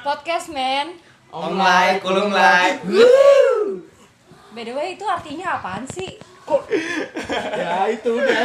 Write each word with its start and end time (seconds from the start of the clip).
podcast 0.00 0.50
men. 0.50 0.96
Kulung 1.28 1.58
Lai. 1.58 1.98
By 4.50 4.62
the 4.62 4.72
way 4.72 4.88
itu 4.94 5.04
artinya 5.04 5.56
apaan 5.56 5.84
sih? 5.84 6.16
ya 7.52 7.84
itu 7.86 8.08
udah 8.08 8.40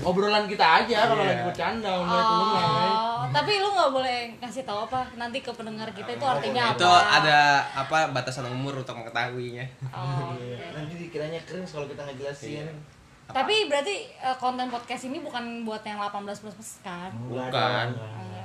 obrolan 0.00 0.48
kita 0.48 0.64
aja 0.80 1.04
kalau 1.04 1.20
Iya. 1.20 1.28
lagi 1.30 1.42
bercanda 1.44 1.92
Lai 1.92 2.22
kulung 2.24 2.50
Lai. 2.50 2.88
Oh, 2.88 3.22
tapi 3.28 3.52
lu 3.58 3.68
nggak 3.68 3.90
boleh 3.92 4.18
ngasih 4.38 4.64
tahu 4.64 4.88
apa 4.88 5.04
nanti 5.14 5.38
ke 5.38 5.52
pendengar 5.52 5.84
kita 5.92 6.10
itu 6.10 6.24
artinya 6.24 6.72
apa? 6.72 6.78
Itu 6.80 6.88
ada 6.88 7.38
apa 7.76 7.98
batasan 8.10 8.48
umur 8.48 8.80
untuk 8.80 8.96
mengetahuinya. 8.96 9.64
Oh, 9.92 10.32
Iya, 10.40 10.56
oke. 10.56 10.68
nanti 10.72 10.94
dikiranya 10.98 11.40
keren 11.44 11.62
kalau 11.62 11.84
kita 11.84 12.02
ngejelasin 12.02 12.68
Tapi 13.24 13.68
berarti 13.68 13.94
eh, 14.14 14.36
konten 14.36 14.68
podcast 14.68 15.04
ini 15.04 15.16
bukan 15.18 15.64
buat 15.64 15.80
yang 15.82 15.96
18 15.98 16.12
plus 16.38 16.54
plus 16.54 16.72
kan? 16.80 17.08
Bukan. 17.22 17.86
Ya, 17.92 18.00
oke. 18.00 18.43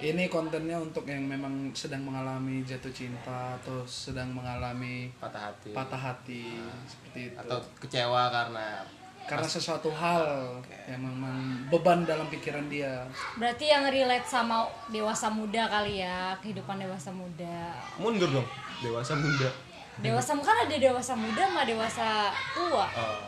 Ini 0.00 0.32
kontennya 0.32 0.80
untuk 0.80 1.04
yang 1.04 1.28
memang 1.28 1.68
sedang 1.76 2.00
mengalami 2.08 2.64
jatuh 2.64 2.88
cinta 2.88 3.52
atau 3.60 3.84
sedang 3.84 4.32
mengalami 4.32 5.12
Patah 5.20 5.52
hati. 5.52 5.76
patah 5.76 6.00
hati 6.00 6.56
seperti 6.88 7.20
itu. 7.28 7.36
Atau 7.36 7.60
kecewa 7.76 8.32
karena 8.32 8.80
Karena 9.28 9.44
sesuatu 9.46 9.92
hal 9.92 10.56
yang 10.88 11.04
memang 11.04 11.68
beban 11.68 12.08
dalam 12.08 12.26
pikiran 12.32 12.64
dia. 12.72 13.04
Berarti 13.36 13.68
yang 13.68 13.84
relate 13.92 14.24
sama 14.24 14.64
dewasa 14.88 15.28
muda 15.28 15.68
kali 15.68 16.00
ya, 16.00 16.32
kehidupan 16.40 16.80
dewasa 16.80 17.12
muda. 17.12 17.76
mundur 18.00 18.26
dong. 18.32 18.48
Dewasa 18.80 19.12
muda. 19.14 19.52
Dewasa 20.00 20.32
kan 20.40 20.64
ada 20.64 20.76
dewasa 20.80 21.12
muda 21.12 21.44
sama 21.44 21.62
dewasa 21.68 22.32
tua. 22.56 22.88
Oh. 22.88 23.20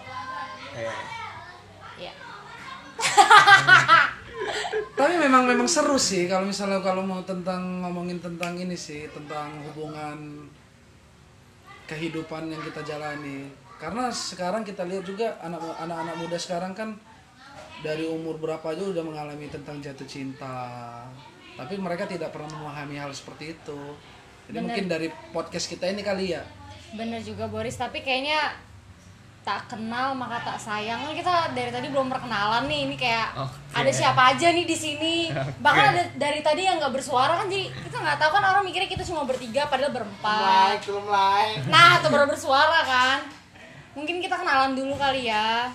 Eh, 0.73 0.89
Ya. 2.01 2.13
Tapi 4.93 5.15
memang 5.19 5.49
memang 5.49 5.69
seru 5.69 5.97
sih 5.97 6.29
kalau 6.31 6.47
misalnya 6.47 6.81
kalau 6.85 7.03
mau 7.03 7.21
tentang 7.25 7.83
ngomongin 7.83 8.21
tentang 8.23 8.55
ini 8.59 8.77
sih 8.77 9.09
tentang 9.11 9.63
hubungan 9.71 10.47
kehidupan 11.89 12.49
yang 12.53 12.63
kita 12.63 12.85
jalani. 12.85 13.51
Karena 13.83 14.15
sekarang 14.15 14.63
kita 14.63 14.87
lihat 14.87 15.03
juga 15.03 15.37
anak 15.43 15.59
anak-anak 15.83 16.15
muda 16.23 16.39
sekarang 16.39 16.73
kan 16.73 16.95
dari 17.83 18.07
umur 18.07 18.39
berapa 18.39 18.63
aja 18.63 18.87
udah 18.87 19.03
mengalami 19.03 19.51
tentang 19.51 19.83
jatuh 19.83 20.07
cinta. 20.07 21.03
Tapi 21.59 21.77
mereka 21.77 22.07
tidak 22.07 22.33
pernah 22.33 22.49
memahami 22.49 22.97
hal 22.97 23.11
seperti 23.13 23.59
itu. 23.59 23.81
Jadi 24.49 24.57
Bener. 24.59 24.65
mungkin 24.71 24.87
dari 24.87 25.09
podcast 25.35 25.67
kita 25.67 25.91
ini 25.91 26.01
kali 26.01 26.33
ya. 26.33 26.43
Bener 26.95 27.21
juga 27.25 27.49
Boris, 27.49 27.75
tapi 27.75 28.05
kayaknya 28.05 28.57
tak 29.43 29.67
kenal 29.67 30.15
maka 30.15 30.39
tak 30.47 30.59
sayang 30.59 31.03
kan 31.03 31.13
kita 31.19 31.35
dari 31.51 31.75
tadi 31.75 31.91
belum 31.91 32.07
perkenalan 32.07 32.71
nih 32.71 32.87
ini 32.87 32.95
kayak 32.95 33.35
Oke. 33.35 33.59
ada 33.75 33.91
siapa 33.91 34.31
aja 34.31 34.55
nih 34.55 34.63
di 34.63 34.77
sini 34.79 35.17
bahkan 35.65 35.91
ada 35.99 36.03
dari 36.15 36.39
tadi 36.47 36.63
yang 36.63 36.79
nggak 36.79 36.95
bersuara 36.95 37.43
kan 37.43 37.51
jadi 37.51 37.67
kita 37.71 37.97
nggak 37.99 38.19
tahu 38.23 38.31
kan 38.39 38.45
orang 38.47 38.63
mikirnya 38.63 38.87
kita 38.87 39.03
cuma 39.03 39.27
bertiga 39.27 39.67
padahal 39.67 39.91
berempat 39.91 40.79
nah 41.67 41.99
atau 41.99 42.09
baru 42.15 42.31
bersuara 42.31 42.87
kan 42.87 43.19
mungkin 43.99 44.23
kita 44.23 44.39
kenalan 44.39 44.79
dulu 44.79 44.95
kali 44.95 45.27
ya 45.27 45.67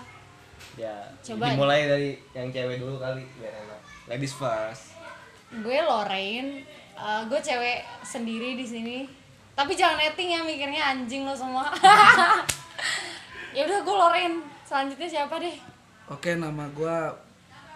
ya. 0.77 0.93
Coba. 1.25 1.51
Dimulai 1.51 1.89
dari 1.89 2.09
yang 2.37 2.53
cewek 2.53 2.77
dulu 2.77 3.01
kali 3.01 3.25
biar 3.41 3.53
enak. 3.65 3.81
Ladies 4.07 4.33
first. 4.37 4.93
gue 5.47 5.79
Lorraine 5.79 6.67
eh, 6.99 7.21
gue 7.23 7.39
cewek 7.39 7.79
sendiri 8.03 8.59
di 8.59 8.67
sini 8.67 8.97
tapi 9.55 9.79
jangan 9.79 9.95
netting 9.95 10.35
ya 10.35 10.43
mikirnya 10.43 10.91
anjing 10.91 11.23
lo 11.23 11.31
semua 11.31 11.71
ya 13.57 13.65
udah 13.65 13.79
gue 13.81 13.95
Lorraine 13.97 14.37
selanjutnya 14.69 15.09
siapa 15.09 15.41
deh 15.41 15.57
Oke, 16.07 16.39
nama 16.39 16.71
gua 16.71 17.11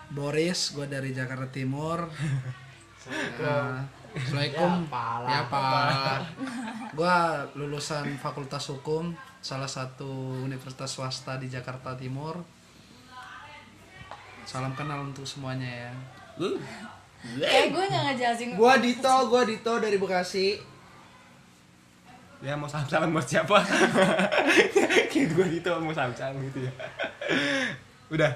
Boris, 0.08 0.72
gua 0.72 0.88
dari 0.88 1.12
Jakarta 1.12 1.52
Timur. 1.52 2.08
Nah, 3.42 3.84
Assalamualaikum. 4.16 4.88
Ya, 5.28 5.42
Pak. 5.52 6.20
Gua 6.96 7.44
lulusan 7.60 8.08
Fakultas 8.16 8.72
Hukum, 8.72 9.12
salah 9.44 9.68
satu 9.68 10.08
universitas 10.48 10.96
swasta 10.96 11.36
di 11.36 11.52
Jakarta 11.52 11.92
Timur. 12.00 12.40
Salam 14.48 14.72
kenal 14.80 15.04
untuk 15.04 15.28
semuanya 15.28 15.68
ya. 15.68 15.92
Uh. 16.40 16.56
kayak 17.22 17.70
gue 17.70 17.84
nggak 17.86 18.04
ngejelasin 18.10 18.50
gua 18.58 18.82
Dito 18.82 19.14
gua 19.30 19.46
Dito 19.46 19.78
dari 19.78 20.02
Bekasi 20.02 20.58
Ya 22.42 22.58
mau 22.58 22.66
salam-salam 22.66 23.14
buat 23.14 23.28
siapa? 23.30 23.54
Kayak 25.14 25.28
gue 25.38 25.46
gitu 25.62 25.70
mau 25.78 25.94
salam-salam 25.94 26.42
gitu 26.50 26.66
ya. 26.66 26.74
Udah. 28.10 28.34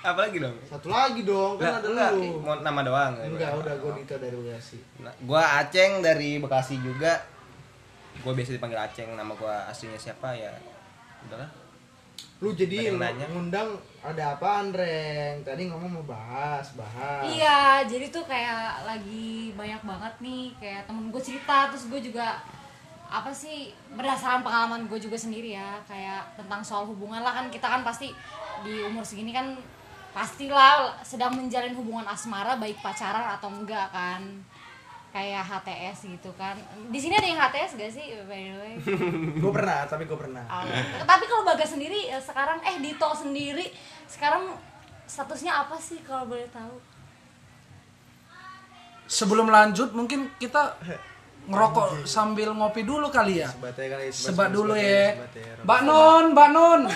Apa 0.00 0.30
lagi 0.30 0.38
dong? 0.38 0.54
satu 0.70 0.86
lagi 0.86 1.26
dong 1.26 1.58
kan 1.58 1.82
ada 1.82 1.88
enggak, 1.90 2.10
lu 2.14 2.38
mau 2.38 2.54
nama 2.62 2.80
doang. 2.86 3.12
enggak 3.18 3.58
udah 3.58 3.74
gua 3.82 3.92
Dito 3.98 4.14
dari 4.22 4.38
Bekasi 4.38 4.78
Nah, 5.02 5.10
gua 5.26 5.42
Aceng 5.58 5.98
dari 5.98 6.38
Bekasi 6.38 6.78
juga. 6.78 7.26
Gua 8.22 8.30
biasa 8.30 8.54
dipanggil 8.54 8.78
Aceng, 8.78 9.18
nama 9.18 9.34
gua 9.34 9.66
aslinya 9.66 9.98
siapa 9.98 10.30
ya? 10.38 10.54
Udahlah. 11.26 11.50
lu 12.36 12.52
jadi 12.52 12.92
lu 12.92 13.00
ngundang 13.00 13.80
ada 14.04 14.36
apaan 14.36 14.68
Reng 14.68 15.40
tadi 15.40 15.72
ngomong 15.72 15.88
mau 15.88 16.04
bahas 16.04 16.68
bahas 16.76 17.24
iya 17.32 17.80
jadi 17.88 18.12
tuh 18.12 18.28
kayak 18.28 18.84
lagi 18.84 19.56
banyak 19.56 19.80
banget 19.80 20.14
nih 20.20 20.52
kayak 20.60 20.84
temen 20.84 21.08
gue 21.08 21.22
cerita 21.24 21.72
terus 21.72 21.88
gue 21.88 22.12
juga 22.12 22.44
apa 23.06 23.30
sih 23.30 23.70
berdasarkan 23.94 24.42
pengalaman 24.42 24.90
gue 24.90 24.98
juga 24.98 25.14
sendiri 25.14 25.54
ya 25.54 25.78
kayak 25.86 26.34
tentang 26.34 26.60
soal 26.60 26.90
hubungan 26.90 27.22
lah 27.22 27.32
kan 27.32 27.46
kita 27.48 27.66
kan 27.66 27.86
pasti 27.86 28.10
di 28.66 28.82
umur 28.82 29.06
segini 29.06 29.30
kan 29.30 29.54
pastilah 30.16 30.96
sedang 31.04 31.36
menjalin 31.36 31.76
hubungan 31.76 32.08
asmara 32.08 32.56
baik 32.56 32.80
pacaran 32.80 33.36
atau 33.36 33.52
enggak 33.52 33.92
kan. 33.92 34.24
Kayak 35.12 35.48
HTS 35.48 36.12
gitu 36.12 36.28
kan. 36.36 36.56
Di 36.92 37.00
sini 37.00 37.16
ada 37.16 37.24
yang 37.24 37.40
HTS 37.40 37.80
gak 37.80 37.92
sih 37.92 38.16
by 38.28 38.36
the 38.36 38.56
way? 38.60 38.74
Gua 39.40 39.52
pernah 39.52 39.84
tapi 39.88 40.04
gua 40.04 40.20
pernah. 40.20 40.44
Ah, 40.44 40.64
tapi 41.08 41.24
kalau 41.24 41.44
Bagas 41.44 41.72
sendiri 41.72 42.12
eh, 42.12 42.20
sekarang 42.20 42.60
eh 42.60 42.76
Dito 42.84 43.08
sendiri 43.16 43.64
sekarang 44.04 44.56
statusnya 45.08 45.56
apa 45.56 45.76
sih 45.80 46.04
kalau 46.04 46.28
boleh 46.28 46.44
tahu? 46.52 46.76
Sebelum 49.08 49.48
lanjut 49.48 49.96
mungkin 49.96 50.28
kita 50.36 50.76
ngerokok 51.46 52.02
sambil 52.04 52.50
ngopi 52.50 52.82
dulu 52.82 53.06
kali 53.08 53.38
ya. 53.38 53.48
sebat 53.48 53.74
ya 53.74 53.86
kali 53.88 54.04
Sebat 54.10 54.48
dulu 54.50 54.72
sebat 54.72 54.84
ya. 54.84 55.06
sebat 55.12 55.32
ya. 55.32 55.52
Mbak 55.62 55.80
Non, 55.82 56.24
Mbak 56.32 56.48
Non. 56.50 56.80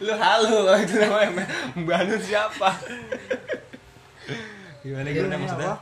Lu 0.00 0.12
halu 0.14 0.56
itu 0.78 0.94
namanya. 0.98 1.44
Mbak 1.74 2.00
Nur 2.04 2.20
siapa? 2.20 2.70
Gimana 4.80 5.08
gimana 5.08 5.36
maksudnya? 5.36 5.74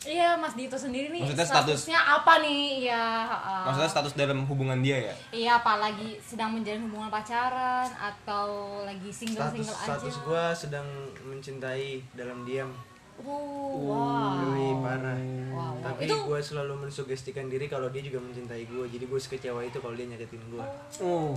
Iya 0.00 0.34
Mas 0.34 0.54
Dito 0.54 0.72
sendiri 0.72 1.10
nih 1.10 1.20
Maksudnya 1.20 1.42
status- 1.44 1.82
statusnya 1.84 2.00
apa 2.00 2.38
nih 2.38 2.86
ya 2.86 3.02
uh, 3.26 3.66
Maksudnya 3.66 3.90
status 3.90 4.12
dalam 4.14 4.46
hubungan 4.46 4.78
dia 4.78 4.96
ya? 5.04 5.14
iya 5.34 5.50
apalagi 5.58 6.16
sedang 6.22 6.54
menjalin 6.54 6.86
hubungan 6.86 7.10
pacaran 7.10 7.90
atau 7.92 8.46
lagi 8.82 9.10
single 9.10 9.42
status 9.44 9.58
single 9.58 9.74
aja 9.76 9.84
status 9.98 10.14
gua 10.22 10.44
sedang 10.54 10.86
mencintai 11.20 12.00
dalam 12.14 12.46
diam 12.46 12.70
wow 13.24 14.38
Yoi, 14.54 14.68
parah 14.78 15.18
wow, 15.50 15.54
wow. 15.54 15.74
tapi 15.82 16.06
itu 16.06 16.14
gue 16.14 16.40
selalu 16.40 16.74
mensugestikan 16.86 17.50
diri 17.50 17.66
kalau 17.66 17.90
dia 17.90 18.02
juga 18.02 18.22
mencintai 18.22 18.64
gue 18.64 18.84
jadi 18.86 19.04
gue 19.04 19.20
sekecewa 19.20 19.60
itu 19.62 19.78
kalau 19.78 19.94
dia 19.94 20.06
nyakitin 20.06 20.42
gue 20.48 20.64
Uh. 20.98 21.34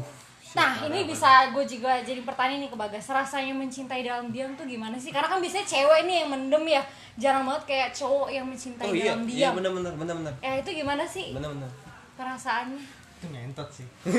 Nah 0.51 0.83
ini 0.83 1.07
bisa 1.07 1.47
gue 1.55 1.63
juga 1.63 2.03
jadi 2.03 2.19
pertanyaan 2.27 2.67
nih 2.67 2.71
ke 2.73 2.75
Bagas 2.75 3.07
Rasanya 3.07 3.55
mencintai 3.55 4.03
dalam 4.03 4.35
diam 4.35 4.51
tuh 4.59 4.67
gimana 4.67 4.99
sih? 4.99 5.07
Karena 5.07 5.31
kan 5.31 5.39
biasanya 5.39 5.63
cewek 5.63 6.03
nih 6.03 6.15
yang 6.25 6.29
mendem 6.35 6.63
ya 6.67 6.83
Jarang 7.15 7.47
banget 7.47 7.63
kayak 7.71 7.89
cowok 7.95 8.27
yang 8.35 8.43
mencintai 8.43 8.83
Oh 8.83 8.91
iya, 8.91 9.15
dalam 9.15 9.23
iya 9.23 9.47
diam 9.47 9.53
benar-benar 9.55 9.93
benar-benar. 9.95 10.33
Ya 10.43 10.59
itu 10.59 10.69
gimana 10.75 11.07
sih 11.07 11.31
Benar-benar. 11.31 11.71
perasaannya? 12.19 12.83
itu 13.21 13.25
ngentot 13.29 13.69
sih 13.69 13.87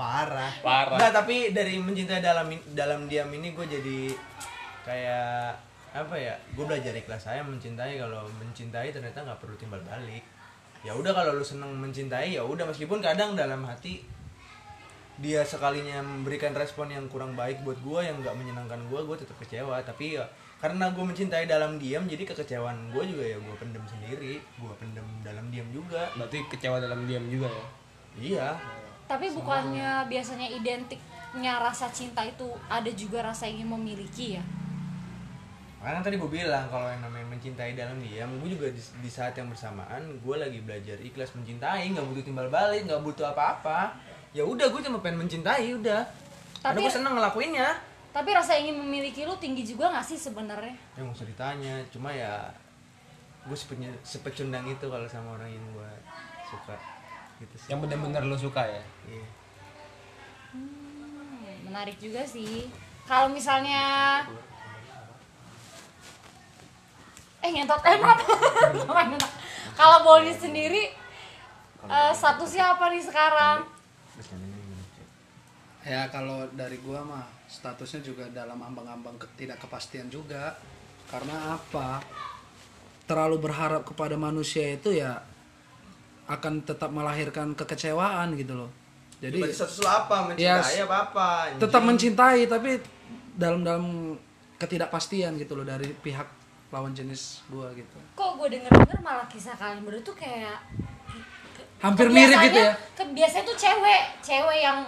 parah 0.00 0.52
Parah. 0.60 1.00
Nggak, 1.00 1.12
tapi 1.24 1.36
dari 1.56 1.80
mencintai 1.80 2.20
dalam 2.20 2.46
dalam 2.76 3.08
diam 3.10 3.32
ini 3.32 3.50
gue 3.50 3.66
jadi 3.66 4.12
kayak 4.84 5.65
apa 5.96 6.14
ya? 6.18 6.34
Gue 6.52 6.68
belajar 6.68 6.92
ikhlas 6.92 7.24
saya 7.24 7.40
mencintai. 7.40 7.96
Kalau 7.96 8.28
mencintai 8.36 8.92
ternyata 8.92 9.24
nggak 9.24 9.40
perlu 9.40 9.56
timbal 9.56 9.80
balik. 9.88 10.20
Ya 10.84 10.92
udah 10.92 11.10
kalau 11.16 11.34
lu 11.34 11.44
seneng 11.44 11.72
mencintai 11.80 12.36
ya 12.36 12.44
udah. 12.44 12.68
Meskipun 12.68 13.00
kadang 13.00 13.32
dalam 13.32 13.64
hati 13.64 14.04
dia 15.16 15.40
sekalinya 15.40 16.04
memberikan 16.04 16.52
respon 16.52 16.92
yang 16.92 17.08
kurang 17.08 17.32
baik 17.32 17.64
buat 17.64 17.80
gue 17.80 18.00
yang 18.04 18.20
nggak 18.20 18.36
menyenangkan 18.36 18.76
gue 18.92 19.00
gue 19.00 19.16
tetap 19.16 19.36
kecewa. 19.40 19.80
Tapi 19.80 20.20
ya 20.20 20.24
karena 20.60 20.92
gue 20.92 21.04
mencintai 21.04 21.48
dalam 21.48 21.76
diam 21.80 22.04
jadi 22.04 22.24
kekecewaan 22.28 22.92
gue 22.92 23.04
juga 23.08 23.24
ya 23.24 23.38
gue 23.40 23.54
pendem 23.56 23.84
sendiri. 23.88 24.36
Gue 24.60 24.72
pendem 24.76 25.06
dalam 25.24 25.48
diam 25.48 25.66
juga. 25.72 26.12
Berarti 26.20 26.44
kecewa 26.52 26.76
dalam 26.78 27.08
diam 27.08 27.24
juga 27.32 27.48
ya? 27.48 27.64
iya. 28.20 28.48
Tapi 29.06 29.30
bukannya 29.30 30.10
biasanya 30.10 30.50
identiknya 30.50 31.62
rasa 31.62 31.86
cinta 31.94 32.26
itu 32.26 32.50
ada 32.66 32.90
juga 32.90 33.22
rasa 33.22 33.46
ingin 33.46 33.70
memiliki 33.70 34.36
ya? 34.36 34.44
Karena 35.76 36.02
tadi 36.02 36.16
gue 36.18 36.26
bilang 36.26 36.66
kalau 36.66 36.88
yang 36.90 36.98
namanya 36.98 37.26
mencintai 37.30 37.78
dalam 37.78 38.00
diam, 38.02 38.26
gue 38.42 38.58
juga 38.58 38.66
di, 38.72 38.80
di 39.00 39.10
saat 39.12 39.36
yang 39.38 39.46
bersamaan 39.46 40.18
gue 40.18 40.36
lagi 40.36 40.58
belajar 40.64 40.98
ikhlas 40.98 41.30
mencintai, 41.36 41.92
nggak 41.94 42.06
butuh 42.10 42.24
timbal 42.26 42.48
balik, 42.50 42.88
nggak 42.88 43.02
butuh 43.04 43.30
apa-apa. 43.30 43.94
Ya 44.34 44.42
udah 44.42 44.66
gue 44.66 44.80
cuma 44.82 44.98
pengen 44.98 45.22
mencintai 45.22 45.70
udah. 45.78 46.02
Karena 46.60 46.74
Tapi- 46.74 46.82
gue 46.82 46.92
seneng 46.92 47.14
ngelakuinnya. 47.14 47.68
Tapi 48.10 48.32
rasa 48.32 48.56
ingin 48.56 48.80
memiliki 48.80 49.28
lu 49.28 49.36
tinggi 49.36 49.60
juga 49.60 49.92
gak 49.92 50.00
sih 50.00 50.16
sebenarnya? 50.16 50.72
Ya 50.96 51.04
nggak 51.04 51.20
usah 51.20 51.28
ditanya, 51.28 51.74
cuma 51.92 52.08
ya 52.08 52.48
gue 53.44 53.54
sepecundang 54.02 54.64
itu 54.66 54.86
kalau 54.88 55.06
sama 55.06 55.36
orang 55.38 55.52
yang 55.52 55.62
gue 55.70 55.90
suka 56.50 56.74
gitu 57.36 57.54
sih 57.54 57.68
yang 57.70 57.78
benar-benar 57.78 58.26
lo 58.26 58.34
suka 58.34 58.58
ya 58.66 58.82
Iya. 59.06 59.26
Hmm, 60.50 61.54
menarik 61.62 61.94
juga 62.00 62.26
sih 62.26 62.66
kalau 63.06 63.30
misalnya 63.30 64.24
eh 67.46 67.50
ngentot 67.54 67.78
eh 67.80 67.96
maaf. 68.02 68.20
kalau 69.78 69.98
Boli 70.02 70.34
sendiri 70.34 70.90
eh, 71.86 72.12
statusnya 72.12 72.74
apa 72.74 72.90
nih 72.90 73.02
sekarang 73.02 73.58
Ya 75.86 76.10
kalau 76.10 76.42
dari 76.50 76.82
gua 76.82 76.98
mah 77.06 77.22
statusnya 77.46 78.02
juga 78.02 78.26
dalam 78.34 78.58
ambang-ambang 78.58 79.14
ketidakkepastian 79.22 80.10
juga. 80.10 80.58
Karena 81.06 81.54
apa? 81.54 82.02
Terlalu 83.06 83.38
berharap 83.38 83.86
kepada 83.86 84.18
manusia 84.18 84.66
itu 84.66 84.90
ya 84.90 85.22
akan 86.26 86.66
tetap 86.66 86.90
melahirkan 86.90 87.54
kekecewaan 87.54 88.34
gitu 88.34 88.66
loh. 88.66 88.70
Jadi 89.22 89.38
Berarti 89.38 89.54
status 89.54 89.78
lo 89.78 89.86
apa 89.88 90.16
mencintai 90.26 90.74
Yes. 90.74 90.82
apa 90.82 90.96
apa 91.06 91.28
tetap 91.54 91.82
mencintai 91.86 92.40
tapi 92.50 92.70
dalam 93.38 93.62
dalam 93.62 93.84
ketidakpastian 94.58 95.38
gitu 95.38 95.54
loh 95.54 95.62
dari 95.62 95.86
pihak 95.94 96.26
lawan 96.74 96.90
jenis 96.92 97.46
gua 97.46 97.70
gitu. 97.72 97.98
kok 98.18 98.30
gue 98.42 98.48
denger 98.58 98.70
denger 98.70 99.00
malah 99.00 99.26
kisah 99.30 99.54
kalian 99.54 99.86
berdua 99.86 100.02
tuh 100.02 100.16
kayak 100.18 100.58
Hampir 101.76 102.08
mirip 102.08 102.40
gitu 102.48 102.56
ya. 102.56 102.72
Ke, 102.96 103.04
biasanya 103.12 103.44
tuh 103.44 103.56
cewek, 103.56 104.02
cewek 104.24 104.58
yang 104.64 104.80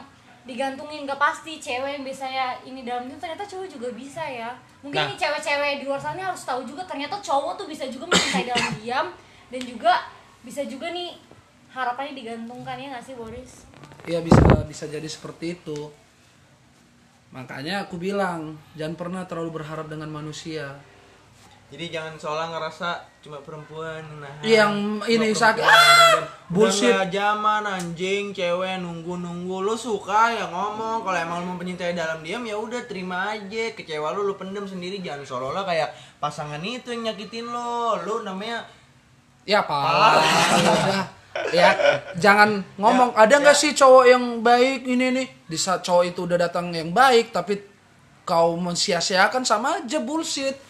digantungin 0.49 1.05
gak 1.05 1.21
pasti, 1.21 1.61
cewek 1.61 2.01
yang 2.01 2.05
biasanya 2.05 2.57
ini 2.65 2.81
dalam 2.81 3.05
itu 3.05 3.21
ternyata 3.21 3.45
cowok 3.45 3.69
juga 3.69 3.89
bisa 3.93 4.25
ya. 4.25 4.49
Mungkin 4.81 5.05
Nah. 5.05 5.13
cewek-cewek 5.13 5.73
di 5.81 5.85
luar 5.85 6.01
sana 6.01 6.33
harus 6.33 6.49
tahu 6.49 6.65
juga 6.65 6.81
ternyata 6.89 7.21
cowok 7.21 7.61
tuh 7.61 7.67
bisa 7.69 7.85
juga 7.93 8.09
mencintai 8.09 8.49
dalam 8.49 8.73
diam 8.81 9.07
dan 9.53 9.61
juga 9.61 9.93
bisa 10.41 10.65
juga 10.65 10.89
nih 10.89 11.21
harapannya 11.69 12.17
digantungkan 12.17 12.81
ya 12.81 12.97
gak 12.97 13.05
sih 13.05 13.15
Boris? 13.15 13.69
Iya 14.09 14.25
bisa 14.25 14.41
bisa 14.65 14.85
jadi 14.89 15.05
seperti 15.05 15.61
itu. 15.61 15.93
Makanya 17.29 17.85
aku 17.85 18.01
bilang 18.01 18.57
jangan 18.73 18.97
pernah 18.97 19.23
terlalu 19.29 19.61
berharap 19.61 19.93
dengan 19.93 20.09
manusia. 20.09 20.73
Jadi 21.69 21.85
jangan 22.01 22.17
seolah 22.17 22.49
ngerasa 22.49 22.89
cuma 23.21 23.45
perempuan 23.45 24.01
yang 24.01 24.25
nahan 24.25 24.41
Yang 24.41 24.75
ini 25.13 25.29
sakit. 25.37 25.61
Ah, 25.69 26.25
bullshit. 26.49 26.97
Zaman 27.13 27.61
anjing 27.69 28.33
cewek 28.33 28.81
nunggu 28.81 29.21
nunggu 29.21 29.61
lu 29.61 29.77
suka 29.77 30.33
ya 30.33 30.49
ngomong 30.49 31.05
kalau 31.05 31.19
emang 31.21 31.45
lu 31.45 31.53
mau 31.53 31.61
pencintai 31.61 31.93
dalam 31.93 32.25
diam 32.25 32.41
ya 32.49 32.57
udah 32.57 32.89
terima 32.89 33.37
aja 33.37 33.77
kecewa 33.77 34.17
lu 34.17 34.25
lu 34.25 34.41
pendem 34.41 34.65
sendiri 34.65 35.05
jangan 35.05 35.29
seolah-olah 35.29 35.69
kayak 35.69 35.93
pasangan 36.17 36.65
itu 36.65 36.89
yang 36.89 37.13
nyakitin 37.13 37.53
lo 37.53 38.01
lu 38.01 38.25
namanya 38.25 38.65
Ya. 39.49 39.65
Udah. 39.65 41.05
Ya 41.55 41.71
jangan 42.19 42.67
ngomong. 42.75 43.15
Ada 43.15 43.39
nggak 43.39 43.55
sih 43.57 43.71
cowok 43.71 44.05
yang 44.11 44.25
baik 44.43 44.85
ini 44.91 45.15
nih? 45.15 45.27
Di 45.47 45.55
saat 45.55 45.87
cowok 45.87 46.05
itu 46.11 46.27
udah 46.27 46.35
datang 46.35 46.75
yang 46.75 46.91
baik 46.91 47.31
tapi 47.31 47.63
kau 48.27 48.59
mensia-siakan 48.59 49.47
sama 49.47 49.79
aja 49.79 50.03
bullshit. 50.03 50.68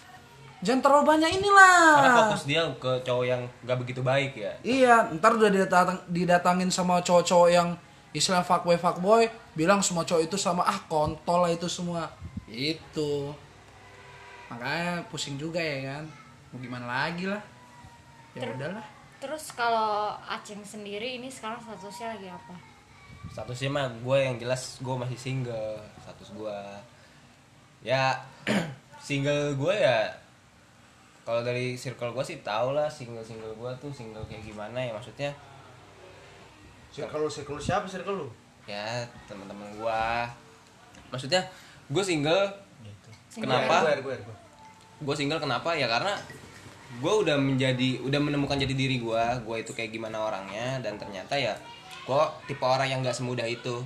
Jangan 0.58 0.80
terlalu 0.82 1.04
banyak 1.06 1.30
karena 1.30 1.38
inilah. 1.38 2.16
fokus 2.26 2.42
dia 2.50 2.62
ke 2.82 2.92
cowok 3.06 3.24
yang 3.24 3.42
gak 3.62 3.78
begitu 3.78 4.02
baik 4.02 4.34
ya 4.34 4.52
Iya, 4.66 4.94
ntar 5.14 5.38
udah 5.38 5.50
didatang, 5.54 5.98
didatangin 6.10 6.66
sama 6.66 6.98
cowok-cowok 6.98 7.48
yang 7.48 7.78
istilah 8.10 8.42
fuckboy 8.42 8.74
fuckboy, 8.74 9.30
bilang 9.54 9.78
semua 9.78 10.02
cowok 10.02 10.26
itu 10.26 10.34
sama 10.34 10.66
ah 10.66 10.82
kontol 10.90 11.46
lah 11.46 11.52
itu 11.54 11.70
semua. 11.70 12.10
Itu. 12.50 13.30
Makanya 14.50 15.04
pusing 15.06 15.38
juga 15.38 15.60
ya 15.60 15.94
kan. 15.94 16.04
Mau 16.50 16.58
gimana 16.58 16.86
lagi 16.88 17.28
lah. 17.28 17.42
Ya 18.34 18.42
Ter- 18.42 18.56
udahlah. 18.56 18.86
Terus 19.18 19.50
kalau 19.52 20.14
Aceng 20.26 20.62
sendiri 20.62 21.18
ini 21.18 21.26
sekarang 21.28 21.58
statusnya 21.58 22.18
lagi 22.18 22.28
apa? 22.30 22.54
statusnya 23.28 23.68
mah 23.68 23.86
gue 23.92 24.16
yang 24.24 24.40
jelas 24.40 24.80
gue 24.80 24.94
masih 24.96 25.18
single 25.20 25.76
status 26.00 26.32
gue 26.32 26.58
ya 27.84 28.16
single 29.04 29.52
gue 29.52 29.74
ya 29.76 30.08
kalau 31.28 31.44
dari 31.44 31.76
circle 31.76 32.16
gue 32.16 32.24
sih 32.24 32.40
tau 32.40 32.72
lah 32.72 32.88
single 32.88 33.20
single 33.20 33.52
gue 33.52 33.68
tuh 33.76 33.92
single 33.92 34.24
kayak 34.24 34.48
gimana 34.48 34.80
ya 34.80 34.96
maksudnya 34.96 35.28
circle 36.88 37.20
lu 37.20 37.28
circle 37.28 37.60
siapa 37.60 37.84
circle 37.84 38.24
lu? 38.24 38.28
Ya 38.64 39.04
teman-teman 39.28 39.68
gue 39.76 40.02
maksudnya 41.12 41.44
gue 41.92 42.00
single. 42.00 42.48
Single 43.28 43.44
Kenapa? 43.44 43.92
gue 45.04 45.14
single 45.14 45.36
kenapa? 45.36 45.76
Ya 45.76 45.84
karena 45.84 46.16
gue 46.96 47.12
udah 47.12 47.36
menjadi 47.36 48.00
udah 48.00 48.16
menemukan 48.24 48.56
jati 48.56 48.72
diri 48.72 48.96
gue 48.96 49.24
gue 49.44 49.56
itu 49.60 49.76
kayak 49.76 49.92
gimana 49.92 50.32
orangnya 50.32 50.80
dan 50.80 50.96
ternyata 50.96 51.36
ya 51.36 51.52
gue 52.08 52.22
tipe 52.48 52.64
orang 52.64 52.88
yang 52.88 53.04
gak 53.04 53.12
semudah 53.12 53.44
itu 53.44 53.84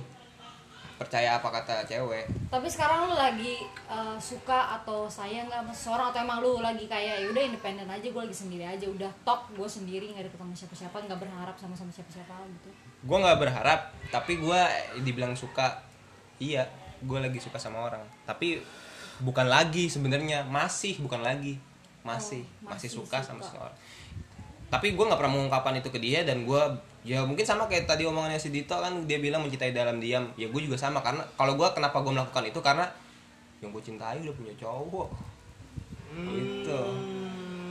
percaya 0.95 1.41
apa 1.41 1.49
kata 1.49 1.83
cewek. 1.89 2.25
Tapi 2.47 2.67
sekarang 2.69 3.09
lu 3.09 3.15
lagi 3.17 3.65
eh, 3.89 4.17
suka 4.21 4.79
atau 4.81 5.09
sayang 5.09 5.49
nggak 5.49 5.65
sama 5.65 5.73
seseorang 5.73 6.07
atau 6.13 6.19
emang 6.21 6.39
lu 6.39 6.61
lagi 6.61 6.85
kayak 6.85 7.25
ya 7.25 7.27
udah 7.33 7.43
independen 7.43 7.89
aja 7.89 8.07
gue 8.07 8.21
lagi 8.21 8.37
sendiri 8.37 8.63
aja 8.63 8.85
udah 8.85 9.11
top 9.25 9.49
gue 9.57 9.67
sendiri 9.67 10.13
nggak 10.13 10.29
ada 10.29 10.31
ketemu 10.31 10.53
siapa-siapa 10.53 10.97
nggak 11.09 11.19
berharap 11.19 11.55
sama 11.57 11.75
sama 11.75 11.91
siapa-siapa 11.91 12.33
gitu. 12.45 12.69
gue 13.03 13.17
nggak 13.19 13.39
berharap 13.41 13.91
tapi 14.13 14.39
gue 14.39 14.61
dibilang 15.03 15.33
suka. 15.33 15.81
Iya 16.37 16.69
gue 17.03 17.19
lagi 17.19 17.39
suka 17.41 17.59
sama 17.59 17.83
orang. 17.89 18.03
Tapi 18.23 18.61
bukan 19.21 19.49
lagi 19.49 19.91
sebenarnya 19.91 20.47
masih 20.47 21.01
bukan 21.03 21.21
lagi. 21.21 21.59
Masih 22.03 22.43
Oh, 22.63 22.67
masih, 22.67 22.87
masih 22.87 22.89
suka, 22.99 23.17
sama 23.23 23.39
suka. 23.39 23.47
seseorang. 23.55 23.77
Tapi 24.67 24.87
gue 24.91 25.05
nggak 25.05 25.19
pernah 25.19 25.33
mengungkapkan 25.39 25.73
itu 25.79 25.89
ke 25.93 25.99
dia 26.01 26.25
dan 26.27 26.43
gue 26.43 26.63
ya 27.03 27.19
mungkin 27.27 27.43
sama 27.43 27.67
kayak 27.67 27.83
tadi 27.83 28.07
omongannya 28.07 28.39
si 28.39 28.47
Dito 28.47 28.79
kan 28.79 29.03
dia 29.03 29.19
bilang 29.19 29.43
mencintai 29.43 29.75
dalam 29.75 29.99
diam. 29.99 30.31
Ya 30.39 30.47
gue 30.47 30.61
juga 30.63 30.79
sama 30.79 31.03
karena 31.03 31.23
kalau 31.35 31.59
gue 31.59 31.67
kenapa 31.75 31.99
gue 31.99 32.11
melakukan 32.15 32.43
itu? 32.47 32.59
Karena 32.63 32.87
yang 33.59 33.75
gue 33.75 33.83
cintai 33.83 34.23
udah 34.23 34.35
punya 34.35 34.53
cowok. 34.55 35.09
Gitu. 36.15 36.81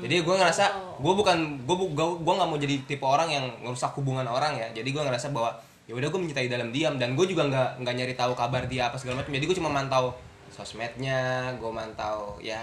Jadi 0.03 0.15
gue 0.21 0.35
ngerasa 0.37 0.65
gue 1.01 1.13
bukan 1.17 1.39
gue 1.65 1.77
gue 1.97 2.35
nggak 2.37 2.49
mau 2.49 2.59
jadi 2.61 2.77
tipe 2.85 3.05
orang 3.07 3.29
yang 3.33 3.45
ngerusak 3.65 3.97
hubungan 3.97 4.29
orang 4.29 4.53
ya. 4.61 4.69
Jadi 4.77 4.89
gue 4.93 5.03
ngerasa 5.03 5.33
bahwa 5.33 5.57
ya 5.89 5.97
udah 5.97 6.09
gue 6.13 6.21
mencintai 6.21 6.53
dalam 6.53 6.69
diam 6.69 7.01
dan 7.01 7.17
gue 7.17 7.27
juga 7.27 7.49
nggak 7.49 7.83
nggak 7.83 7.95
nyari 7.97 8.15
tahu 8.15 8.37
kabar 8.37 8.69
dia 8.69 8.93
apa 8.93 9.01
segala 9.01 9.25
macam. 9.25 9.33
Jadi 9.33 9.45
gue 9.49 9.57
cuma 9.57 9.73
mantau 9.73 10.13
sosmednya 10.53 11.49
gue 11.57 11.73
mantau 11.73 12.37
ya 12.37 12.61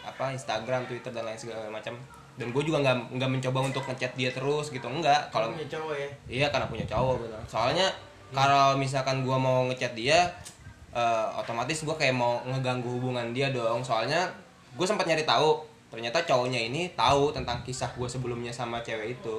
apa 0.00 0.32
Instagram 0.32 0.88
Twitter 0.88 1.12
dan 1.12 1.28
lain 1.28 1.36
segala 1.36 1.68
macam 1.68 1.92
dan 2.36 2.52
gue 2.52 2.62
juga 2.62 2.84
nggak 2.84 3.16
nggak 3.16 3.30
mencoba 3.32 3.58
untuk 3.64 3.82
ngechat 3.88 4.12
dia 4.12 4.28
terus 4.28 4.68
gitu 4.68 4.84
enggak 4.84 5.32
kalau 5.32 5.48
punya 5.56 5.68
cowok 5.72 5.94
ya 5.96 6.10
Iya 6.28 6.46
karena 6.52 6.66
punya 6.68 6.84
cowok 6.84 7.14
bener. 7.24 7.40
Soalnya 7.48 7.86
kalau 8.34 8.76
misalkan 8.76 9.24
gua 9.24 9.40
mau 9.40 9.64
ngechat 9.72 9.96
dia 9.96 10.28
eh, 10.92 11.26
otomatis 11.32 11.80
gua 11.86 11.96
kayak 11.96 12.12
mau 12.12 12.44
ngeganggu 12.44 12.88
hubungan 13.00 13.32
dia 13.32 13.48
dong. 13.48 13.80
Soalnya 13.80 14.28
gue 14.76 14.84
sempat 14.86 15.08
nyari 15.08 15.24
tahu 15.24 15.64
ternyata 15.88 16.20
cowoknya 16.28 16.60
ini 16.68 16.92
tahu 16.92 17.32
tentang 17.32 17.64
kisah 17.64 17.88
gue 17.96 18.04
sebelumnya 18.04 18.52
sama 18.52 18.84
cewek 18.84 19.16
itu 19.16 19.36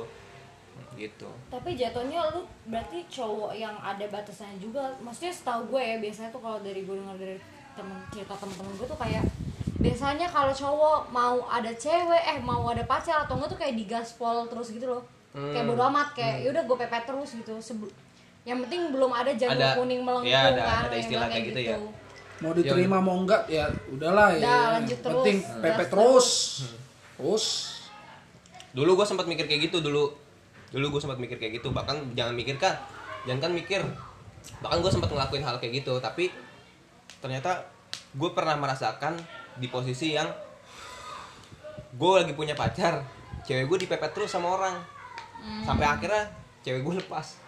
gitu 0.98 1.30
Tapi 1.54 1.78
jatuhnya 1.78 2.26
lu 2.34 2.42
berarti 2.66 3.06
cowok 3.06 3.54
yang 3.54 3.78
ada 3.78 4.02
batasannya 4.10 4.58
juga. 4.58 4.82
Maksudnya 4.98 5.30
setahu 5.30 5.62
gue 5.78 5.82
ya 5.82 5.96
biasanya 6.02 6.34
tuh 6.34 6.42
kalau 6.42 6.58
dari 6.66 6.82
gue 6.82 6.96
dengar 6.98 7.14
dari 7.22 7.38
temen 7.78 7.98
cerita 8.10 8.34
temen-temen 8.34 8.74
gue 8.74 8.88
tuh 8.90 8.98
kayak 8.98 9.22
biasanya 9.78 10.26
kalau 10.26 10.50
cowok 10.50 11.14
mau 11.14 11.46
ada 11.46 11.70
cewek 11.70 12.24
eh 12.26 12.38
mau 12.42 12.66
ada 12.70 12.82
pacar 12.84 13.24
atau 13.24 13.38
enggak 13.38 13.50
tuh 13.54 13.60
kayak 13.62 13.76
digaspol 13.78 14.50
terus 14.50 14.74
gitu 14.74 14.90
loh. 14.90 15.04
Kayak 15.34 15.70
bodo 15.70 15.86
amat 15.86 16.18
kayak 16.18 16.50
yaudah 16.50 16.64
gue 16.66 16.78
pepet 16.82 17.04
terus 17.06 17.30
gitu. 17.38 17.54
Sebel- 17.62 17.94
yang 18.42 18.64
penting 18.66 18.90
belum 18.90 19.12
ada 19.12 19.30
Ada- 19.30 19.76
kuning 19.76 20.02
melengkung 20.02 20.32
iya, 20.32 20.50
ada- 20.50 20.66
kan 20.66 20.82
ada 20.90 20.96
istilah 20.98 21.28
kayak 21.30 21.46
gitu 21.54 21.62
ya. 21.62 21.78
Mau 22.38 22.54
diterima 22.54 22.98
mau 22.98 23.18
enggak 23.22 23.46
ya 23.46 23.66
udahlah 23.90 24.34
ya. 24.34 24.42
Udah, 24.42 24.64
lanjut 24.78 25.00
terus. 25.02 25.16
Penting 25.22 25.40
Gas 25.42 25.62
pepet 25.62 25.88
terus. 25.88 25.98
terus. 25.98 26.28
Terus. 27.18 27.46
dulu 28.78 28.94
gue 28.94 29.08
sempat 29.10 29.26
mikir 29.26 29.50
kayak 29.50 29.74
gitu 29.74 29.82
dulu 29.82 30.06
dulu 30.70 30.86
gue 30.94 31.02
sempat 31.02 31.18
mikir 31.18 31.42
kayak 31.42 31.58
gitu 31.58 31.74
bahkan 31.74 31.98
jangan 32.14 32.38
mikir 32.38 32.62
kan 32.62 32.78
jangan 33.26 33.50
kan 33.50 33.52
mikir 33.58 33.82
bahkan 34.62 34.86
gue 34.86 34.92
sempat 34.94 35.10
ngelakuin 35.10 35.42
hal 35.42 35.58
kayak 35.58 35.82
gitu 35.82 35.98
tapi 35.98 36.30
ternyata 37.18 37.66
gue 38.14 38.30
pernah 38.38 38.54
merasakan 38.54 39.18
di 39.58 39.68
posisi 39.70 40.14
yang 40.14 40.30
gue 41.98 42.12
lagi 42.14 42.34
punya 42.38 42.54
pacar 42.54 43.02
cewek 43.48 43.66
gue 43.66 43.78
dipepet 43.88 44.12
terus 44.14 44.30
sama 44.30 44.54
orang. 44.54 44.76
Sampai 45.64 45.88
akhirnya 45.88 46.28
cewek 46.62 46.84
gue 46.84 46.96
lepas. 47.00 47.40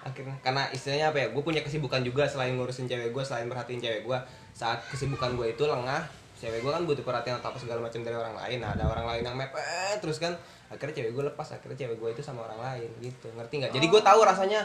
Akhirnya 0.00 0.36
karena 0.40 0.64
istilahnya 0.72 1.12
apa 1.12 1.18
ya 1.20 1.26
gue 1.30 1.42
punya 1.44 1.60
kesibukan 1.60 2.00
juga 2.00 2.24
selain 2.24 2.56
ngurusin 2.56 2.88
cewek 2.88 3.12
gue 3.12 3.22
selain 3.24 3.44
merhatiin 3.44 3.80
cewek 3.80 4.02
gue 4.08 4.18
saat 4.56 4.80
kesibukan 4.88 5.36
gue 5.36 5.52
itu 5.52 5.64
lengah 5.68 6.02
cewek 6.40 6.64
gue 6.64 6.72
kan 6.72 6.82
butuh 6.88 7.04
perhatian 7.04 7.36
atau 7.36 7.52
apa 7.52 7.58
segala 7.60 7.84
macam 7.84 8.00
dari 8.00 8.16
orang 8.16 8.32
lain. 8.32 8.58
Nah, 8.64 8.72
ada 8.72 8.88
orang 8.88 9.04
lain 9.04 9.22
yang 9.28 9.36
mepet 9.36 10.00
terus 10.00 10.16
kan 10.16 10.32
akhirnya 10.72 11.04
cewek 11.04 11.12
gue 11.12 11.24
lepas 11.28 11.48
akhirnya 11.52 11.76
cewek 11.84 11.96
gue 12.00 12.10
itu 12.16 12.22
sama 12.24 12.48
orang 12.48 12.60
lain 12.60 12.90
gitu. 13.04 13.28
Ngerti 13.36 13.54
nggak? 13.60 13.72
Jadi 13.76 13.86
gue 13.92 14.00
tahu 14.00 14.20
rasanya 14.24 14.64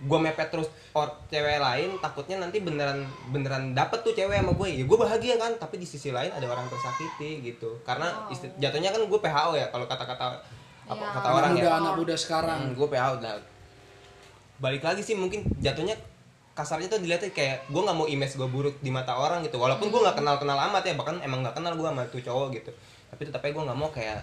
gue 0.00 0.18
mepet 0.18 0.48
terus. 0.48 0.68
Or 0.96 1.06
cewek 1.28 1.60
lain 1.60 2.00
takutnya 2.00 2.40
nanti 2.40 2.58
beneran 2.58 3.04
beneran 3.28 3.76
dapet 3.76 4.00
tuh 4.00 4.16
cewek 4.16 4.40
sama 4.40 4.52
gue 4.56 4.68
ya 4.72 4.84
gue 4.88 4.98
bahagia 4.98 5.34
kan 5.36 5.52
tapi 5.60 5.76
di 5.76 5.86
sisi 5.86 6.10
lain 6.10 6.32
ada 6.32 6.46
orang 6.48 6.66
tersakiti 6.66 7.44
gitu. 7.44 7.78
Karena 7.84 8.08
Oh. 8.26 8.34
jatuhnya 8.58 8.90
kan 8.90 9.02
gue 9.04 9.20
PHO 9.20 9.52
ya 9.54 9.66
kalau 9.68 9.84
kata-kata 9.84 10.40
apa 10.90 10.98
Iya. 10.98 11.14
kata 11.14 11.22
anak 11.22 11.38
orang 11.38 11.52
muda 11.54 11.62
ya 11.62 11.72
anak 11.78 11.94
muda 11.94 12.14
sekarang. 12.16 12.60
Hmm, 12.66 12.74
gue 12.74 12.88
PHO 12.88 13.14
nah 13.20 13.36
balik 14.60 14.82
lagi 14.84 15.00
sih 15.00 15.16
mungkin 15.16 15.44
jatuhnya 15.56 15.96
kasarnya 16.52 16.92
tuh 16.92 17.00
dilihatnya 17.00 17.32
kayak 17.32 17.70
gue 17.72 17.80
nggak 17.80 17.96
mau 17.96 18.04
image 18.04 18.36
gue 18.36 18.48
buruk 18.48 18.76
di 18.84 18.90
mata 18.92 19.16
orang 19.16 19.40
gitu. 19.46 19.56
Walaupun 19.56 19.88
gue 19.88 20.00
nggak 20.00 20.16
kenal 20.20 20.36
kenal 20.36 20.58
amat 20.68 20.84
ya 20.84 20.94
bahkan 20.98 21.16
emang 21.24 21.40
nggak 21.40 21.56
kenal 21.56 21.72
gue 21.76 21.86
sama 21.88 22.02
tuh 22.12 22.20
cowok 22.20 22.48
gitu. 22.60 22.70
Tapi 23.08 23.22
tetap 23.28 23.40
aja 23.40 23.52
gue 23.52 23.64
nggak 23.64 23.78
mau 23.78 23.88
kayak 23.88 24.20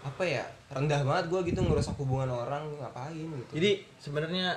apa 0.00 0.24
ya 0.24 0.40
rendah 0.72 1.04
banget 1.04 1.24
gue 1.28 1.40
gitu 1.52 1.60
ngerusak 1.60 1.92
hubungan 2.00 2.32
orang 2.32 2.64
ngapain 2.80 3.12
gitu. 3.20 3.52
Jadi 3.60 3.70
sebenarnya 4.00 4.56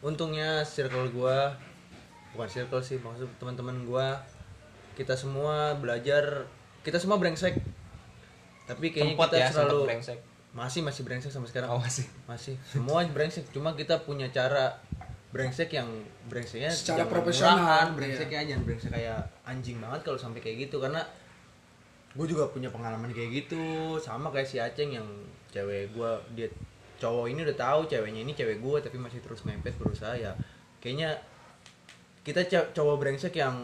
untungnya 0.00 0.64
circle 0.64 1.12
gua 1.12 1.52
bukan 2.32 2.48
circle 2.48 2.80
sih 2.80 2.96
maksud 3.02 3.28
teman-teman 3.36 3.84
gua 3.84 4.20
kita 4.96 5.16
semua 5.16 5.76
belajar 5.80 6.44
kita 6.80 6.96
semua 6.96 7.20
brengsek. 7.20 7.56
Tapi 8.64 8.94
kayaknya 8.94 9.16
Sempet 9.18 9.30
kita 9.32 9.38
ya, 9.40 9.48
selalu 9.50 9.78
brengsek. 9.88 10.18
masih 10.50 10.80
masih 10.82 11.02
brengsek 11.06 11.30
sampai 11.30 11.48
sekarang. 11.50 11.68
Oh, 11.70 11.78
masih. 11.78 12.06
Masih. 12.26 12.54
Semua 12.66 13.06
brengsek 13.06 13.50
cuma 13.54 13.74
kita 13.74 14.02
punya 14.02 14.30
cara 14.32 14.78
brengsek 15.30 15.70
yang 15.70 15.86
brengseknya 16.26 16.70
Secara 16.74 17.06
profesional, 17.06 17.54
murahan, 17.54 17.86
iya. 17.86 17.94
brengseknya 17.94 18.40
jangan 18.50 18.62
brengsek 18.66 18.90
kayak 18.90 19.20
anjing 19.46 19.78
banget 19.78 20.00
kalau 20.02 20.18
sampai 20.18 20.42
kayak 20.42 20.66
gitu 20.66 20.82
karena 20.82 21.02
gue 22.10 22.26
juga 22.26 22.50
punya 22.50 22.66
pengalaman 22.74 23.14
kayak 23.14 23.46
gitu 23.46 23.94
sama 24.02 24.34
kayak 24.34 24.48
si 24.50 24.58
Aceng 24.58 24.90
yang 24.90 25.06
cewek 25.54 25.94
gue 25.94 26.10
dia 26.34 26.50
cowok 27.00 27.26
ini 27.32 27.40
udah 27.48 27.56
tahu 27.56 27.80
ceweknya 27.88 28.20
ini 28.20 28.32
cewek 28.36 28.60
gue 28.60 28.78
tapi 28.84 29.00
masih 29.00 29.24
terus 29.24 29.42
mepet 29.48 29.72
berusaha 29.80 30.12
ya 30.12 30.36
kayaknya 30.84 31.16
kita 32.20 32.44
cowok 32.76 32.96
brengsek 33.00 33.32
yang 33.40 33.56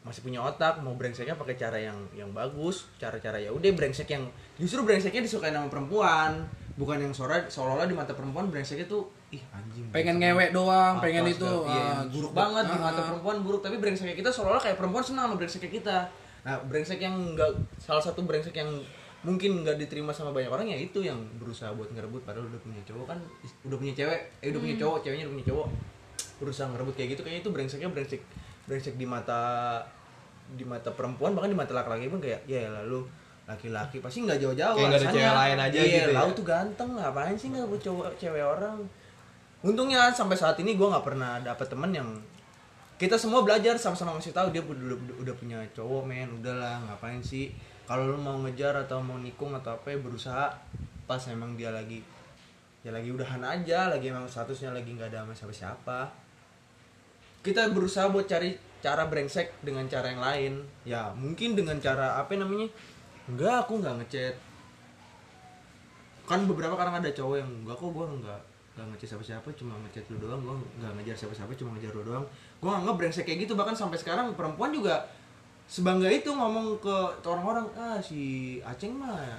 masih 0.00 0.24
punya 0.24 0.40
otak 0.40 0.80
mau 0.80 0.96
brengseknya 0.96 1.36
pakai 1.36 1.60
cara 1.60 1.76
yang 1.76 1.98
yang 2.16 2.32
bagus 2.32 2.88
cara-cara 2.96 3.36
ya 3.36 3.52
udah 3.52 3.68
brengsek 3.76 4.08
yang 4.08 4.24
justru 4.56 4.80
brengseknya 4.80 5.20
disukai 5.20 5.52
sama 5.52 5.68
perempuan 5.68 6.48
bukan 6.80 6.96
yang 6.96 7.12
seolah 7.12 7.44
seolah-olah 7.52 7.84
di 7.84 7.92
mata 7.92 8.16
perempuan 8.16 8.48
brengseknya 8.48 8.88
tuh 8.88 9.12
ih 9.28 9.44
anjing 9.52 9.84
pengen 9.92 10.16
ngewek 10.16 10.56
doang 10.56 10.96
Apa 10.96 11.04
pengen 11.04 11.28
itu 11.28 11.44
segala- 11.44 11.68
iya, 11.68 11.84
ah, 11.84 12.02
buruk 12.08 12.32
banget 12.32 12.64
di 12.72 12.76
ah, 12.76 12.80
mata 12.80 13.00
ah. 13.04 13.06
perempuan 13.12 13.36
buruk 13.44 13.60
tapi 13.60 13.76
brengseknya 13.76 14.16
kita 14.16 14.32
seolah-olah 14.32 14.62
kayak 14.64 14.76
perempuan 14.80 15.04
senang 15.04 15.24
sama 15.28 15.36
brengseknya 15.36 15.70
kita 15.70 15.98
nah 16.40 16.56
brengsek 16.64 17.00
yang 17.04 17.16
enggak 17.36 17.52
salah 17.76 18.00
satu 18.00 18.24
brengsek 18.24 18.56
yang 18.56 18.70
mungkin 19.20 19.60
nggak 19.60 19.76
diterima 19.76 20.16
sama 20.16 20.32
banyak 20.32 20.48
orang 20.48 20.64
ya 20.64 20.78
itu 20.80 21.04
yang 21.04 21.20
berusaha 21.36 21.68
buat 21.76 21.92
ngerebut. 21.92 22.24
Padahal 22.24 22.48
udah 22.48 22.60
punya 22.60 22.80
cowok 22.88 23.06
kan 23.10 23.18
udah 23.68 23.76
punya 23.76 23.94
cewek 23.96 24.20
eh 24.40 24.48
udah 24.48 24.60
punya 24.60 24.76
cowok 24.80 24.98
ceweknya 25.04 25.24
udah 25.28 25.34
punya 25.36 25.46
cowok. 25.52 25.68
Berusaha 26.40 26.66
ngerebut 26.72 26.94
kayak 26.96 27.08
gitu 27.16 27.22
kayaknya 27.24 27.42
itu 27.44 27.50
brengseknya 27.52 27.88
brengsek 27.92 28.22
brengsek 28.64 28.94
di 28.96 29.04
mata 29.04 29.40
di 30.50 30.64
mata 30.66 30.90
perempuan 30.90 31.36
bahkan 31.36 31.52
di 31.52 31.58
mata 31.58 31.70
laki-laki 31.76 32.10
pun 32.10 32.18
kayak 32.18 32.42
ya 32.48 32.66
lalu 32.82 33.06
laki-laki 33.46 33.98
pasti 33.98 34.22
nggak 34.22 34.38
jauh-jauh 34.38 34.76
Kayak 34.78 34.88
nggak 34.88 35.00
ada 35.02 35.10
cewek 35.10 35.34
lain 35.34 35.58
aja 35.58 35.78
Iya, 35.78 35.96
gitu 36.06 36.10
ya. 36.14 36.22
tuh 36.30 36.46
ganteng 36.46 36.90
ngapain 36.94 37.34
sih 37.34 37.48
nggak 37.50 37.66
buat 37.66 37.82
cowok 37.82 38.06
cewek 38.14 38.44
orang? 38.46 38.78
Untungnya 39.60 40.08
sampai 40.14 40.38
saat 40.38 40.56
ini 40.62 40.78
gue 40.78 40.86
nggak 40.86 41.04
pernah 41.04 41.42
dapet 41.42 41.66
temen 41.68 41.90
yang 41.90 42.08
kita 43.00 43.16
semua 43.16 43.40
belajar 43.40 43.74
sama-sama 43.80 44.16
ngasih 44.16 44.36
tahu 44.36 44.52
dia 44.52 44.60
udah, 44.60 44.92
udah, 44.92 45.16
udah 45.24 45.34
punya 45.40 45.58
cowok 45.72 46.04
men 46.04 46.28
udahlah 46.36 46.84
ngapain 46.84 47.20
sih 47.24 47.48
kalau 47.90 48.14
lu 48.14 48.18
mau 48.22 48.38
ngejar 48.46 48.86
atau 48.86 49.02
mau 49.02 49.18
nikung 49.18 49.50
atau 49.58 49.74
apa 49.74 49.90
ya 49.90 49.98
berusaha 49.98 50.46
pas 51.10 51.18
emang 51.26 51.58
dia 51.58 51.74
lagi 51.74 52.06
ya 52.86 52.94
lagi 52.94 53.10
udahan 53.10 53.42
aja 53.42 53.90
lagi 53.90 54.14
emang 54.14 54.30
statusnya 54.30 54.70
lagi 54.70 54.94
nggak 54.94 55.10
ada 55.10 55.26
sama 55.26 55.34
siapa 55.34 55.50
siapa 55.50 55.98
kita 57.40 57.72
berusaha 57.72 58.12
buat 58.12 58.28
cari 58.28 58.52
cara 58.80 59.08
brengsek 59.08 59.64
dengan 59.64 59.88
cara 59.88 60.12
yang 60.12 60.20
lain. 60.20 60.52
Ya 60.84 61.12
mungkin 61.16 61.56
dengan 61.56 61.76
cara 61.80 62.20
apa 62.20 62.36
namanya? 62.36 62.68
Enggak 63.28 63.68
aku 63.68 63.80
nggak 63.80 63.96
ngechat. 64.04 64.34
Kan 66.28 66.44
beberapa 66.48 66.76
kadang 66.76 67.00
ada 67.00 67.08
cowok 67.12 67.36
yang 67.40 67.50
enggak 67.64 67.76
kok 67.76 67.90
gue 67.92 68.06
enggak 68.06 68.40
enggak 68.76 68.86
ngechat 68.96 69.08
siapa 69.16 69.24
siapa 69.24 69.48
cuma 69.56 69.72
ngechat 69.88 70.04
lu 70.12 70.16
doang. 70.20 70.40
Gue 70.44 70.56
nggak 70.80 70.92
ngejar 71.00 71.16
siapa 71.16 71.34
siapa 71.36 71.52
cuma 71.56 71.70
ngejar 71.76 71.92
lu 71.96 72.02
doang. 72.04 72.24
Gue 72.60 72.68
nggak 72.72 72.96
brengsek 72.96 73.24
kayak 73.28 73.48
gitu. 73.48 73.52
Bahkan 73.56 73.76
sampai 73.76 73.96
sekarang 74.00 74.36
perempuan 74.36 74.72
juga 74.72 75.04
sebangga 75.70 76.10
itu 76.10 76.34
ngomong 76.34 76.82
ke 76.82 76.96
orang-orang 77.22 77.70
ah 77.78 78.02
si 78.02 78.58
Aceng 78.66 78.98
mah 78.98 79.38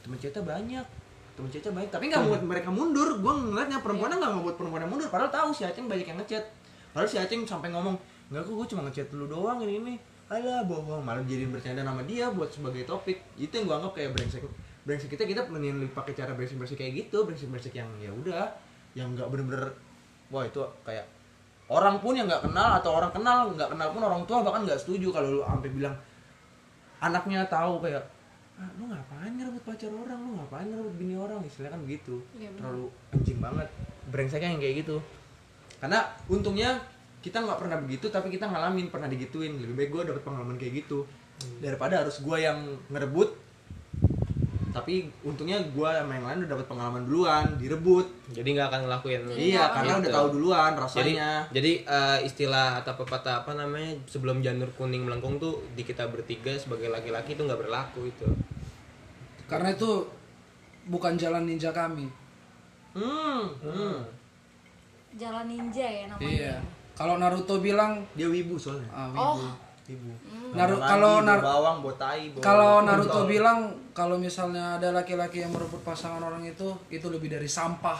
temen 0.00 0.16
cerita 0.16 0.40
banyak 0.40 1.04
temen 1.34 1.50
cerita 1.50 1.70
banyak. 1.74 1.90
Tapi 1.90 2.08
nggak 2.08 2.24
buat 2.30 2.42
mereka 2.46 2.70
mundur. 2.70 3.18
Gue 3.18 3.34
ngeliatnya 3.34 3.82
perempuannya 3.82 4.16
nggak 4.22 4.32
mau 4.38 4.42
buat 4.46 4.56
perempuan 4.56 4.82
yang 4.86 4.92
mundur. 4.94 5.10
Padahal 5.10 5.30
tahu 5.34 5.50
si 5.50 5.66
Aceng 5.66 5.90
banyak 5.90 6.06
yang 6.06 6.18
ngechat. 6.22 6.44
Padahal 6.94 7.10
si 7.10 7.18
Aceng 7.18 7.42
sampai 7.44 7.74
ngomong 7.74 7.98
nggak 8.32 8.40
kok 8.40 8.54
gue 8.54 8.66
cuma 8.72 8.82
ngechat 8.88 9.08
lu 9.12 9.26
doang 9.26 9.58
ini 9.66 9.82
ini. 9.82 9.94
Alah 10.30 10.64
bohong. 10.64 11.02
Malah 11.02 11.26
jadiin 11.26 11.50
bercanda 11.50 11.82
nama 11.82 12.00
dia 12.06 12.30
buat 12.30 12.48
sebagai 12.48 12.86
topik. 12.86 13.20
Itu 13.34 13.50
yang 13.60 13.66
gue 13.66 13.76
anggap 13.76 13.92
kayak 13.98 14.10
brengsek. 14.14 14.42
Brengsek 14.86 15.10
kita 15.12 15.24
kita 15.26 15.40
mending 15.50 15.90
pakai 15.90 16.14
cara 16.14 16.32
brengsek 16.32 16.56
brengsek 16.56 16.78
kayak 16.78 16.92
gitu. 17.04 17.26
Brengsek 17.26 17.50
brengsek 17.50 17.74
yang 17.74 17.90
ya 17.98 18.14
udah 18.14 18.46
yang 18.94 19.10
nggak 19.12 19.26
bener-bener 19.26 19.74
wah 20.30 20.46
itu 20.46 20.62
kayak 20.86 21.04
orang 21.68 21.96
pun 22.00 22.12
yang 22.12 22.28
nggak 22.28 22.44
kenal 22.44 22.76
atau 22.76 22.90
orang 23.00 23.12
kenal 23.12 23.48
nggak 23.56 23.70
kenal 23.72 23.88
pun 23.92 24.02
orang 24.04 24.22
tua 24.28 24.44
bahkan 24.44 24.68
nggak 24.68 24.80
setuju 24.80 25.08
kalau 25.14 25.40
lu 25.40 25.40
sampai 25.44 25.70
bilang 25.72 25.94
anaknya 27.00 27.44
tahu 27.48 27.80
kayak 27.84 28.04
ah, 28.56 28.70
lu 28.80 28.88
ngapain 28.88 29.32
ngerebut 29.34 29.62
pacar 29.66 29.92
orang? 29.92 30.18
Lu 30.24 30.30
ngapain 30.40 30.66
ngerebut 30.68 30.94
bini 30.96 31.14
orang? 31.18 31.40
Istilahnya 31.44 31.76
kan 31.76 31.82
begitu 31.84 32.14
benar. 32.32 32.52
terlalu 32.56 32.86
anjing 33.12 33.38
banget. 33.42 33.68
Brengseknya 34.08 34.50
yang 34.56 34.62
kayak 34.62 34.74
gitu. 34.86 34.96
Karena 35.82 36.00
untungnya 36.30 36.70
kita 37.20 37.40
nggak 37.40 37.58
pernah 37.60 37.76
begitu 37.80 38.06
tapi 38.08 38.28
kita 38.32 38.48
ngalamin 38.48 38.88
pernah 38.88 39.08
digituin. 39.10 39.60
Lebih 39.60 39.74
baik 39.76 39.90
gue 39.92 40.02
dapet 40.14 40.22
pengalaman 40.24 40.56
kayak 40.56 40.86
gitu. 40.86 41.04
Daripada 41.60 42.06
harus 42.06 42.22
gue 42.22 42.36
yang 42.40 42.78
ngerebut 42.88 43.43
tapi 44.74 45.06
untungnya 45.22 45.62
gue 45.62 45.86
sama 45.86 46.18
yang 46.18 46.26
lain 46.26 46.38
udah 46.42 46.50
dapet 46.58 46.66
pengalaman 46.66 47.06
duluan 47.06 47.46
direbut 47.62 48.10
jadi 48.34 48.48
nggak 48.58 48.68
akan 48.74 48.80
ngelakuin 48.90 49.20
iya 49.38 49.70
karena 49.70 49.92
Gitu. 49.94 50.02
udah 50.02 50.10
tahu 50.10 50.26
duluan 50.34 50.70
jadi 50.74 50.82
rasanya 50.82 51.30
jadi 51.54 51.72
eh, 51.86 52.18
istilah 52.26 52.82
atau 52.82 52.98
pepatah 52.98 53.46
apa 53.46 53.54
namanya 53.54 53.94
sebelum 54.10 54.42
janur 54.42 54.66
kuning 54.74 55.06
melengkung 55.06 55.38
tuh 55.38 55.62
di 55.78 55.86
kita 55.86 56.10
bertiga 56.10 56.58
sebagai 56.58 56.90
laki-laki 56.90 57.38
itu 57.38 57.46
nggak 57.46 57.62
berlaku 57.62 58.10
itu 58.10 58.26
karena 59.46 59.70
itu 59.70 60.02
bukan 60.90 61.14
jalan 61.14 61.46
ninja 61.46 61.70
kami 61.70 62.10
hmm, 62.98 63.42
hmm. 63.62 63.96
jalan 65.14 65.46
ninja 65.46 65.86
ya 65.86 66.04
namanya 66.10 66.26
iya 66.26 66.54
kalau 66.98 67.22
Naruto 67.22 67.62
bilang 67.62 68.02
dia 68.18 68.26
wibu 68.26 68.58
soalnya 68.58 68.90
ah, 68.90 69.06
Oh. 69.14 69.38
wibu. 69.86 70.10
Naru- 70.54 70.78
kalau 70.80 71.14
Nar- 71.26 71.42
bawang 71.42 71.76
bawa 71.82 71.94
tai 71.98 72.30
bawa 72.30 72.42
kalau. 72.42 72.72
Naruto 72.86 73.20
bilang 73.26 73.74
kalau 73.90 74.16
misalnya 74.16 74.78
ada 74.78 74.94
laki-laki 74.94 75.42
yang 75.42 75.50
merebut 75.50 75.82
pasangan 75.82 76.22
orang 76.22 76.46
itu 76.46 76.70
itu 76.88 77.06
lebih 77.10 77.28
dari 77.34 77.50
sampah. 77.50 77.98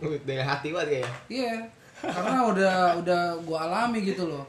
Dari 0.00 0.40
hati 0.42 0.72
banget 0.72 1.04
ya 1.04 1.08
iya 1.28 1.56
karena 2.00 2.48
udah 2.48 2.74
udah 3.04 3.22
gua 3.44 3.68
alami 3.68 4.00
gitu 4.00 4.24
loh. 4.24 4.48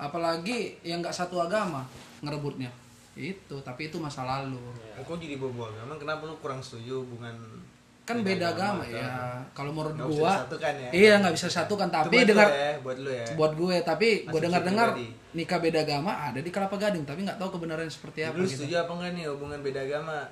Apalagi 0.00 0.80
yang 0.80 1.04
nggak 1.04 1.12
satu 1.12 1.36
agama 1.40 1.84
ngerebutnya. 2.24 2.72
Itu 3.16 3.60
tapi 3.60 3.92
itu 3.92 4.00
masa 4.00 4.24
lalu. 4.24 4.56
Kok 5.04 5.20
jadi 5.20 5.36
bawa 5.36 5.68
agama 5.68 6.00
kenapa 6.00 6.24
lu 6.24 6.36
kurang 6.40 6.64
setuju 6.64 7.04
hubungan 7.04 7.36
kan 8.06 8.22
beda 8.22 8.54
agama 8.54 8.86
ya. 8.86 9.42
kalau 9.50 9.74
menurut 9.74 9.98
bisa 9.98 10.06
gua 10.14 10.32
disatukan 10.46 10.74
ya. 10.78 10.90
iya 10.94 11.12
nggak 11.18 11.34
bisa 11.34 11.48
satukan 11.50 11.88
tapi 11.90 12.22
dengar 12.22 12.46
ya, 12.54 12.78
buat 12.78 12.98
lu 13.02 13.10
ya. 13.10 13.26
buat 13.34 13.52
gue 13.58 13.76
tapi 13.82 14.08
gue 14.22 14.30
Asumsi 14.30 14.46
dengar 14.46 14.62
dengar 14.62 14.88
pribadi. 14.94 15.34
nikah 15.34 15.58
beda 15.58 15.78
agama 15.82 16.12
ada 16.30 16.38
di 16.38 16.50
kelapa 16.54 16.78
gading 16.78 17.02
tapi 17.02 17.26
nggak 17.26 17.34
tahu 17.42 17.58
kebenaran 17.58 17.90
seperti 17.90 18.22
apa 18.22 18.38
lu 18.38 18.46
gitu. 18.46 18.62
setuju 18.62 18.86
apa 18.86 18.92
enggak 18.94 19.10
nih 19.18 19.24
hubungan 19.26 19.58
beda 19.58 19.82
agama? 19.82 20.22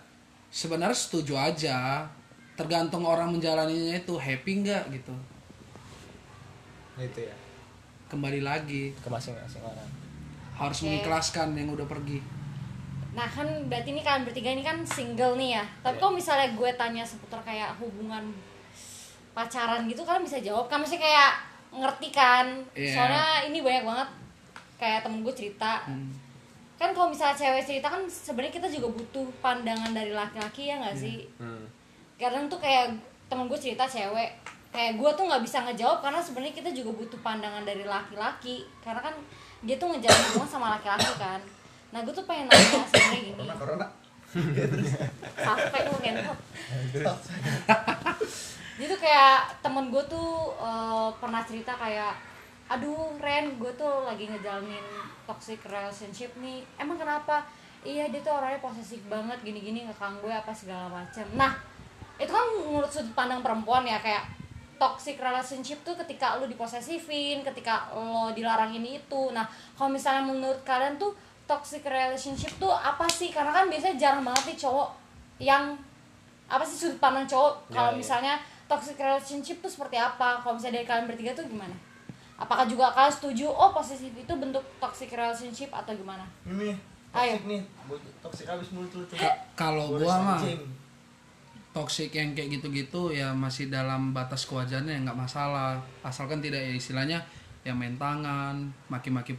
Sebenarnya 0.54 0.94
setuju 0.94 1.34
aja. 1.34 2.06
Tergantung 2.54 3.02
orang 3.02 3.34
menjalaninya 3.34 3.98
itu 3.98 4.14
happy 4.14 4.62
nggak 4.62 4.82
gitu. 4.94 5.14
Itu 6.94 7.26
ya. 7.26 7.34
Kembali 8.06 8.38
lagi. 8.38 8.94
Ke 9.02 9.10
masing-masing 9.10 9.66
orang. 9.66 9.90
Harus 10.54 10.78
Oke. 10.78 10.86
mengikhlaskan 10.86 11.58
yang 11.58 11.74
udah 11.74 11.82
pergi 11.90 12.22
Nah 13.14 13.28
kan 13.30 13.46
berarti 13.70 13.94
ini 13.94 14.02
kalian 14.02 14.26
bertiga 14.26 14.50
ini 14.50 14.66
kan 14.66 14.82
single 14.82 15.38
nih 15.38 15.58
ya. 15.58 15.64
Tapi 15.86 15.96
kalau 16.02 16.12
misalnya 16.12 16.50
gue 16.50 16.70
tanya 16.74 17.06
seputar 17.06 17.40
kayak 17.46 17.78
hubungan 17.78 18.34
pacaran 19.34 19.86
gitu 19.90 20.06
kalian 20.06 20.22
bisa 20.22 20.38
jawab 20.38 20.66
kan 20.66 20.82
maksudnya 20.82 21.06
kayak 21.06 21.32
ngerti 21.70 22.08
kan. 22.10 22.46
Iya. 22.74 22.92
Soalnya 22.94 23.26
ini 23.46 23.58
banyak 23.62 23.84
banget 23.86 24.08
kayak 24.78 25.00
temen 25.06 25.22
gue 25.22 25.34
cerita. 25.34 25.86
Kan 26.74 26.90
kalau 26.90 27.08
misalnya 27.08 27.38
cewek 27.38 27.62
cerita 27.62 27.86
kan 27.86 28.02
sebenarnya 28.10 28.54
kita 28.58 28.68
juga 28.68 28.90
butuh 28.90 29.26
pandangan 29.38 29.94
dari 29.94 30.10
laki-laki 30.10 30.74
ya 30.74 30.82
nggak 30.82 30.98
sih? 30.98 31.22
hmm. 31.38 31.64
Kadang 32.18 32.50
tuh 32.50 32.58
kayak 32.58 32.94
temen 33.30 33.46
gue 33.46 33.58
cerita 33.58 33.86
cewek 33.86 34.30
kayak 34.74 34.98
gue 34.98 35.10
tuh 35.14 35.24
nggak 35.30 35.42
bisa 35.46 35.62
ngejawab 35.62 36.02
karena 36.02 36.18
sebenarnya 36.18 36.54
kita 36.58 36.70
juga 36.74 36.90
butuh 36.98 37.20
pandangan 37.22 37.62
dari 37.62 37.86
laki-laki 37.86 38.66
karena 38.82 38.98
kan 38.98 39.14
dia 39.62 39.78
tuh 39.78 39.94
ngejalin 39.94 40.22
hubungan 40.34 40.50
sama 40.50 40.74
laki-laki 40.74 41.14
kan 41.14 41.38
nah 41.94 42.02
gue 42.02 42.10
tuh 42.10 42.26
pengen 42.26 42.50
nanya 42.50 42.82
sebenarnya 42.90 43.20
gini. 43.22 43.54
Corona? 43.54 43.86
Sampai 45.38 45.80
gue 45.86 45.98
ngentot 46.02 46.38
jadi 48.74 48.90
tuh 48.90 48.98
kayak 48.98 49.62
temen 49.62 49.94
gue 49.94 50.02
tuh 50.10 50.50
eh, 50.58 51.08
pernah 51.22 51.46
cerita 51.46 51.78
kayak 51.78 52.18
aduh 52.66 53.14
Ren 53.22 53.54
gue 53.62 53.70
tuh 53.78 54.02
lagi 54.02 54.26
ngejalanin 54.26 54.82
toxic 55.28 55.62
relationship 55.68 56.34
nih. 56.42 56.66
Emang 56.80 56.98
kenapa? 56.98 57.46
Iya 57.84 58.08
dia 58.08 58.24
tuh 58.24 58.32
orangnya 58.32 58.58
posesif 58.64 59.04
banget 59.06 59.36
gini-gini 59.44 59.84
ngekang 59.84 60.18
gue 60.24 60.32
apa 60.32 60.50
segala 60.50 60.88
macam 60.88 61.28
nah 61.36 61.52
itu 62.16 62.30
kan 62.30 62.46
menurut 62.56 62.88
sudut 62.88 63.12
pandang 63.12 63.44
perempuan 63.44 63.84
ya 63.84 64.00
kayak 64.00 64.24
toxic 64.80 65.20
relationship 65.20 65.78
tuh 65.84 65.94
ketika 66.02 66.38
lu 66.38 66.46
diposesifin 66.50 67.42
ketika 67.42 67.90
lo 67.94 68.30
dilarang 68.34 68.74
ini 68.74 68.98
itu. 69.02 69.30
Nah 69.30 69.46
kalau 69.78 69.90
misalnya 69.92 70.26
menurut 70.26 70.60
kalian 70.66 70.98
tuh 70.98 71.14
toxic 71.44 71.84
relationship 71.84 72.52
tuh 72.56 72.72
apa 72.72 73.04
sih? 73.08 73.30
Karena 73.32 73.52
kan 73.52 73.68
biasanya 73.68 73.96
jarang 74.00 74.22
banget 74.24 74.54
nih 74.54 74.58
cowok 74.60 74.88
yang 75.40 75.76
apa 76.48 76.64
sih 76.64 76.76
sudut 76.76 76.98
pandang 77.00 77.28
cowok? 77.28 77.72
Kalau 77.72 77.92
ya. 77.92 77.98
misalnya 77.98 78.34
toxic 78.64 78.96
relationship 78.96 79.60
tuh 79.60 79.70
seperti 79.70 80.00
apa? 80.00 80.40
Kalau 80.40 80.56
misalnya 80.56 80.80
dari 80.80 80.88
kalian 80.88 81.06
bertiga 81.08 81.32
tuh 81.36 81.46
gimana? 81.48 81.76
Apakah 82.34 82.66
juga 82.66 82.90
kalian 82.90 83.14
setuju 83.14 83.46
oh 83.46 83.70
posesif 83.70 84.10
itu 84.10 84.32
bentuk 84.34 84.64
toxic 84.82 85.12
relationship 85.14 85.70
atau 85.70 85.94
gimana? 85.94 86.26
Ini 86.48 86.74
Ayo. 87.14 87.38
toxic 87.38 87.42
nih, 87.46 87.60
Bu- 87.86 88.12
toxic 88.18 88.46
abis 88.50 88.68
mulut 88.74 88.90
lu 88.90 89.04
tuh. 89.06 89.16
Ka- 89.16 89.38
kalau 89.54 89.94
gua 89.94 90.16
mah 90.18 90.40
toxic 91.74 92.10
yang 92.14 92.34
kayak 92.34 92.58
gitu-gitu 92.58 93.10
ya 93.10 93.34
masih 93.34 93.66
dalam 93.66 94.14
batas 94.14 94.46
kewajarannya 94.46 94.98
ya 94.98 95.00
nggak 95.06 95.18
masalah. 95.18 95.78
Asalkan 96.02 96.42
tidak 96.42 96.62
ya 96.62 96.74
istilahnya 96.74 97.18
ya 97.62 97.72
main 97.74 97.94
tangan 97.98 98.70
maki-maki 98.90 99.34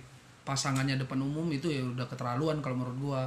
pasangannya 0.46 1.02
depan 1.02 1.18
umum 1.20 1.50
itu 1.50 1.68
ya 1.74 1.82
udah 1.82 2.06
keterlaluan 2.06 2.62
kalau 2.62 2.78
menurut 2.80 2.98
gua 3.02 3.22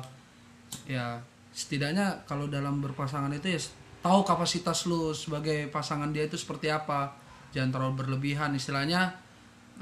ya 0.87 1.19
setidaknya 1.51 2.23
kalau 2.25 2.47
dalam 2.47 2.79
berpasangan 2.79 3.35
itu 3.35 3.59
ya 3.59 3.61
tahu 3.99 4.23
kapasitas 4.23 4.87
lu 4.87 5.11
sebagai 5.11 5.67
pasangan 5.75 6.15
dia 6.15 6.31
itu 6.31 6.39
seperti 6.39 6.71
apa 6.71 7.11
jangan 7.51 7.75
terlalu 7.75 7.95
berlebihan 8.07 8.55
istilahnya 8.55 9.11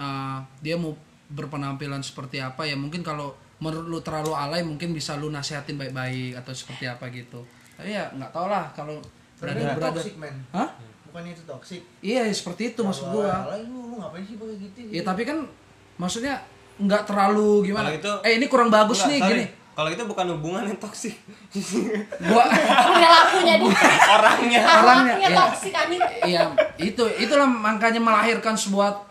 uh, 0.01 0.41
dia 0.65 0.81
mau 0.81 0.97
berpenampilan 1.29 2.01
seperti 2.01 2.41
apa 2.41 2.65
ya 2.65 2.79
mungkin 2.79 3.05
kalau 3.05 3.37
menurut 3.61 3.87
lu 3.89 3.99
terlalu 4.01 4.33
alay 4.33 4.63
mungkin 4.65 4.97
bisa 4.97 5.19
lu 5.21 5.29
nasihatin 5.29 5.77
baik-baik 5.77 6.39
atau 6.41 6.53
seperti 6.57 6.89
apa 6.89 7.13
gitu 7.13 7.45
tapi 7.77 7.93
ya 7.93 8.09
nggak 8.17 8.33
tau 8.33 8.49
lah 8.49 8.73
kalau 8.73 8.97
berada 9.37 9.77
berada. 9.77 10.01
Hah? 10.57 10.69
Bukannya 11.13 11.33
itu 11.37 11.45
toxic. 11.45 11.81
iya 12.01 12.25
ya 12.25 12.33
seperti 12.33 12.73
itu 12.73 12.81
maksud 12.81 13.13
gua 13.13 13.49
Alay 13.49 13.69
lu, 13.69 13.93
lu 13.93 13.95
ngapain 14.01 14.25
sih 14.25 14.37
pakai 14.41 14.57
gitu? 14.61 14.81
ya 14.93 15.03
tapi 15.05 15.29
kan 15.29 15.45
maksudnya 16.01 16.41
nggak 16.79 17.03
terlalu 17.05 17.65
gimana 17.65 17.89
itu- 17.91 18.21
eh 18.21 18.37
ini 18.37 18.47
kurang 18.47 18.69
bagus 18.69 19.01
Enggak, 19.01 19.11
nih 19.11 19.21
sorry. 19.21 19.33
gini 19.35 19.47
Kalau 19.77 19.93
itu 19.93 20.03
bukan 20.03 20.25
hubungan 20.33 20.65
yang 20.65 20.81
toksik. 20.81 21.13
gua 22.25 22.49
perilakunya 22.49 23.55
dia 23.61 23.77
Orangnya. 24.09 24.61
Orangnya, 24.65 25.29
ya. 25.29 25.45
anjing 25.77 26.01
Iya, 26.25 26.43
itu 26.79 27.05
itulah 27.21 27.45
makanya 27.45 28.01
melahirkan 28.01 28.57
sebuah 28.57 29.05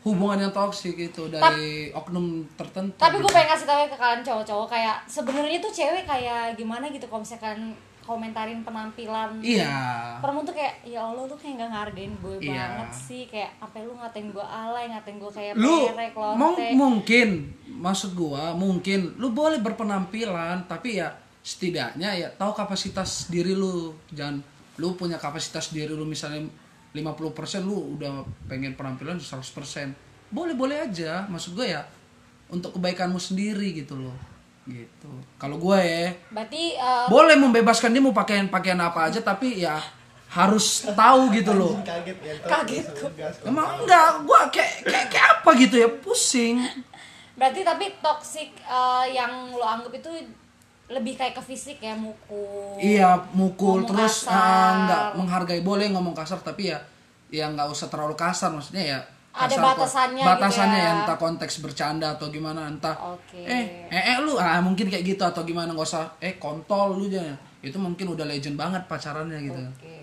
hubungan 0.00 0.40
yang 0.40 0.52
toksik 0.52 0.96
itu 0.96 1.28
dari 1.28 1.92
oknum 1.92 2.48
tertentu. 2.54 2.94
tapi 2.94 3.18
gue 3.18 3.22
gitu. 3.22 3.34
pengen 3.34 3.50
kasih 3.50 3.66
tahu 3.66 3.78
ke 3.84 3.96
kalian 3.98 4.22
cowok-cowok 4.22 4.66
kayak 4.70 4.96
sebenarnya 5.04 5.58
tuh 5.58 5.72
cewek 5.74 6.04
kayak 6.04 6.54
gimana 6.54 6.88
gitu 6.88 7.04
kalau 7.04 7.20
misalkan 7.20 7.76
komentarin 8.06 8.62
penampilan 8.62 9.42
Iya. 9.42 9.76
perempuan 10.22 10.46
tuh 10.46 10.54
kayak 10.54 10.86
ya 10.86 11.02
allah 11.02 11.26
lu 11.26 11.34
kayak 11.34 11.58
nggak 11.58 11.70
ngargain 11.74 12.12
gue 12.22 12.34
Iya. 12.46 12.54
banget 12.54 12.90
sih 12.94 13.22
kayak 13.26 13.50
apa 13.58 13.82
lu 13.82 13.98
ngatain 13.98 14.30
gue 14.30 14.46
alay 14.46 14.84
ngatain 14.94 15.16
gue 15.18 15.32
kayak 15.34 15.52
Lu 15.58 15.90
perek 15.90 16.14
lonte 16.14 16.66
mungkin 16.72 17.28
maksud 17.76 18.16
gua 18.16 18.56
mungkin 18.56 19.18
lu 19.20 19.34
boleh 19.34 19.60
berpenampilan 19.60 20.64
tapi 20.64 20.96
ya 20.96 21.12
setidaknya 21.44 22.10
ya 22.16 22.28
tahu 22.34 22.56
kapasitas 22.56 23.28
diri 23.28 23.52
lu. 23.52 23.94
Jangan 24.10 24.40
lu 24.80 24.96
punya 24.96 25.20
kapasitas 25.20 25.70
diri 25.70 25.92
lu 25.92 26.02
misalnya 26.02 26.42
50% 26.96 27.62
lu 27.62 27.94
udah 27.94 28.24
pengen 28.48 28.72
penampilan 28.74 29.20
100%. 29.20 29.92
Boleh-boleh 30.32 30.88
aja 30.88 31.28
maksud 31.28 31.54
gua 31.54 31.66
ya 31.68 31.82
untuk 32.48 32.74
kebaikanmu 32.74 33.20
sendiri 33.20 33.76
gitu 33.76 33.94
loh. 33.94 34.16
Gitu. 34.66 35.10
Kalau 35.38 35.56
gua 35.62 35.78
ya. 35.78 36.10
Berarti 36.34 36.74
eh, 36.74 37.06
boleh 37.06 37.38
membebaskan 37.38 37.94
dia 37.94 38.02
mau 38.02 38.10
pakaian 38.10 38.50
pakaian 38.50 38.78
apa 38.82 39.06
aja 39.06 39.22
tapi 39.22 39.62
ya 39.62 39.78
harus 40.26 40.84
tahu 40.90 41.30
gitu 41.30 41.54
loh. 41.54 41.78
Kaget 41.86 42.18
ya. 42.18 42.34
Kaget. 42.42 42.86
emang 43.46 43.86
enggak 43.86 44.26
gua 44.26 44.50
kayak 44.50 44.82
kayak 44.82 45.06
kayak 45.08 45.26
apa 45.38 45.50
gitu 45.54 45.74
ya? 45.78 45.88
Pusing. 46.02 46.66
Berarti 47.38 47.62
tapi 47.62 47.94
toxic 48.02 48.50
eh, 48.58 49.04
yang 49.14 49.54
lo 49.54 49.62
anggap 49.62 49.94
itu 49.94 50.10
lebih 50.86 51.18
kayak 51.18 51.34
ke 51.38 51.42
fisik 51.42 51.78
ya 51.82 51.94
mukul. 51.98 52.78
Iya 52.78 53.18
mukul 53.34 53.82
Ngomong 53.82 53.90
terus 53.90 54.26
kasar. 54.26 54.34
ah, 54.34 54.70
enggak 54.82 55.02
menghargai. 55.18 55.60
Boleh 55.62 55.90
ngomong 55.90 56.14
kasar 56.14 56.38
tapi 56.42 56.70
ya 56.74 56.78
ya 57.30 57.50
nggak 57.50 57.70
usah 57.70 57.86
terlalu 57.86 58.14
kasar. 58.18 58.50
Maksudnya 58.50 58.82
ya 58.82 58.98
Ada 59.36 59.52
kasar 59.52 59.60
kok. 59.60 59.68
batasannya 59.68 60.22
gitu 60.24 60.32
batasannya 60.32 60.80
ya. 60.80 60.88
ya 60.88 60.92
entah 61.04 61.18
konteks 61.20 61.54
bercanda 61.60 62.08
atau 62.16 62.26
gimana 62.32 62.72
entah 62.72 62.96
Oke. 63.12 63.44
eh 63.44 63.92
eh, 63.92 64.02
eh, 64.12 64.16
lu 64.24 64.40
ah 64.40 64.56
mungkin 64.64 64.88
kayak 64.88 65.04
gitu 65.04 65.20
atau 65.20 65.44
gimana 65.44 65.76
nggak 65.76 65.84
usah 65.84 66.08
eh 66.24 66.40
kontol 66.40 66.96
lu 66.96 67.12
aja 67.12 67.36
itu 67.60 67.76
mungkin 67.76 68.16
udah 68.16 68.24
legend 68.24 68.56
banget 68.56 68.80
pacarannya 68.88 69.38
gitu 69.44 69.60
Oke. 69.60 69.96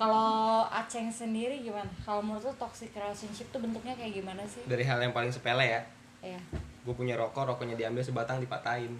Kalau 0.00 0.64
Aceng 0.72 1.12
sendiri 1.12 1.60
gimana? 1.60 1.84
Kalau 2.00 2.24
menurut 2.24 2.40
lo 2.48 2.52
toxic 2.56 2.88
relationship 2.96 3.44
tuh 3.52 3.60
bentuknya 3.60 3.92
kayak 3.92 4.16
gimana 4.16 4.40
sih? 4.48 4.64
Dari 4.64 4.80
hal 4.80 4.96
yang 4.96 5.12
paling 5.12 5.28
sepele 5.28 5.60
ya. 5.60 5.82
Iya. 6.24 6.40
Gue 6.88 6.96
punya 6.96 7.20
rokok, 7.20 7.44
rokoknya 7.44 7.76
diambil 7.76 8.00
sebatang 8.00 8.40
dipatahin. 8.40 8.96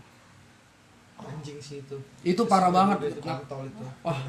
Anjing 1.17 1.57
sih 1.57 1.81
itu. 1.81 1.97
Itu 2.21 2.45
parah 2.45 2.69
banget. 2.69 3.17
Itu 3.17 3.25
kontol 3.25 3.65
itu. 3.65 3.85
wah 4.05 4.21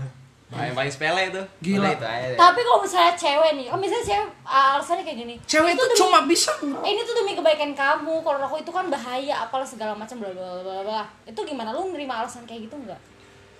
yang 0.54 0.76
paling 0.76 0.92
sepele 0.92 1.22
itu. 1.26 1.42
Gila. 1.62 1.80
Udah 1.82 1.92
itu 1.94 2.06
aja 2.06 2.28
deh. 2.28 2.38
Tapi 2.38 2.60
kalau 2.60 2.80
misalnya 2.80 3.14
cewek 3.14 3.52
nih, 3.56 3.66
kalau 3.66 3.80
misalnya 3.80 4.06
cewek 4.06 4.28
ah, 4.44 4.70
alasannya 4.76 5.04
kayak 5.04 5.20
gini. 5.20 5.36
cewek 5.42 5.70
itu 5.72 5.84
demi- 5.86 5.98
cuma 5.98 6.20
bisa 6.26 6.52
Eh, 6.60 6.90
ini 6.90 7.02
tuh 7.02 7.16
demi 7.16 7.32
kebaikan 7.34 7.72
kamu. 7.72 8.16
Kalau 8.20 8.38
rokok 8.38 8.60
itu 8.60 8.70
kan 8.70 8.86
bahaya, 8.86 9.36
apalah 9.42 9.64
segala 9.64 9.94
macam 9.94 10.16
bla 10.18 10.28
bla 10.30 10.44
bla 10.54 10.62
bla, 10.62 10.76
bla. 10.84 11.04
Itu 11.24 11.40
gimana? 11.42 11.72
Lu 11.72 11.88
nerima 11.88 12.20
alasan 12.20 12.44
kayak 12.44 12.68
gitu 12.68 12.76
nggak? 12.78 13.00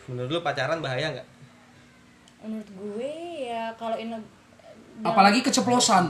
Menurut 0.06 0.30
lu 0.30 0.40
pacaran 0.42 0.78
bahaya 0.78 1.08
nggak? 1.12 1.28
Menurut 2.42 2.68
gue 2.68 3.14
ya 3.46 3.70
kalau 3.78 3.96
in 3.96 4.12
a, 4.12 4.20
apalagi 5.02 5.40
keceplosan 5.40 6.10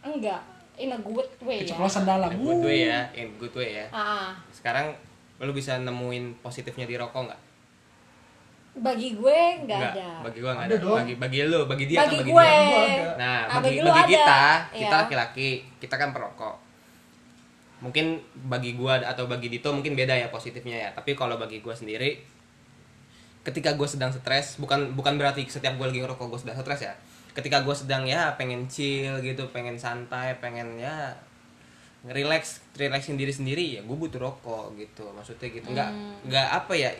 enggak 0.00 0.40
in 0.76 0.88
a 0.88 0.98
good 0.98 1.26
way 1.42 1.58
ya. 1.58 1.62
keceplosan 1.66 2.06
dalam 2.06 2.30
In 2.30 2.38
good 2.38 2.62
way 2.62 2.86
ya, 2.86 3.02
in 3.12 3.34
good 3.34 3.50
way 3.52 3.82
ya. 3.82 3.86
Ah, 3.90 4.30
Sekarang 4.48 4.94
lu 5.36 5.50
bisa 5.50 5.74
nemuin 5.76 6.38
positifnya 6.38 6.86
di 6.86 6.94
rokok 6.94 7.26
nggak? 7.26 7.40
Bagi 8.78 9.08
gue 9.12 9.38
nggak 9.64 9.80
ada. 9.92 10.08
Bagi 10.22 10.38
gua 10.38 10.52
nggak 10.54 10.66
Ada 10.66 10.76
ada. 10.76 10.88
Bagi 10.98 11.14
bagi 11.16 11.38
lu, 11.44 11.60
bagi 11.64 11.84
dia 11.86 11.98
Bagi 12.00 12.08
kan 12.08 12.22
bagi 12.22 12.32
gue. 12.32 12.46
dia. 12.46 13.10
Nah, 13.14 13.38
Ah, 13.44 13.58
bagi, 13.58 13.78
bagi 13.78 13.80
bagi 13.82 14.00
ada. 14.00 14.08
kita, 14.12 14.42
kita 14.70 14.86
Iya. 14.88 15.00
laki-laki, 15.04 15.48
kita 15.78 15.94
kan 15.94 16.10
perokok. 16.10 16.56
Mungkin 17.78 18.06
bagi 18.44 18.74
gua 18.74 18.98
atau 18.98 19.24
bagi 19.24 19.46
Dito 19.48 19.70
mungkin 19.70 19.94
beda 19.94 20.10
ya 20.12 20.26
positifnya 20.28 20.76
ya. 20.76 20.90
Tapi 20.90 21.14
kalau 21.14 21.36
bagi 21.36 21.58
gua 21.58 21.72
sendiri 21.72 22.18
ketika 23.40 23.72
gua 23.72 23.86
sedang 23.86 24.10
stres, 24.10 24.58
bukan 24.58 24.92
bukan 24.92 25.14
berarti 25.14 25.46
setiap 25.46 25.74
gua 25.74 25.86
lagi 25.86 26.02
ngerokok 26.02 26.26
gua 26.26 26.38
sedang 26.38 26.56
stres 26.56 26.82
ya. 26.82 26.94
Ketika 27.32 27.62
gua 27.62 27.72
sedang 27.72 28.02
ya 28.02 28.34
pengen 28.34 28.66
chill 28.66 29.14
gitu, 29.20 29.46
pengen 29.48 29.78
santai, 29.78 30.34
pengen 30.36 30.74
ya 30.76 31.14
relax, 32.04 32.62
relaxin 32.74 33.18
diri 33.18 33.34
sendiri 33.34 33.74
ya 33.74 33.82
gue 33.82 33.90
butuh 33.92 34.18
rokok 34.18 34.74
gitu. 34.74 35.02
Maksudnya 35.10 35.50
gitu. 35.50 35.66
Nggak 35.70 35.90
nggak 36.26 36.46
apa 36.54 36.72
ya 36.74 36.90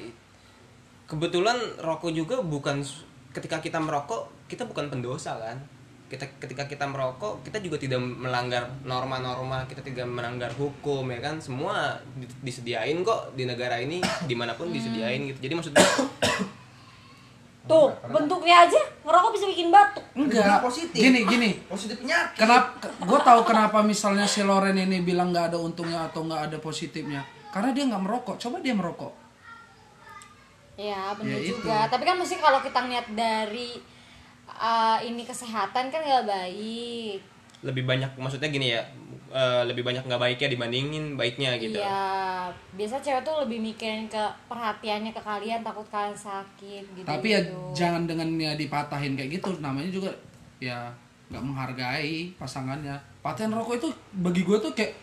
kebetulan 1.09 1.57
rokok 1.81 2.13
juga 2.13 2.37
bukan 2.45 2.85
ketika 3.33 3.65
kita 3.65 3.81
merokok 3.81 4.29
kita 4.47 4.69
bukan 4.69 4.93
pendosa 4.93 5.41
kan? 5.41 5.57
Kita 6.09 6.25
ketika 6.41 6.65
kita 6.65 6.85
merokok 6.89 7.45
kita 7.45 7.61
juga 7.61 7.77
tidak 7.81 8.01
melanggar 8.01 8.65
norma-norma 8.85 9.65
kita 9.69 9.81
tidak 9.81 10.05
melanggar 10.05 10.53
hukum 10.57 11.09
ya 11.09 11.21
kan? 11.25 11.41
Semua 11.41 11.97
di- 12.17 12.29
disediain 12.45 13.01
kok 13.01 13.33
di 13.33 13.49
negara 13.49 13.81
ini 13.81 14.05
di 14.29 14.35
mana 14.37 14.53
pun 14.53 14.69
disediain 14.69 15.33
gitu. 15.33 15.49
Jadi 15.49 15.53
maksudnya 15.57 15.81
Tuh, 17.69 17.93
bentuknya 18.09 18.65
aja 18.65 18.81
ngerokok 19.05 19.31
bisa 19.37 19.45
bikin 19.45 19.69
batuk. 19.69 20.01
enggak. 20.17 20.65
Positif. 20.65 20.97
gini 20.97 21.29
gini. 21.29 21.51
Positif 21.69 22.01
penyakit. 22.01 22.41
kenapa 22.41 22.81
gue 23.09 23.21
tahu 23.21 23.41
kenapa 23.45 23.79
misalnya 23.85 24.25
si 24.25 24.41
Loren 24.41 24.77
ini 24.81 25.05
bilang 25.05 25.37
nggak 25.37 25.53
ada 25.53 25.59
untungnya 25.61 26.09
atau 26.09 26.25
nggak 26.25 26.49
ada 26.49 26.57
positifnya. 26.65 27.21
Karena 27.53 27.77
dia 27.77 27.85
nggak 27.85 28.01
merokok. 28.01 28.37
Coba 28.41 28.65
dia 28.65 28.73
merokok 28.73 29.28
Ya, 30.79 31.11
benar 31.13 31.35
Ya, 31.35 31.43
itu. 31.43 31.59
juga. 31.59 31.91
Tapi 31.91 32.03
kan 32.03 32.15
mesti 32.15 32.39
kalau 32.39 32.63
kita 32.63 32.87
niat 32.87 33.07
dari 33.11 33.75
uh, 34.49 34.99
ini 35.01 35.23
kesehatan 35.23 35.91
kan 35.91 36.01
nggak 36.01 36.25
baik. 36.25 37.21
lebih 37.59 37.83
banyak 37.83 38.07
maksudnya 38.15 38.55
gini 38.55 38.71
ya 38.71 38.79
eh, 39.29 39.63
lebih 39.67 39.83
banyak 39.83 40.07
nggak 40.07 40.23
baiknya 40.23 40.47
dibandingin 40.47 41.19
baiknya 41.19 41.59
gitu 41.59 41.75
Iya, 41.75 42.47
biasa 42.79 43.03
cewek 43.03 43.27
tuh 43.27 43.35
lebih 43.43 43.59
mikirin 43.59 44.07
ke 44.07 44.23
perhatiannya 44.47 45.11
ke 45.11 45.19
kalian 45.19 45.67
takut 45.67 45.83
kalian 45.91 46.15
sakit 46.15 46.87
gitu. 46.95 47.03
tapi 47.03 47.35
ya 47.35 47.43
jangan 47.75 48.07
dengan 48.07 48.31
ya 48.39 48.55
dipatahin 48.55 49.19
kayak 49.19 49.43
gitu 49.43 49.59
namanya 49.59 49.91
juga 49.91 50.15
ya 50.63 50.87
nggak 51.29 51.43
menghargai 51.43 52.31
pasangannya 52.39 52.95
patahin 53.19 53.51
rokok 53.51 53.75
itu 53.75 53.89
bagi 54.23 54.47
gue 54.47 54.59
tuh 54.63 54.71
kayak 54.71 54.95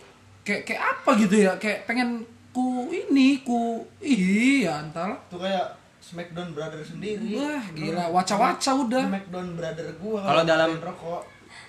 kayak 0.48 0.62
kayak 0.64 0.80
apa 0.96 1.10
gitu 1.20 1.36
ya 1.44 1.52
kayak 1.60 1.84
pengen 1.84 2.24
ku 2.56 2.88
ini 2.88 3.44
ku 3.44 3.84
iya 4.00 4.80
entahlah 4.80 5.20
Tuh 5.28 5.44
kayak 5.44 5.68
Smackdown 6.00 6.54
brother 6.54 6.78
sendiri. 6.80 7.34
Wah, 7.34 7.66
gila, 7.74 8.14
waca-waca 8.14 8.72
udah. 8.78 9.10
Smackdown 9.10 9.58
brother 9.58 9.90
gua 9.98 10.22
Kalau 10.22 10.44
dalam- 10.46 10.78
rokok. 10.78 11.22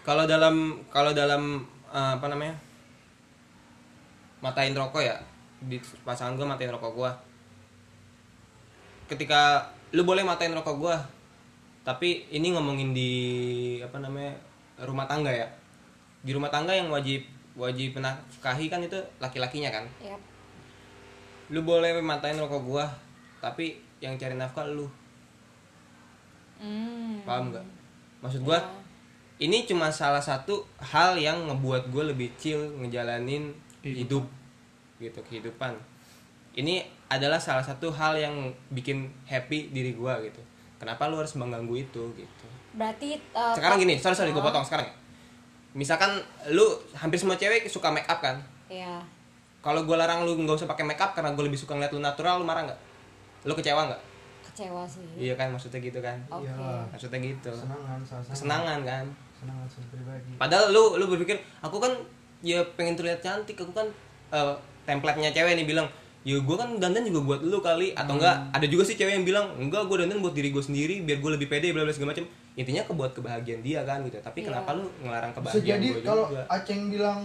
kalau 0.04 0.24
dalam 0.24 0.54
kalau 0.86 1.10
dalam 1.10 1.42
eh, 1.88 2.12
apa 2.14 2.26
namanya? 2.28 2.52
Matain 4.38 4.76
rokok 4.76 5.00
ya? 5.00 5.16
Di 5.58 5.80
pasangan 6.04 6.36
gue 6.36 6.44
matain 6.44 6.68
rokok 6.68 6.92
gue 6.94 7.10
ketika 9.06 9.62
lu 9.90 10.02
boleh 10.02 10.20
matain 10.20 10.50
rokok 10.50 10.76
gue 10.76 10.96
tapi 11.80 12.26
ini 12.28 12.50
ngomongin 12.50 12.90
di 12.90 13.10
apa 13.80 13.96
namanya 13.98 14.36
rumah 14.82 15.08
tangga 15.08 15.32
ya. 15.32 15.48
Di 16.20 16.34
rumah 16.34 16.50
tangga 16.50 16.74
yang 16.74 16.92
wajib 16.92 17.24
wajib 17.56 17.96
menafkahi 17.96 18.68
kan 18.68 18.84
itu 18.84 19.00
laki-lakinya 19.16 19.72
kan? 19.72 19.84
Yap. 19.98 20.20
Lu 21.50 21.62
boleh 21.62 21.94
matain 22.02 22.38
rokok 22.38 22.62
gue 22.66 22.84
tapi 23.38 23.78
yang 24.02 24.18
cari 24.18 24.34
nafkah 24.34 24.66
lu. 24.66 24.88
Hmm. 26.56 27.20
paham 27.28 27.52
nggak? 27.52 27.66
Maksud 28.24 28.40
gue 28.40 28.58
ini 29.36 29.68
cuma 29.68 29.92
salah 29.92 30.24
satu 30.24 30.64
hal 30.80 31.20
yang 31.20 31.44
ngebuat 31.52 31.92
gue 31.92 32.04
lebih 32.16 32.32
chill 32.40 32.58
ngejalanin 32.80 33.52
hidup 33.84 34.24
gitu 34.96 35.20
kehidupan. 35.28 35.76
Ini 36.56 36.80
adalah 37.12 37.36
salah 37.36 37.60
satu 37.60 37.92
hal 37.92 38.16
yang 38.16 38.48
bikin 38.72 39.12
happy 39.28 39.68
diri 39.68 39.92
gue 39.92 40.12
gitu. 40.32 40.40
Kenapa 40.80 41.12
lu 41.12 41.20
harus 41.20 41.36
mengganggu 41.36 41.76
itu 41.76 42.02
gitu? 42.16 42.46
Berarti 42.72 43.20
uh, 43.36 43.52
sekarang 43.52 43.80
gini 43.80 44.00
sorry 44.00 44.16
sorry 44.16 44.32
gue 44.32 44.40
potong 44.40 44.64
sekarang. 44.64 44.88
Misalkan 45.76 46.16
lu 46.56 46.64
hampir 46.96 47.20
semua 47.20 47.36
cewek 47.36 47.68
suka 47.68 47.92
make 47.92 48.08
up 48.08 48.24
kan? 48.24 48.40
Iya. 48.72 49.04
Kalau 49.66 49.82
gue 49.82 49.96
larang 49.98 50.22
lu 50.22 50.38
nggak 50.38 50.54
usah 50.54 50.70
pakai 50.70 50.86
make 50.86 51.02
up 51.02 51.10
karena 51.10 51.34
gue 51.34 51.42
lebih 51.42 51.58
suka 51.58 51.74
ngeliat 51.74 51.90
lu 51.90 51.98
natural 51.98 52.38
lu 52.38 52.46
marah 52.46 52.62
nggak 52.62 52.78
lu 53.42 53.52
kecewa 53.52 53.90
nggak 53.90 54.02
Kecewa 54.46 54.86
sih. 54.86 55.02
iya 55.18 55.34
kan 55.34 55.50
maksudnya 55.50 55.82
gitu 55.82 55.98
kan 55.98 56.14
Oke. 56.30 56.46
Iyalah. 56.46 56.86
maksudnya 56.88 57.18
gitu 57.20 57.50
kesenangan 57.50 57.98
kesenangan 58.24 58.78
kan 58.80 59.04
kesenangan 59.34 59.66
pribadi 59.90 60.30
Padahal 60.38 60.64
lu 60.70 60.96
lu 60.96 61.04
berpikir 61.08 61.36
aku 61.60 61.76
kan 61.76 61.92
ya 62.40 62.62
pengen 62.78 62.94
terlihat 62.94 63.18
cantik, 63.18 63.58
aku 63.58 63.72
kan 63.72 63.88
eh, 64.28 64.54
template-nya 64.84 65.28
cewek 65.30 65.56
nih 65.56 65.66
bilang, 65.66 65.88
"Ya 66.22 66.36
gue 66.36 66.56
kan 66.56 66.78
dandan 66.78 67.02
juga 67.02 67.20
buat 67.26 67.40
lu 67.42 67.58
kali." 67.58 67.90
Atau 67.92 68.16
enggak, 68.16 68.38
ada 68.52 68.66
juga 68.66 68.84
sih 68.84 68.94
cewek 68.94 69.12
yang 69.14 69.26
bilang, 69.26 69.46
"Enggak, 69.56 69.88
gue 69.88 69.96
dandan 69.98 70.20
buat 70.20 70.32
diri 70.32 70.50
gue 70.50 70.60
sendiri 70.60 71.02
biar 71.02 71.18
gue 71.18 71.30
lebih 71.32 71.48
pede 71.48 71.72
bla 71.72 71.82
bla 71.82 71.90
segala 71.90 72.12
macam." 72.12 72.28
Intinya 72.54 72.82
kebuat 72.82 73.12
kebahagiaan 73.12 73.60
dia 73.60 73.82
kan 73.82 74.00
gitu. 74.02 74.16
Tapi 74.16 74.40
Iya. 74.40 74.46
kenapa 74.52 74.70
lu 74.74 74.86
ngelarang 75.00 75.32
bisa 75.32 75.40
kebahagiaan 75.42 75.66
jadi 75.74 75.86
gue 75.90 76.02
kalau 76.02 76.24
juga? 76.28 76.42
Aceng 76.46 76.82
bilang 76.86 77.20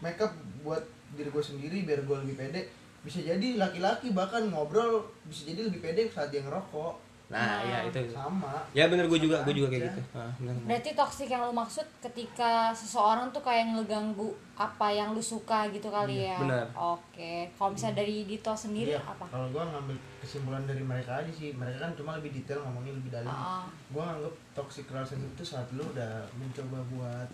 makeup 0.00 0.32
buat 0.60 0.84
diri 1.12 1.28
gue 1.28 1.44
sendiri 1.44 1.78
biar 1.82 2.00
gue 2.02 2.16
lebih 2.22 2.36
pede 2.36 2.60
bisa 3.00 3.18
jadi 3.20 3.56
laki-laki 3.56 4.10
bahkan 4.10 4.46
ngobrol 4.46 5.02
bisa 5.24 5.44
jadi 5.44 5.66
lebih 5.66 5.80
pede 5.80 6.06
saat 6.06 6.28
dia 6.28 6.40
ngerokok 6.40 7.10
Nah, 7.32 7.64
ya 7.64 7.88
itu. 7.88 8.12
sama 8.12 8.60
Ya 8.76 8.92
bener 8.92 9.08
gue 9.08 9.16
juga, 9.16 9.40
gue 9.40 9.56
juga 9.56 9.72
kayak 9.72 9.88
gitu. 9.88 10.00
Ah, 10.12 10.28
bener. 10.36 10.52
Berarti 10.68 10.92
toxic 10.92 11.24
yang 11.26 11.40
lu 11.40 11.56
maksud 11.56 11.88
ketika 11.98 12.68
seseorang 12.76 13.32
tuh 13.32 13.40
kayak 13.40 13.72
ngeganggu 13.72 14.28
apa 14.52 14.92
yang 14.92 15.16
lu 15.16 15.22
suka 15.24 15.64
gitu 15.72 15.88
kali 15.88 16.28
ya. 16.28 16.36
benar. 16.36 16.68
Oke. 16.76 17.48
Kalau 17.50 17.72
misalnya 17.72 18.04
dari 18.04 18.28
Dito 18.28 18.52
sendiri 18.52 18.92
Iya, 18.92 19.00
apa? 19.00 19.24
kalau 19.26 19.48
gue 19.48 19.64
ngambil 19.64 19.96
kesimpulan 20.20 20.68
dari 20.68 20.84
mereka 20.84 21.24
aja 21.24 21.32
sih 21.32 21.56
mereka 21.56 21.80
kan 21.80 21.96
cuma 21.96 22.20
lebih 22.20 22.36
detail 22.36 22.60
ngomongin 22.62 23.00
lebih 23.00 23.08
dalam 23.10 23.32
Ah. 23.32 23.64
gue 23.64 24.02
nganggep 24.02 24.34
toxic 24.52 24.84
relationship 24.86 25.32
itu 25.32 25.44
saat 25.46 25.64
lu 25.72 25.88
udah 25.88 26.12
mencoba 26.36 26.84
buat 26.90 27.28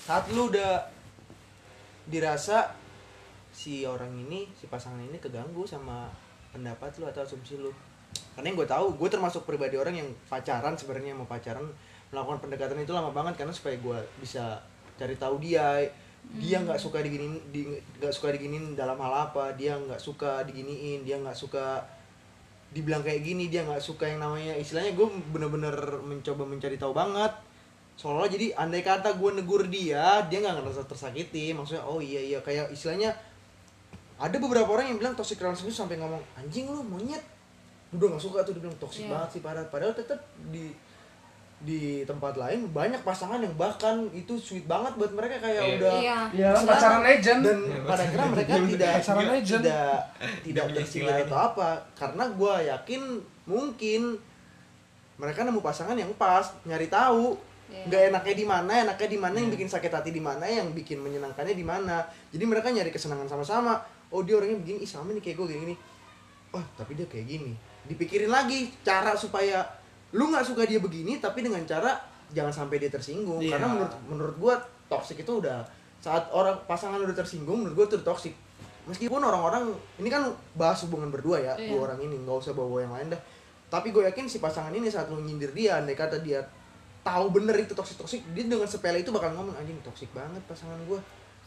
saat 0.00 0.30
lu 0.30 0.46
udah 0.46 0.78
dirasa 2.06 2.70
si 3.58 3.82
orang 3.82 4.14
ini 4.14 4.46
si 4.54 4.70
pasangan 4.70 5.02
ini 5.02 5.18
keganggu 5.18 5.66
sama 5.66 6.06
pendapat 6.54 6.94
lu 7.02 7.10
atau 7.10 7.26
asumsi 7.26 7.58
lu. 7.58 7.74
Karena 8.38 8.54
yang 8.54 8.58
gue 8.62 8.68
tahu 8.70 8.94
gue 8.94 9.10
termasuk 9.10 9.42
pribadi 9.42 9.74
orang 9.74 9.98
yang 9.98 10.08
pacaran 10.30 10.78
sebenarnya 10.78 11.18
mau 11.18 11.26
pacaran 11.26 11.66
melakukan 12.14 12.38
pendekatan 12.46 12.78
itu 12.78 12.94
lama 12.94 13.10
banget 13.10 13.42
karena 13.42 13.50
supaya 13.50 13.74
gue 13.74 13.98
bisa 14.22 14.62
cari 14.94 15.18
tahu 15.18 15.42
dia. 15.42 15.82
Dia 16.38 16.62
nggak 16.62 16.78
suka 16.78 17.02
diginin 17.02 17.34
di 17.50 17.66
nggak 17.98 18.14
suka 18.14 18.30
diginin 18.30 18.78
dalam 18.78 18.94
hal 19.02 19.26
apa 19.26 19.50
dia 19.58 19.74
nggak 19.74 19.98
suka 19.98 20.46
diginiin 20.46 21.02
dia 21.02 21.18
nggak 21.18 21.34
suka 21.34 21.82
dibilang 22.68 23.00
kayak 23.00 23.24
gini 23.24 23.48
dia 23.48 23.64
nggak 23.64 23.80
suka 23.80 24.04
yang 24.06 24.20
namanya 24.22 24.54
istilahnya 24.54 24.92
gue 24.94 25.08
bener-bener 25.34 25.74
mencoba 26.06 26.46
mencari 26.46 26.78
tahu 26.78 26.94
banget. 26.94 27.34
Soalnya 27.98 28.38
jadi 28.38 28.46
andai 28.54 28.86
kata 28.86 29.18
gue 29.18 29.30
negur 29.34 29.66
dia 29.66 30.22
dia 30.30 30.38
nggak 30.38 30.62
ngerasa 30.62 30.86
tersakiti 30.86 31.50
maksudnya 31.50 31.82
oh 31.82 31.98
iya 31.98 32.22
iya 32.22 32.38
kayak 32.38 32.70
istilahnya 32.70 33.10
ada 34.18 34.36
beberapa 34.36 34.66
orang 34.68 34.86
yang 34.86 34.98
bilang 34.98 35.14
toxic 35.14 35.38
relationship 35.38 35.78
sampai 35.78 35.96
ngomong 35.96 36.18
anjing 36.34 36.66
lu 36.66 36.82
monyet 36.82 37.22
lu 37.88 37.96
udah 37.96 38.08
nggak 38.10 38.22
suka 38.22 38.42
tuh 38.42 38.52
dia 38.52 38.62
bilang 38.62 38.76
toxic 38.76 39.04
Iya. 39.04 39.10
banget 39.12 39.28
sih 39.30 39.40
padahal 39.40 39.66
padahal 39.68 39.94
tetap 39.94 40.18
di 40.46 40.74
di 41.58 41.80
tempat 42.04 42.34
lain 42.34 42.70
banyak 42.70 43.02
pasangan 43.02 43.38
yang 43.38 43.50
bahkan 43.52 44.06
itu 44.12 44.30
sweet 44.36 44.62
banget 44.64 44.94
buat 44.94 45.10
mereka 45.10 45.38
kayak 45.40 45.58
Iya. 45.58 45.74
udah 45.74 45.92
Iya. 45.96 46.18
Iya, 46.30 46.48
Senang. 46.52 46.70
pacaran 46.70 47.02
legend. 47.02 47.40
dan 47.42 47.58
pada 47.82 48.02
akhirnya 48.04 48.28
mereka 48.28 48.52
tidak 48.64 48.92
Pacaran 48.94 49.26
legend. 49.28 49.62
tidak 49.62 49.96
tidak 50.46 50.64
tersindir 50.68 50.86
istilah 51.08 51.16
atau 51.24 51.38
apa 51.44 51.68
karena 51.94 52.24
gue 52.28 52.54
yakin 52.68 53.02
mungkin 53.44 54.00
mereka 55.16 55.42
nemu 55.42 55.58
pasangan 55.58 55.94
yang 55.94 56.10
pas 56.14 56.46
nyari 56.62 56.86
tahu 56.88 57.34
Iya. 57.68 57.84
nggak 57.84 58.02
enaknya 58.08 58.34
di 58.34 58.46
mana 58.46 58.72
enaknya 58.80 59.08
di 59.08 59.18
mana 59.18 59.36
yang 59.36 59.50
bikin 59.50 59.68
sakit 59.68 59.92
hati 59.92 60.08
di 60.08 60.22
mana 60.22 60.40
yang 60.42 60.72
bikin 60.72 60.96
menyenangkannya 60.98 61.52
di 61.52 61.60
mana 61.62 62.00
jadi 62.30 62.42
mereka 62.42 62.70
nyari 62.70 62.88
kesenangan 62.88 63.28
sama-sama 63.28 63.76
oh 64.12 64.20
dia 64.24 64.34
orangnya 64.40 64.58
begini 64.60 64.84
ih 64.84 64.90
sama 64.90 65.12
nih 65.12 65.22
kayak 65.22 65.36
gue 65.40 65.46
gini 65.52 65.60
gini 65.68 65.76
oh 66.54 66.64
tapi 66.76 66.96
dia 66.96 67.04
kayak 67.04 67.26
gini. 67.28 67.52
Dipikirin 67.88 68.32
lagi 68.32 68.72
cara 68.84 69.12
supaya 69.16 69.64
lu 70.16 70.32
nggak 70.32 70.44
suka 70.44 70.64
dia 70.64 70.80
begini 70.80 71.20
tapi 71.20 71.44
dengan 71.44 71.60
cara 71.68 72.00
jangan 72.32 72.52
sampai 72.52 72.80
dia 72.80 72.88
tersinggung. 72.92 73.40
Iya. 73.40 73.56
karena 73.56 73.66
menurut 73.72 73.92
menurut 74.08 74.36
gua 74.40 74.54
toxic 74.88 75.20
itu 75.20 75.32
udah 75.44 75.64
saat 76.00 76.28
orang 76.32 76.56
pasangan 76.64 77.00
udah 77.00 77.16
tersinggung 77.16 77.64
menurut 77.64 77.76
gua 77.76 77.86
itu 77.88 77.96
udah 78.00 78.08
toxic. 78.08 78.34
Meskipun 78.88 79.20
orang-orang 79.20 79.68
ini 80.00 80.08
kan 80.08 80.32
bahas 80.56 80.80
hubungan 80.88 81.12
berdua 81.12 81.36
ya 81.44 81.52
Iya. 81.60 81.76
dua 81.76 81.92
orang 81.92 82.00
ini 82.00 82.16
nggak 82.24 82.36
usah 82.40 82.56
bawa 82.56 82.80
yang 82.80 82.92
lain 82.96 83.12
dah. 83.12 83.20
Tapi 83.68 83.92
gue 83.92 84.00
yakin 84.08 84.24
si 84.24 84.40
pasangan 84.40 84.72
ini 84.72 84.88
saat 84.88 85.12
lu 85.12 85.20
nyindir 85.20 85.52
dia 85.52 85.76
andai 85.76 85.92
kata 85.92 86.24
dia 86.24 86.40
tahu 87.04 87.28
bener 87.28 87.52
itu 87.60 87.76
toxic 87.76 88.00
toxic 88.00 88.20
dia 88.32 88.48
dengan 88.48 88.64
sepele 88.64 89.04
itu 89.04 89.12
bakal 89.12 89.36
ngomong 89.36 89.52
anjing 89.60 89.76
toxic 89.84 90.08
banget 90.16 90.40
pasangan 90.48 90.80
gua 90.88 90.96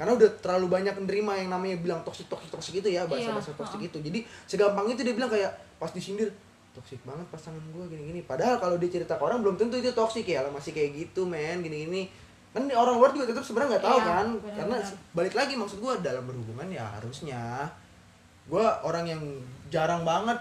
karena 0.02 0.18
udah 0.18 0.30
terlalu 0.42 0.66
banyak 0.68 0.98
menerima 0.98 1.32
yang 1.38 1.50
namanya 1.50 1.78
bilang 1.78 2.02
toxic 2.02 2.26
toxic 2.26 2.50
toxic 2.50 2.74
itu 2.76 2.90
ya 2.90 3.06
bahasa 3.06 3.30
bahasa 3.30 3.54
Iya, 3.54 3.78
ha. 3.78 3.86
itu 3.86 3.98
jadi 4.02 4.20
segampang 4.50 4.90
itu 4.90 5.06
dia 5.06 5.14
bilang 5.14 5.30
kayak 5.30 5.52
pas 5.78 5.94
disindir 5.94 6.34
toxic 6.72 6.98
banget 7.06 7.22
pasangan 7.30 7.62
gue 7.62 7.86
gini-gini 7.86 8.26
padahal 8.26 8.58
kalau 8.58 8.82
dia 8.82 8.90
cerita 8.90 9.14
ke 9.14 9.22
orang 9.22 9.40
belum 9.40 9.62
tentu 9.62 9.78
itu 9.78 9.94
toxic 9.94 10.26
ya 10.26 10.42
masih 10.50 10.74
kayak 10.74 10.98
gitu 10.98 11.22
men 11.24 11.62
gini-gini 11.62 12.10
kan 12.50 12.66
orang 12.66 12.98
luar 12.98 13.14
juga 13.14 13.30
tetap 13.30 13.46
sebenarnya 13.46 13.78
nggak 13.78 13.86
tahu 13.86 13.96
Iya, 13.96 14.04
kan 14.04 14.28
benar-benar. 14.34 14.56
karena 14.58 14.78
balik 15.14 15.34
lagi 15.36 15.54
maksud 15.54 15.78
gue 15.78 15.94
dalam 16.02 16.24
berhubungan 16.26 16.68
ya 16.68 16.84
harusnya 16.90 17.70
gue 18.50 18.66
orang 18.82 19.06
yang 19.06 19.22
jarang 19.70 20.02
banget 20.02 20.40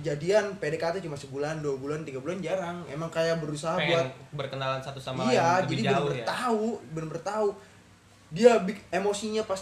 jadian 0.00 0.56
PDKT 0.56 1.02
cuma 1.02 1.12
sebulan 1.14 1.60
dua 1.60 1.76
bulan 1.76 2.00
tiga 2.02 2.18
bulan 2.18 2.40
jarang 2.40 2.80
emang 2.86 3.10
kayak 3.10 3.36
berusaha 3.36 3.76
buat 3.76 4.06
pengen 4.06 4.08
berkenalan 4.32 4.80
satu 4.80 4.96
sama 4.96 5.28
iya 5.28 5.58
lain 5.58 5.66
lebih 5.66 5.76
jadi 5.76 5.84
jauh 5.84 5.92
bener-bener 6.06 6.16
ya. 6.16 6.26
tahu 6.26 6.64
bener-bener 6.90 7.22
tahu 7.22 7.48
dia 8.30 8.56
bik- 8.62 8.86
emosinya 8.90 9.42
pas 9.42 9.58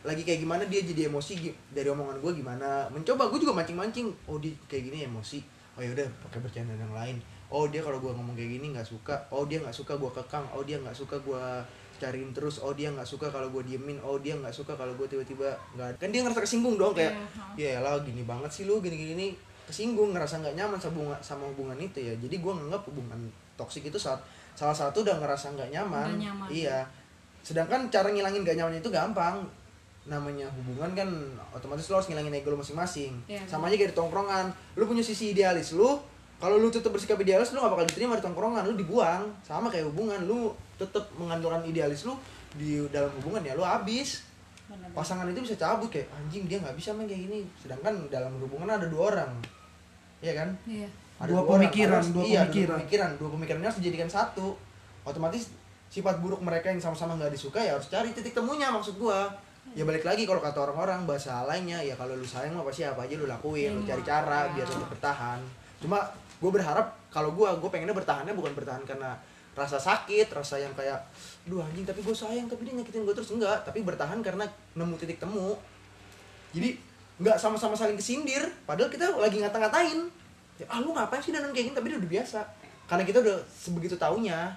lagi 0.00 0.24
kayak 0.24 0.40
gimana 0.40 0.64
dia 0.64 0.80
jadi 0.80 1.12
emosi 1.12 1.52
dari 1.72 1.88
omongan 1.92 2.20
gue 2.24 2.32
gimana. 2.40 2.88
Mencoba 2.88 3.28
gue 3.28 3.40
juga 3.40 3.52
mancing-mancing. 3.52 4.08
Oh 4.24 4.40
dia 4.40 4.52
kayak 4.64 4.88
gini 4.88 5.04
emosi. 5.04 5.44
Oh 5.76 5.82
yaudah 5.84 6.04
pakai 6.24 6.40
bercanda 6.40 6.72
yang 6.72 6.92
lain. 6.92 7.20
Oh 7.52 7.68
dia 7.68 7.84
kalau 7.84 8.00
gue 8.00 8.08
ngomong 8.08 8.32
kayak 8.32 8.56
gini 8.56 8.72
nggak 8.72 8.86
suka. 8.86 9.16
Oh 9.28 9.44
dia 9.44 9.60
nggak 9.60 9.74
suka 9.74 9.96
gue 10.00 10.08
kekang. 10.08 10.44
Oh 10.56 10.64
dia 10.64 10.80
nggak 10.80 10.96
suka 10.96 11.20
gue 11.20 11.44
cariin 12.00 12.32
terus. 12.32 12.64
Oh 12.64 12.72
dia 12.72 12.88
nggak 12.88 13.04
suka 13.04 13.28
kalau 13.28 13.52
gue 13.52 13.60
diemin. 13.60 14.00
Oh 14.00 14.16
dia 14.16 14.32
nggak 14.32 14.52
suka 14.52 14.72
kalau 14.72 14.96
gue 14.96 15.04
tiba-tiba 15.04 15.52
nggak 15.76 16.00
kan 16.00 16.08
dia 16.08 16.24
ngerasa 16.24 16.40
kesinggung 16.40 16.80
dong 16.80 16.96
kayak 16.96 17.12
ya 17.60 17.84
lah 17.84 18.00
gini 18.00 18.24
banget 18.24 18.48
sih 18.48 18.64
lu 18.64 18.80
gini-gini. 18.80 19.36
Kesinggung 19.68 20.16
ngerasa 20.16 20.40
nggak 20.40 20.56
nyaman 20.56 20.80
sama 20.80 20.96
hubungan, 20.96 21.18
sama 21.20 21.44
hubungan 21.44 21.76
itu 21.76 22.00
ya. 22.00 22.16
Jadi 22.16 22.40
gue 22.40 22.52
nganggap 22.56 22.88
hubungan 22.88 23.20
toksik 23.60 23.84
itu 23.84 24.00
saat 24.00 24.16
salah 24.56 24.72
satu 24.72 25.04
udah 25.04 25.20
ngerasa 25.20 25.52
nggak 25.52 25.70
nyaman. 25.76 26.16
Nyaman. 26.16 26.48
iya 26.48 26.88
sedangkan 27.40 27.88
cara 27.88 28.08
ngilangin 28.12 28.44
gak 28.44 28.56
nyaman 28.56 28.78
itu 28.78 28.90
gampang. 28.92 29.44
Namanya 30.08 30.48
hubungan 30.56 30.90
kan 30.96 31.08
otomatis 31.52 31.86
lo 31.92 32.00
harus 32.00 32.08
ngilangin 32.08 32.34
ego 32.34 32.50
lo 32.52 32.58
masing-masing. 32.58 33.12
Iya, 33.28 33.44
sama 33.44 33.68
aja 33.68 33.76
kayak 33.76 33.92
di 33.92 33.98
tongkrongan. 33.98 34.48
Lu 34.76 34.84
punya 34.88 35.04
sisi 35.04 35.36
idealis 35.36 35.76
lu 35.76 36.00
kalau 36.40 36.56
lu 36.56 36.72
tetap 36.72 36.88
bersikap 36.90 37.20
idealis 37.20 37.52
lu 37.52 37.60
gak 37.60 37.72
bakal 37.72 37.86
diterima 37.86 38.16
di 38.16 38.24
tongkrongan. 38.24 38.64
Lu 38.64 38.74
dibuang. 38.74 39.28
Sama 39.44 39.68
kayak 39.68 39.92
hubungan. 39.92 40.24
Lu 40.24 40.50
tetap 40.80 41.04
mengandalkan 41.20 41.62
idealis 41.68 42.08
lu 42.08 42.16
di 42.56 42.80
dalam 42.90 43.12
hubungan 43.20 43.44
ya 43.44 43.54
lu 43.54 43.62
habis. 43.62 44.26
Benar-benar. 44.70 44.94
pasangan 44.94 45.26
itu 45.26 45.42
bisa 45.42 45.58
cabut 45.58 45.90
kayak 45.90 46.06
anjing 46.14 46.46
dia 46.46 46.62
nggak 46.62 46.78
bisa 46.78 46.94
main 46.94 47.10
kayak 47.10 47.26
gini. 47.26 47.40
Sedangkan 47.58 47.90
dalam 48.06 48.30
hubungan 48.38 48.70
ada 48.70 48.86
dua 48.86 49.10
orang. 49.10 49.30
Iya 50.22 50.32
kan? 50.38 50.48
Iya. 50.62 50.86
ada 51.18 51.28
Dua 51.28 51.42
orang, 51.42 51.50
pemikiran, 51.66 52.02
dua 52.14 52.24
iya, 52.24 52.40
pemikiran. 52.46 52.66
dua 52.70 52.76
pemikiran. 52.78 53.10
Dua 53.18 53.28
pemikirannya 53.34 53.66
harus 53.66 53.80
dijadikan 53.82 54.08
satu. 54.08 54.54
Otomatis 55.02 55.50
sifat 55.90 56.22
buruk 56.22 56.38
mereka 56.38 56.70
yang 56.70 56.78
sama-sama 56.78 57.18
nggak 57.18 57.34
disuka 57.34 57.58
ya 57.58 57.74
harus 57.74 57.90
cari 57.90 58.14
titik 58.14 58.30
temunya 58.30 58.70
maksud 58.70 58.94
gua. 58.96 59.26
Ya 59.74 59.86
balik 59.86 60.06
lagi 60.06 60.26
kalau 60.26 60.42
kata 60.42 60.70
orang-orang 60.70 61.06
bahasa 61.06 61.46
lainnya 61.46 61.78
ya 61.82 61.94
kalau 61.98 62.14
lu 62.14 62.26
sayang 62.26 62.54
mah 62.54 62.66
pasti 62.66 62.86
apa 62.86 63.06
aja 63.06 63.14
lu 63.18 63.26
lakuin 63.26 63.74
lu 63.74 63.82
cari 63.82 64.02
cara 64.06 64.50
biar 64.54 64.66
tetap 64.66 64.88
bertahan. 64.88 65.38
Cuma 65.82 65.98
gue 66.40 66.50
berharap 66.50 66.96
kalau 67.12 67.34
gue 67.34 67.46
gue 67.46 67.70
pengennya 67.70 67.92
bertahannya 67.92 68.34
bukan 68.34 68.54
bertahan 68.56 68.82
karena 68.86 69.14
rasa 69.54 69.76
sakit 69.76 70.30
rasa 70.30 70.62
yang 70.62 70.72
kayak 70.78 70.96
duh 71.44 71.60
anjing 71.60 71.84
tapi 71.84 72.00
gue 72.00 72.14
sayang 72.14 72.46
tapi 72.46 72.66
dia 72.66 72.74
nyakitin 72.78 73.02
gue 73.02 73.14
terus. 73.14 73.30
Enggak 73.34 73.62
tapi 73.66 73.82
bertahan 73.82 74.18
karena 74.22 74.46
nemu 74.74 74.94
titik 74.98 75.18
temu. 75.22 75.54
Jadi 76.50 76.78
nggak 77.20 77.36
sama-sama 77.36 77.76
saling 77.76 77.98
kesindir 77.98 78.42
padahal 78.66 78.90
kita 78.90 79.06
lagi 79.18 79.38
ngata-ngatain. 79.38 80.06
Ya, 80.58 80.66
ah 80.66 80.78
lu 80.82 80.94
ngapain 80.94 81.22
sih 81.22 81.30
dandan 81.30 81.54
kayak 81.54 81.70
gini? 81.70 81.76
Tapi 81.78 81.86
dia 81.94 81.98
udah 81.98 82.10
biasa. 82.10 82.40
Karena 82.90 83.02
kita 83.06 83.18
udah 83.22 83.38
sebegitu 83.46 83.94
taunya 83.94 84.50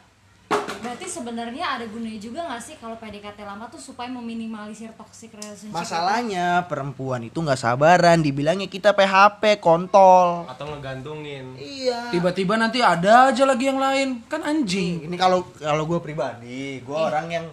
Berarti 0.83 1.07
sebenarnya 1.07 1.65
ada 1.73 1.85
gunanya 1.85 2.19
juga 2.19 2.43
nggak 2.43 2.61
sih 2.61 2.75
kalau 2.75 2.95
PDKT 2.95 3.39
lama 3.41 3.65
tuh 3.65 3.79
supaya 3.79 4.09
meminimalisir 4.09 4.91
toxic 4.93 5.31
relationship? 5.31 5.71
itu? 5.71 5.75
masalahnya 5.75 6.45
perempuan 6.63 7.23
itu 7.23 7.35
nggak 7.35 7.55
sabaran 7.57 8.19
dibilangnya 8.19 8.67
kita 8.67 8.91
PHP 8.91 9.57
kontol 9.57 10.43
atau 10.45 10.65
ngegantungin 10.67 11.55
iya 11.55 12.09
Tiba-tiba 12.09 12.55
nanti 12.55 12.79
ada 12.79 13.27
aja 13.27 13.43
lagi 13.43 13.65
yang 13.65 13.79
lain. 13.79 14.21
Kan 14.25 14.43
anjing. 14.43 15.07
ini 15.07 15.15
kalau 15.15 15.47
kalau 15.55 15.83
gue 15.83 15.99
pribadi 15.99 16.79
gue 16.79 16.97
orang 16.99 17.31
yang 17.31 17.45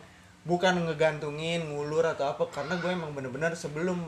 bukan 0.42 0.84
ngegantungin 0.84 1.64
ngulur 1.66 2.02
atau 2.08 2.28
apa 2.28 2.44
karena 2.50 2.76
gue 2.76 2.90
emang 2.90 3.12
bener-bener 3.12 3.54
sebelum 3.54 4.00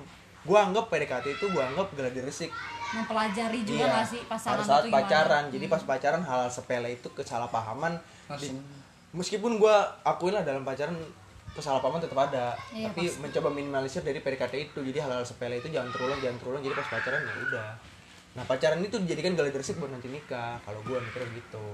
gue 0.42 0.58
anggap 0.58 0.88
PDKT 0.88 1.38
itu 1.38 1.46
gue 1.46 1.62
anggap 1.62 1.88
gladi 1.92 2.20
resik 2.20 2.50
mempelajari 2.92 3.62
juga 3.62 3.78
Iya. 3.78 3.92
nggak 3.94 4.06
sih 4.08 4.20
pasangan 4.26 4.56
pada 4.58 4.64
saat 4.66 4.82
itu 4.82 4.84
gimana? 4.84 4.92
Hmm. 4.92 5.06
pacaran 5.06 5.44
jadi 5.48 5.64
pas 5.66 5.82
pacaran 5.82 6.22
hal 6.22 6.42
sepele 6.48 6.88
itu 6.92 7.08
kesalahpahaman 7.08 7.92
Langsung. 8.28 8.58
Di- 8.58 8.81
meskipun 9.12 9.60
gue 9.60 9.76
akuin 10.02 10.34
lah 10.34 10.44
dalam 10.44 10.64
pacaran 10.64 10.96
kesalahpahaman 11.52 12.00
tetap 12.00 12.16
ada. 12.16 12.56
Iya, 12.72 12.88
tapi 12.90 13.12
mencoba 13.20 13.48
minimalisir 13.52 14.00
dari 14.00 14.24
PDKT 14.24 14.72
itu. 14.72 14.80
Jadi 14.80 14.98
hal-hal 15.04 15.22
sepele 15.24 15.60
itu 15.60 15.68
jangan 15.68 15.92
terulang 15.92 16.18
jangan 16.18 16.38
terulang. 16.40 16.62
Jadi 16.64 16.74
pas 16.74 16.88
pacaran 16.88 17.20
ya 17.20 17.34
udah. 17.48 17.70
Nah 18.32 18.44
pacaran 18.48 18.80
itu 18.80 18.96
dijadikan 19.04 19.36
gladi 19.36 19.52
resik 19.52 19.76
buat 19.76 19.92
nanti 19.92 20.08
nikah. 20.08 20.56
Kalau 20.64 20.80
gue 20.80 20.96
mikirnya 20.96 21.28
gitu. 21.36 21.66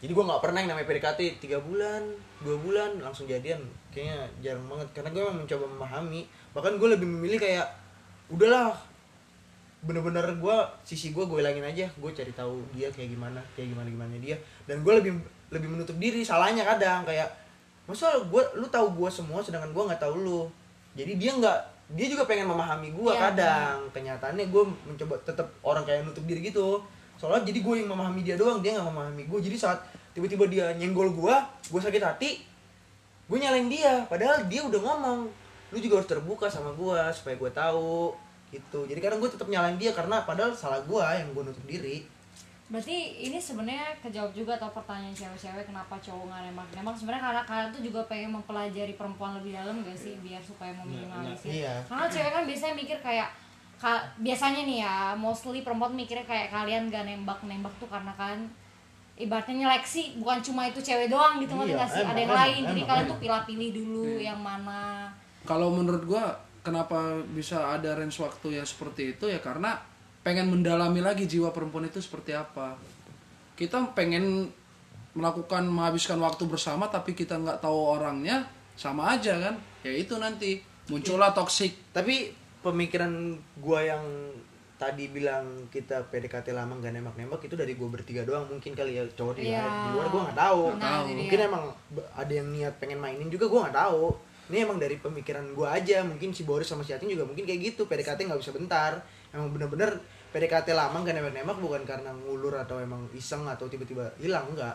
Jadi 0.00 0.12
gue 0.16 0.24
nggak 0.24 0.40
pernah 0.40 0.58
yang 0.64 0.70
namanya 0.72 0.86
PDKT 0.88 1.20
tiga 1.42 1.58
bulan 1.60 2.02
dua 2.40 2.56
bulan 2.62 2.90
langsung 3.02 3.26
jadian. 3.26 3.60
Kayaknya 3.90 4.18
jarang 4.40 4.64
banget. 4.70 4.88
Karena 4.94 5.08
gue 5.10 5.22
memang 5.26 5.38
mencoba 5.44 5.64
memahami. 5.66 6.22
Bahkan 6.54 6.72
gue 6.78 6.88
lebih 6.94 7.08
memilih 7.10 7.38
kayak 7.42 7.66
udahlah 8.30 8.78
bener-bener 9.80 10.36
gue 10.36 10.56
sisi 10.86 11.10
gue 11.10 11.26
gue 11.26 11.38
hilangin 11.42 11.66
aja. 11.66 11.90
Gue 11.98 12.14
cari 12.14 12.30
tahu 12.30 12.62
dia 12.70 12.86
kayak 12.94 13.18
gimana 13.18 13.42
kayak 13.58 13.74
gimana 13.74 13.88
gimana 13.90 14.14
dia. 14.22 14.38
Dan 14.70 14.86
gue 14.86 14.94
lebih 14.94 15.18
lebih 15.50 15.68
menutup 15.68 15.98
diri 15.98 16.22
salahnya 16.22 16.62
kadang 16.62 17.02
kayak 17.02 17.26
masa 17.90 18.06
gue 18.22 18.42
lu 18.54 18.70
tahu 18.70 19.02
gue 19.02 19.10
semua 19.10 19.42
sedangkan 19.42 19.74
gue 19.74 19.82
nggak 19.90 20.00
tahu 20.00 20.14
lu? 20.22 20.42
Jadi 20.94 21.18
dia 21.18 21.34
nggak 21.34 21.58
dia 21.90 22.06
juga 22.06 22.22
pengen 22.22 22.46
memahami 22.46 22.94
gue 22.94 23.10
Iya, 23.10 23.34
kadang. 23.34 23.76
Kenyataannya 23.90 24.46
gue 24.46 24.62
mencoba 24.86 25.18
tetap 25.26 25.50
orang 25.66 25.82
kayak 25.82 26.06
nutup 26.06 26.22
diri 26.22 26.38
gitu. 26.46 26.78
Soalnya 27.18 27.50
jadi 27.50 27.58
gue 27.60 27.74
yang 27.82 27.90
memahami 27.90 28.22
dia 28.22 28.38
doang 28.38 28.62
dia 28.62 28.78
nggak 28.78 28.86
memahami 28.86 29.22
gue 29.26 29.38
jadi 29.42 29.56
saat 29.58 29.82
tiba-tiba 30.14 30.46
dia 30.46 30.66
nyenggol 30.74 31.10
gue 31.14 31.34
gue 31.70 31.80
sakit 31.82 32.02
hati 32.02 32.30
gue 33.26 33.38
nyalain 33.38 33.66
dia. 33.66 34.06
Padahal 34.06 34.46
dia 34.46 34.62
udah 34.62 34.80
ngomong 34.80 35.26
lu 35.70 35.78
juga 35.78 36.02
harus 36.02 36.10
terbuka 36.10 36.46
sama 36.46 36.70
gue 36.74 36.98
supaya 37.10 37.34
gue 37.34 37.50
tahu 37.50 38.14
gitu. 38.54 38.86
Jadi 38.86 38.98
kadang 39.02 39.18
gue 39.18 39.30
tetap 39.30 39.50
nyalain 39.50 39.78
dia 39.78 39.90
karena 39.90 40.22
padahal 40.22 40.54
salah 40.54 40.78
gue 40.82 41.02
yang 41.02 41.34
gue 41.34 41.42
nutup 41.42 41.66
diri 41.66 42.06
Berarti 42.70 42.96
ini 43.20 43.34
sebenarnya 43.34 43.98
kejawab 43.98 44.30
juga 44.30 44.54
atau 44.54 44.70
pertanyaan 44.70 45.10
cewek-cewek 45.10 45.66
kenapa 45.66 45.98
cowok 45.98 46.24
nggak 46.24 46.42
nembak 46.46 46.68
nembak 46.72 46.94
sebenarnya 46.94 47.24
karena 47.24 47.42
kalian 47.42 47.68
tuh 47.68 47.82
juga 47.82 48.00
pengen 48.06 48.30
mempelajari 48.32 48.94
perempuan 48.94 49.34
lebih 49.34 49.52
dalam 49.52 49.82
gak 49.82 49.98
sih 49.98 50.14
biar 50.18 50.38
supaya 50.38 50.70
meminimalisir. 50.72 51.50
Iya. 51.50 51.82
Karena 51.84 52.06
cewek 52.06 52.30
kan 52.30 52.44
biasanya 52.46 52.74
mikir 52.74 52.98
kayak 53.00 53.28
ka- 53.74 54.06
biasanya 54.16 54.62
nih 54.62 54.78
ya 54.80 54.94
mostly 55.14 55.60
perempuan 55.60 55.90
mikirnya 55.92 56.22
kayak 56.22 56.48
kalian 56.48 56.86
gak 56.86 57.02
nembak 57.04 57.42
nembak 57.42 57.74
tuh 57.76 57.90
karena 57.90 58.14
kan 58.14 58.38
ibaratnya 59.16 59.66
nyeleksi 59.66 60.16
bukan 60.16 60.38
cuma 60.40 60.64
itu 60.64 60.78
cewek 60.78 61.08
doang 61.08 61.36
gitu 61.36 61.52
Iya, 61.52 61.74
nggak 61.74 61.90
sih 61.90 62.00
ada 62.00 62.14
yang 62.14 62.30
emang, 62.30 62.40
lain 62.40 62.62
jadi 62.62 62.72
emang, 62.72 62.86
kalian 62.86 63.02
emang. 63.02 63.10
tuh 63.10 63.18
pilih-pilih 63.20 63.70
dulu 63.74 64.04
yang 64.16 64.40
mana 64.40 64.82
Kalau 65.42 65.68
menurut 65.68 66.06
gua 66.06 66.24
kenapa 66.60 66.96
bisa 67.28 67.74
ada 67.74 67.96
range 67.96 68.16
waktu 68.16 68.56
yang 68.56 68.64
seperti 68.64 69.12
itu 69.12 69.26
ya 69.26 69.40
karena 69.40 69.74
pengen 70.30 70.46
mendalami 70.46 71.02
lagi 71.02 71.26
jiwa 71.26 71.50
perempuan 71.50 71.84
itu 71.84 71.98
seperti 71.98 72.30
apa. 72.32 72.78
Kita 73.58 73.82
pengen 73.90 74.46
melakukan 75.10 75.66
menghabiskan 75.66 76.22
waktu 76.22 76.46
bersama 76.46 76.86
tapi 76.86 77.12
kita 77.12 77.34
nggak 77.34 77.58
tahu 77.58 77.98
orangnya 77.98 78.46
sama 78.78 79.10
aja 79.10 79.34
kan. 79.36 79.54
Ya 79.82 79.90
itu 79.90 80.14
nanti 80.16 80.62
muncullah 80.86 81.34
toxic. 81.34 81.74
tapi 81.90 82.30
pemikiran 82.60 83.10
gue 83.56 83.80
yang 83.82 84.04
tadi 84.76 85.08
bilang 85.08 85.66
kita 85.68 86.08
PDKT 86.08 86.52
lama 86.52 86.72
gak 86.76 86.92
nembak-nembak 86.92 87.40
itu 87.42 87.52
dari 87.52 87.72
gue 87.74 87.84
bertiga 87.84 88.24
doang 88.24 88.48
mungkin 88.48 88.72
kali 88.72 88.96
ya 88.96 89.04
cowok 89.10 89.36
di, 89.36 89.48
Iya. 89.48 89.60
di 89.60 89.88
luar 89.92 90.06
gue 90.08 90.20
nggak 90.24 90.38
tahu 90.38 90.62
Nah, 90.76 91.04
mungkin 91.04 91.36
dia. 91.36 91.48
emang 91.48 91.64
ada 92.14 92.32
yang 92.32 92.48
niat 92.48 92.74
pengen 92.76 92.96
mainin 92.96 93.28
juga 93.28 93.44
gue 93.44 93.60
nggak 93.60 93.76
tahu 93.76 94.04
ini 94.48 94.56
emang 94.60 94.76
dari 94.76 94.96
pemikiran 94.96 95.44
gue 95.52 95.68
aja 95.68 96.00
mungkin 96.00 96.32
si 96.32 96.42
Boris 96.44 96.64
sama 96.64 96.80
si 96.80 96.92
Atin 96.92 97.08
juga 97.08 97.28
mungkin 97.28 97.44
kayak 97.44 97.60
gitu 97.60 97.84
PDKT 97.84 98.24
nggak 98.24 98.40
bisa 98.40 98.52
bentar 98.52 99.04
emang 99.32 99.52
bener-bener 99.52 100.00
PDKT 100.30 100.72
lama 100.72 101.02
gak 101.02 101.14
nembak-nembak 101.14 101.58
bukan 101.58 101.82
karena 101.82 102.10
ngulur 102.14 102.54
atau 102.54 102.78
emang 102.78 103.02
iseng 103.12 103.42
atau 103.44 103.66
tiba-tiba 103.66 104.06
hilang 104.18 104.46
enggak 104.50 104.74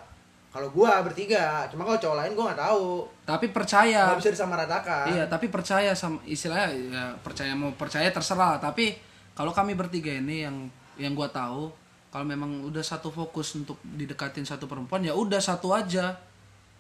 kalau 0.52 0.72
gue 0.72 0.88
bertiga 1.04 1.68
cuma 1.68 1.84
kalau 1.84 2.00
cowok 2.00 2.16
lain 2.16 2.32
gue 2.32 2.44
nggak 2.48 2.62
tahu 2.64 3.04
Tapi 3.28 3.46
percaya. 3.52 4.08
nggak 4.08 4.20
bisa 4.24 4.32
disamaratakan 4.40 5.06
Iya, 5.12 5.24
tapi 5.28 5.52
percaya 5.52 5.92
sama 5.92 6.24
istilahnya 6.24 6.68
ya 6.72 7.04
percaya 7.20 7.52
mau 7.52 7.76
percaya 7.76 8.08
terserah. 8.08 8.56
Tapi 8.64 8.96
kalau 9.36 9.52
kami 9.52 9.76
bertiga 9.76 10.16
ini 10.16 10.48
yang 10.48 10.72
yang 10.96 11.12
gua 11.12 11.28
tahu 11.28 11.68
kalau 12.08 12.24
memang 12.24 12.64
udah 12.64 12.80
satu 12.80 13.12
fokus 13.12 13.52
untuk 13.60 13.76
didekatin 13.84 14.48
satu 14.48 14.64
perempuan 14.64 15.04
ya 15.04 15.12
udah 15.12 15.44
satu 15.44 15.76
aja. 15.76 16.16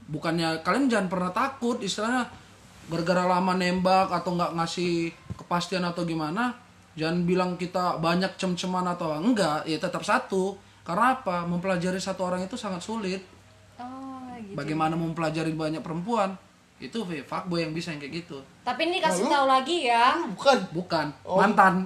Bukannya 0.08 0.64
kalian 0.64 0.88
jangan 0.88 1.12
pernah 1.12 1.36
takut 1.36 1.76
istilahnya 1.84 2.32
gara-gara 2.88 3.28
lama 3.28 3.60
nembak 3.60 4.08
atau 4.08 4.40
nggak 4.40 4.56
ngasih 4.56 5.12
kepastian 5.36 5.84
atau 5.84 6.08
gimana. 6.08 6.56
Jangan 6.96 7.28
bilang 7.28 7.60
kita 7.60 8.00
banyak 8.00 8.40
cem-ceman 8.40 8.88
atau 8.88 9.12
enggak, 9.20 9.68
ya 9.68 9.76
tetap 9.76 10.04
satu. 10.04 10.56
Karena 10.86 11.20
apa? 11.20 11.44
Mempelajari 11.44 12.00
satu 12.00 12.24
orang 12.24 12.48
itu 12.48 12.56
sangat 12.56 12.80
sulit. 12.80 13.20
oh 13.76 14.32
gitu 14.40 14.56
Bagaimana 14.56 14.96
mempelajari 14.96 15.52
banyak 15.52 15.84
perempuan? 15.84 16.38
Itu 16.76 17.08
ya, 17.08 17.24
fuckboy 17.24 17.64
yang 17.64 17.72
bisa 17.72 17.96
yang 17.96 18.04
kayak 18.04 18.28
gitu. 18.28 18.38
tapi 18.62 18.92
ini 18.92 19.00
kasih 19.00 19.32
tahu 19.32 19.48
lagi 19.48 19.88
ya 19.88 20.20
bukan 20.36 20.58
Bukan, 20.76 21.08
mantan. 21.24 21.86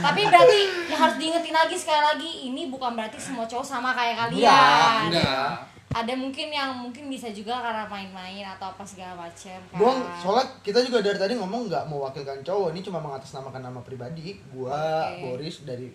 Tapi 0.00 0.20
berarti 0.26 0.60
yang 0.90 1.00
harus 1.00 1.16
diingetin 1.18 1.54
lagi 1.54 1.76
sekali 1.78 2.02
lagi 2.02 2.30
ini 2.50 2.70
bukan 2.70 2.94
berarti 2.94 3.18
semua 3.18 3.46
cowok 3.46 3.66
sama 3.66 3.94
kayak 3.94 4.16
kalian. 4.26 4.42
Enggak, 4.42 4.94
enggak. 5.10 5.54
Ada 5.90 6.14
mungkin 6.14 6.54
yang 6.54 6.86
mungkin 6.86 7.10
bisa 7.10 7.34
juga 7.34 7.58
karena 7.58 7.82
main-main 7.90 8.46
atau 8.46 8.70
apa 8.70 8.86
segala 8.86 9.26
macem 9.26 9.58
kan. 9.74 9.74
Gua 9.74 9.90
soalnya 10.22 10.46
kita 10.62 10.86
juga 10.86 11.02
dari 11.02 11.18
tadi 11.18 11.34
ngomong 11.34 11.66
nggak 11.66 11.90
mewakilkan 11.90 12.46
cowok, 12.46 12.70
ini 12.70 12.80
cuma 12.86 13.02
mengatasnamakan 13.02 13.58
nama 13.58 13.82
pribadi. 13.82 14.38
Gua, 14.54 15.10
Oke. 15.10 15.18
Boris 15.26 15.66
dari 15.66 15.90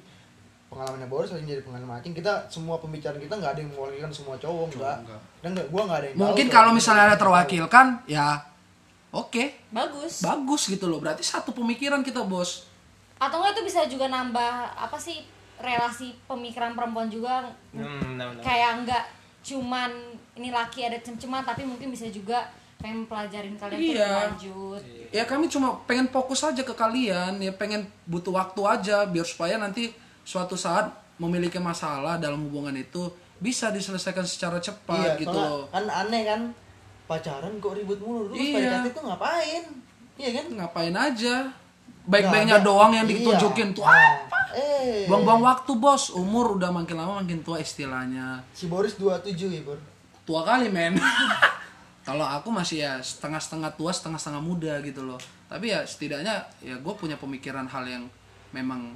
pengalamannya 0.67 1.07
Boris 1.07 1.31
sering 1.31 1.47
jadi 1.47 1.63
pengalaman 1.63 2.03
Acing. 2.03 2.11
Kita 2.11 2.43
semua 2.51 2.75
pembicaraan 2.75 3.23
kita 3.23 3.39
nggak 3.39 3.51
ada 3.55 3.61
yang 3.63 3.71
mewakilkan 3.71 4.11
semua 4.11 4.35
cowok, 4.35 4.75
enggak. 4.75 4.97
enggak. 4.99 5.21
Dan 5.39 5.49
enggak, 5.55 5.67
gua 5.71 5.81
nggak 5.87 5.99
ada 6.03 6.07
yang 6.11 6.17
Mungkin 6.19 6.45
tahu 6.51 6.55
kalau 6.59 6.71
misalnya 6.75 7.03
ada 7.07 7.15
terwakilkan, 7.15 7.85
ya 8.03 8.27
oke, 9.15 9.43
bagus. 9.71 10.13
bagus 10.19 10.61
gitu 10.67 10.91
loh. 10.91 10.99
Berarti 10.99 11.23
satu 11.23 11.55
pemikiran 11.55 12.03
kita 12.03 12.19
bos. 12.27 12.67
Atau 13.15 13.39
enggak 13.39 13.55
itu 13.55 13.63
bisa 13.63 13.87
juga 13.87 14.11
nambah 14.11 14.75
apa 14.75 14.99
sih 14.99 15.23
relasi 15.55 16.11
pemikiran 16.27 16.75
perempuan 16.75 17.07
juga 17.07 17.47
Hmm, 17.71 18.19
kayak 18.43 18.83
enggak 18.83 19.14
cuman 19.45 19.91
ini 20.33 20.49
laki 20.49 20.81
ada 20.83 20.97
cem-ceman 20.97 21.45
tapi 21.45 21.61
mungkin 21.61 21.87
bisa 21.87 22.09
juga 22.09 22.49
pengen 22.75 23.05
pelajarin 23.05 23.55
kalian 23.55 23.79
Iya. 23.79 24.09
lanjut. 24.27 24.81
Ya 25.09 25.23
kami 25.23 25.47
cuma 25.47 25.79
pengen 25.85 26.09
fokus 26.09 26.41
aja 26.41 26.59
ke 26.59 26.73
kalian, 26.73 27.37
ya 27.39 27.51
pengen 27.51 27.85
butuh 28.03 28.33
waktu 28.33 28.61
aja 28.61 29.05
biar 29.05 29.23
supaya 29.23 29.55
nanti 29.55 29.93
suatu 30.21 30.53
saat 30.55 30.89
memiliki 31.15 31.55
masalah 31.55 32.17
dalam 32.17 32.43
hubungan 32.43 32.75
itu 32.75 33.07
bisa 33.37 33.69
diselesaikan 33.69 34.25
secara 34.25 34.59
cepat 34.59 35.15
Iya, 35.15 35.21
gitu 35.21 35.31
loh. 35.31 35.69
kan 35.69 35.85
aneh 35.85 36.25
kan 36.25 36.41
pacaran 37.05 37.53
kok 37.57 37.73
ribut 37.73 37.97
mulu 37.97 38.29
terus 38.29 38.41
Iya. 38.41 38.81
PDKT 38.81 38.85
itu 38.89 39.01
ngapain? 39.01 39.63
Iya 40.15 40.29
kan? 40.33 40.45
Ngapain 40.53 40.95
aja? 40.95 41.35
Baik-baiknya 42.03 42.59
doang 42.61 42.91
yang 42.91 43.05
Iya. 43.05 43.13
ditunjukin 43.15 43.71
tuh 43.71 43.81
Nah, 43.81 43.93
apa? 44.25 44.39
Eh. 44.55 45.05
Buang-buang 45.11 45.43
waktu 45.43 45.71
bos, 45.75 46.09
umur 46.15 46.55
udah 46.55 46.71
makin 46.71 46.95
lama 46.95 47.19
makin 47.19 47.43
tua 47.43 47.59
istilahnya. 47.59 48.39
Si 48.55 48.71
Boris 48.71 48.95
27 48.95 49.35
ya, 49.51 49.61
Bor. 49.67 49.79
Tua 50.23 50.41
kali 50.47 50.71
men. 50.71 50.95
Kalau 52.07 52.23
aku 52.23 52.53
masih 52.53 52.85
ya 52.85 52.93
setengah-setengah 53.01 53.75
tua, 53.75 53.91
setengah-setengah 53.91 54.41
muda 54.41 54.79
gitu 54.85 55.03
loh. 55.03 55.19
Tapi 55.51 55.73
ya 55.73 55.83
setidaknya 55.83 56.47
ya 56.63 56.77
gue 56.79 56.93
punya 56.95 57.17
pemikiran 57.19 57.65
hal 57.67 57.83
yang 57.85 58.03
memang 58.53 58.95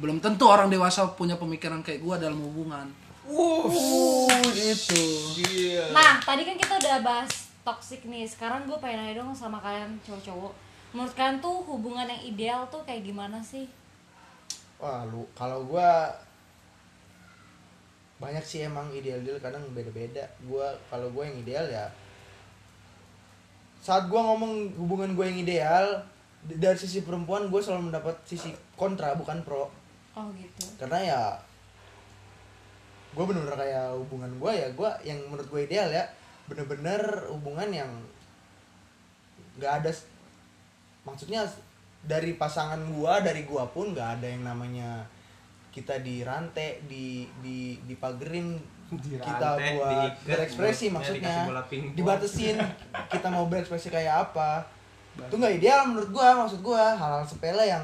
belum 0.00 0.22
tentu 0.22 0.48
orang 0.48 0.72
dewasa 0.72 1.04
punya 1.12 1.36
pemikiran 1.36 1.84
kayak 1.84 2.00
gue 2.00 2.14
dalam 2.16 2.38
hubungan. 2.40 2.86
Uh, 3.26 3.66
Itu. 4.54 5.02
Iya. 5.42 5.90
Nah, 5.90 6.22
tadi 6.22 6.46
kan 6.46 6.54
kita 6.54 6.78
udah 6.78 7.02
bahas 7.02 7.46
toxic 7.66 8.06
nih 8.06 8.22
sekarang 8.30 8.70
gue 8.70 8.78
pengen 8.78 9.02
nanya 9.02 9.26
dong 9.26 9.34
sama 9.34 9.58
kalian 9.58 9.98
cowok-cowok 10.06 10.54
menurut 10.94 11.14
kalian 11.18 11.42
tuh 11.42 11.66
hubungan 11.66 12.06
yang 12.06 12.22
ideal 12.22 12.60
tuh 12.70 12.86
kayak 12.86 13.02
gimana 13.02 13.42
sih 13.42 13.66
Wah, 14.76 15.08
lu 15.08 15.24
kalau 15.32 15.64
gua 15.64 16.12
banyak 18.16 18.44
sih 18.44 18.64
emang 18.64 18.88
ideal 18.92 19.20
ideal 19.20 19.40
kadang 19.40 19.64
beda-beda. 19.72 20.24
Gua 20.44 20.72
kalau 20.88 21.08
gua 21.12 21.28
yang 21.28 21.40
ideal 21.40 21.66
ya 21.68 21.86
saat 23.86 24.10
gua 24.10 24.18
ngomong 24.18 24.74
hubungan 24.82 25.14
gue 25.14 25.24
yang 25.30 25.38
ideal 25.46 25.86
dari 26.42 26.74
sisi 26.74 27.06
perempuan 27.06 27.46
gue 27.46 27.60
selalu 27.62 27.94
mendapat 27.94 28.18
sisi 28.26 28.50
kontra 28.74 29.14
bukan 29.14 29.46
pro 29.46 29.70
oh 30.14 30.26
gitu 30.34 30.66
karena 30.78 30.98
ya 31.02 31.20
gue 33.14 33.24
bener-bener 33.24 33.56
kayak 33.56 33.96
hubungan 33.98 34.30
gue 34.38 34.52
ya 34.54 34.68
gue 34.70 34.90
yang 35.02 35.18
menurut 35.26 35.48
gue 35.48 35.60
ideal 35.66 35.88
ya 35.90 36.04
bener-bener 36.46 37.00
hubungan 37.32 37.66
yang 37.70 37.90
nggak 39.58 39.82
ada 39.82 39.90
maksudnya 41.02 41.42
dari 42.06 42.38
pasangan 42.38 42.78
gue 42.78 43.12
dari 43.26 43.42
gue 43.42 43.64
pun 43.74 43.90
nggak 43.90 44.22
ada 44.22 44.26
yang 44.30 44.46
namanya 44.46 45.02
kita 45.74 46.00
dirantai 46.00 46.80
di 46.88 47.28
di 47.44 47.76
dipagerin. 47.84 48.56
Kita 48.86 49.18
Dirantai, 49.18 49.74
buat 49.74 49.90
diikat, 49.90 50.14
berekspresi 50.30 50.86
maksudnya. 50.94 51.42
dibatesin 51.98 52.54
kita 53.12 53.26
mau 53.34 53.50
berekspresi 53.50 53.90
kayak 53.90 54.30
apa. 54.30 54.62
Itu 55.26 55.42
nggak 55.42 55.58
ideal 55.58 55.90
menurut 55.90 56.14
gua 56.14 56.38
maksud 56.46 56.62
gua. 56.62 56.94
Hal-hal 56.94 57.26
sepele 57.26 57.66
yang 57.66 57.82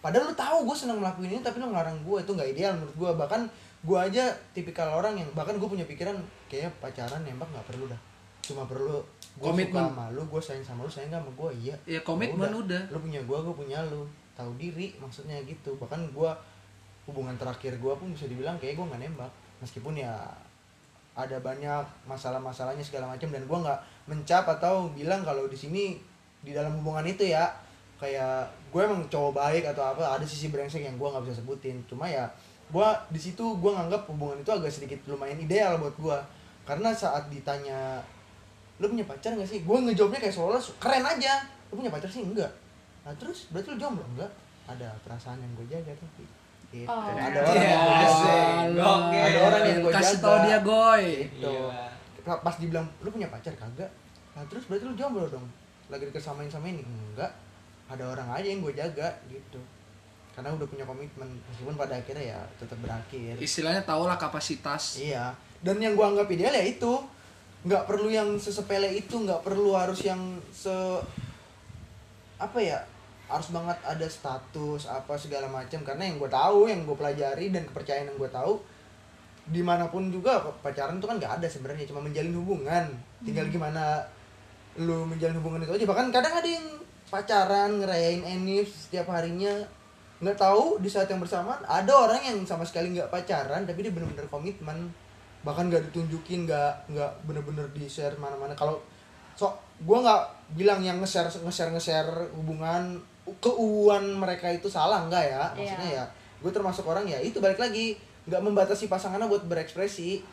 padahal 0.00 0.32
lu 0.32 0.34
tahu 0.36 0.64
gue 0.64 0.76
seneng 0.80 1.04
ngelakuin 1.04 1.28
ini 1.28 1.44
tapi 1.44 1.60
lu 1.60 1.68
ngelarang 1.68 2.00
gue 2.00 2.24
itu 2.24 2.32
nggak 2.32 2.50
ideal 2.56 2.72
menurut 2.72 2.96
gua. 2.96 3.10
Bahkan 3.20 3.40
gua 3.84 4.08
aja 4.08 4.32
tipikal 4.56 4.96
orang 4.96 5.20
yang 5.20 5.28
bahkan 5.36 5.60
gue 5.60 5.68
punya 5.68 5.84
pikiran 5.84 6.16
kayak 6.48 6.72
pacaran 6.80 7.20
nembak 7.20 7.52
nggak 7.52 7.68
perlu 7.68 7.84
dah. 7.84 8.00
Cuma 8.40 8.64
perlu 8.64 9.04
gue 9.34 9.50
Komitmen. 9.50 9.82
suka 9.82 9.90
sama 9.90 10.04
lu 10.14 10.22
gue 10.30 10.40
sayang 10.42 10.62
sama 10.62 10.80
lu 10.86 10.90
sayang 10.90 11.10
gak 11.10 11.22
sama 11.26 11.32
gue 11.34 11.50
iya. 11.58 11.74
Ya, 11.90 12.00
komitmen 12.06 12.50
udah. 12.54 12.82
lu 12.94 12.98
punya 13.02 13.20
gue 13.22 13.38
gue 13.42 13.54
punya 13.54 13.82
lu. 13.90 14.06
Tahu 14.34 14.50
diri 14.58 14.90
maksudnya 14.98 15.38
gitu. 15.46 15.78
Bahkan 15.78 16.10
gua 16.10 16.34
hubungan 17.06 17.38
terakhir 17.38 17.78
gua 17.78 17.94
pun 17.94 18.10
bisa 18.10 18.26
dibilang 18.26 18.58
kayak 18.58 18.74
gue 18.74 18.82
nggak 18.82 19.02
nembak. 19.06 19.30
Meskipun 19.62 19.94
ya 19.94 20.10
ada 21.14 21.38
banyak 21.38 21.86
masalah-masalahnya 22.10 22.82
segala 22.82 23.14
macam 23.14 23.30
dan 23.30 23.46
gua 23.46 23.62
nggak 23.62 23.80
mencap 24.10 24.42
atau 24.58 24.90
bilang 24.90 25.22
kalau 25.22 25.46
di 25.46 25.54
sini 25.54 26.02
di 26.42 26.50
dalam 26.50 26.74
hubungan 26.82 27.06
itu 27.06 27.30
ya 27.30 27.46
kayak 28.02 28.50
gue 28.74 28.82
emang 28.82 29.06
cowok 29.06 29.38
baik 29.38 29.70
atau 29.70 29.86
apa 29.94 30.18
ada 30.18 30.26
sisi 30.26 30.50
brengsek 30.50 30.82
yang 30.82 30.98
gua 30.98 31.14
nggak 31.14 31.30
bisa 31.30 31.38
sebutin. 31.38 31.78
Cuma 31.86 32.10
ya 32.10 32.26
gua 32.74 32.98
di 33.14 33.22
situ 33.22 33.54
gua 33.62 33.78
nganggap 33.78 34.10
hubungan 34.10 34.42
itu 34.42 34.50
agak 34.50 34.74
sedikit 34.74 34.98
lumayan 35.06 35.38
ideal 35.38 35.78
buat 35.78 35.94
gua. 35.94 36.18
Karena 36.66 36.90
saat 36.90 37.30
ditanya 37.30 38.02
lu 38.76 38.86
punya 38.88 39.04
pacar 39.04 39.30
gak 39.32 39.46
sih 39.46 39.62
gue 39.62 39.76
ngejawabnya 39.80 40.20
kayak 40.20 40.34
seolah 40.34 40.60
keren 40.78 41.04
aja 41.04 41.32
lu 41.70 41.78
punya 41.78 41.90
pacar 41.90 42.10
sih 42.10 42.22
enggak 42.22 42.50
nah 43.04 43.12
terus 43.14 43.46
berarti 43.48 43.68
lu 43.70 43.78
jomblo 43.78 44.04
enggak 44.14 44.30
ada 44.64 44.88
perasaan 45.04 45.38
yang 45.38 45.52
gue 45.54 45.66
jaga 45.68 45.92
tapi 45.92 46.24
gitu. 46.72 46.88
Oh. 46.88 46.98
ada 47.06 47.38
orang 47.38 47.54
yang 47.54 47.70
Iya, 47.70 47.78
gue 47.78 47.94
jaga 47.94 48.02
asik. 48.02 48.66
Gokil. 48.74 49.22
ada 49.22 49.38
orang 49.40 49.62
yang 49.62 49.78
gue 49.78 49.92
jaga 49.92 50.02
Kasih 50.02 50.18
tau 50.18 50.36
dia 50.42 50.58
goy. 50.58 51.04
gitu 51.28 51.54
Iya. 52.24 52.34
pas 52.40 52.54
dibilang 52.56 52.86
lu 53.00 53.08
punya 53.08 53.28
pacar 53.28 53.52
kagak 53.54 53.90
nah 54.34 54.42
terus 54.50 54.64
berarti 54.66 54.84
lu 54.84 54.94
jomblo 54.94 55.26
dong 55.28 55.46
lagi 55.86 56.08
dikesamain 56.08 56.48
sama 56.48 56.66
ini 56.66 56.82
enggak 56.82 57.30
ada 57.84 58.04
orang 58.08 58.28
aja 58.32 58.48
yang 58.48 58.64
gue 58.64 58.72
jaga 58.72 59.08
gitu 59.28 59.60
karena 60.34 60.50
udah 60.50 60.66
punya 60.66 60.82
komitmen 60.82 61.30
meskipun 61.46 61.78
pada 61.78 61.94
akhirnya 61.94 62.34
ya 62.34 62.40
tetap 62.58 62.74
berakhir 62.82 63.38
Istilahnya 63.38 63.86
tau 63.86 64.02
lah 64.02 64.18
kapasitas. 64.18 64.98
Iya. 64.98 65.30
Dan 65.62 65.78
yang 65.78 65.94
gua 65.94 66.10
anggap 66.10 66.26
ideal 66.26 66.50
ya 66.50 66.66
itu. 66.66 66.90
Nggak 67.64 67.84
perlu 67.88 68.08
yang 68.12 68.36
sesepele 68.36 68.92
itu, 68.92 69.16
nggak 69.24 69.40
perlu 69.40 69.72
harus 69.72 70.04
yang 70.04 70.20
se 70.52 70.72
apa 72.36 72.58
ya? 72.60 72.80
Harus 73.24 73.48
banget 73.50 73.80
ada 73.80 74.04
status 74.04 74.84
apa 74.84 75.16
segala 75.16 75.48
macam 75.48 75.80
karena 75.80 76.04
yang 76.04 76.20
gue 76.20 76.28
tahu, 76.28 76.68
yang 76.68 76.84
gue 76.84 76.96
pelajari 76.96 77.48
dan 77.48 77.64
kepercayaan 77.64 78.12
yang 78.12 78.18
gue 78.20 78.30
tahu 78.30 78.60
di 79.44 79.60
mana 79.60 79.92
pun 79.92 80.08
juga 80.08 80.40
pacaran 80.64 80.96
itu 80.96 81.04
kan 81.04 81.20
nggak 81.20 81.40
ada 81.40 81.48
sebenarnya 81.48 81.88
cuma 81.88 82.04
menjalin 82.04 82.36
hubungan. 82.36 82.84
Tinggal 83.24 83.48
gimana 83.48 84.04
lu 84.76 85.08
menjalin 85.08 85.36
hubungan 85.40 85.64
itu 85.64 85.72
aja. 85.72 85.86
Bahkan 85.88 86.08
kadang 86.12 86.34
ada 86.36 86.48
yang 86.48 86.66
pacaran 87.08 87.80
ngerayain 87.80 88.24
enif 88.24 88.72
setiap 88.72 89.08
harinya 89.12 89.52
nggak 90.24 90.40
tahu 90.40 90.80
di 90.80 90.88
saat 90.88 91.10
yang 91.10 91.20
bersamaan 91.20 91.60
ada 91.68 91.92
orang 91.92 92.22
yang 92.24 92.38
sama 92.48 92.64
sekali 92.64 92.96
nggak 92.96 93.12
pacaran 93.12 93.68
tapi 93.68 93.84
dia 93.84 93.92
bener-bener 93.92 94.24
komitmen 94.32 94.88
bahkan 95.44 95.68
nggak 95.68 95.92
ditunjukin 95.92 96.48
nggak 96.48 96.90
nggak 96.90 97.10
bener-bener 97.22 97.68
di 97.70 97.84
share 97.86 98.16
mana-mana. 98.16 98.56
Kalau 98.56 98.80
so 99.36 99.52
gue 99.76 99.98
nggak 99.98 100.22
bilang 100.54 100.80
yang 100.80 100.98
nge-share 100.98 101.28
nge-share 101.28 101.70
nge-share 101.70 102.10
hubungan 102.32 102.96
keuuan 103.38 104.04
mereka 104.14 104.48
itu 104.48 104.66
salah 104.66 105.04
enggak 105.04 105.24
ya. 105.28 105.44
Maksudnya 105.52 105.90
Iya. 105.90 106.04
ya 106.04 106.04
gue 106.40 106.50
termasuk 106.50 106.84
orang 106.84 107.04
ya 107.04 107.18
itu 107.18 107.38
balik 107.38 107.60
lagi. 107.60 107.96
Nggak 108.24 108.40
membatasi 108.40 108.88
pasangannya 108.88 109.28
buat 109.28 109.44
berekspresi. 109.44 110.24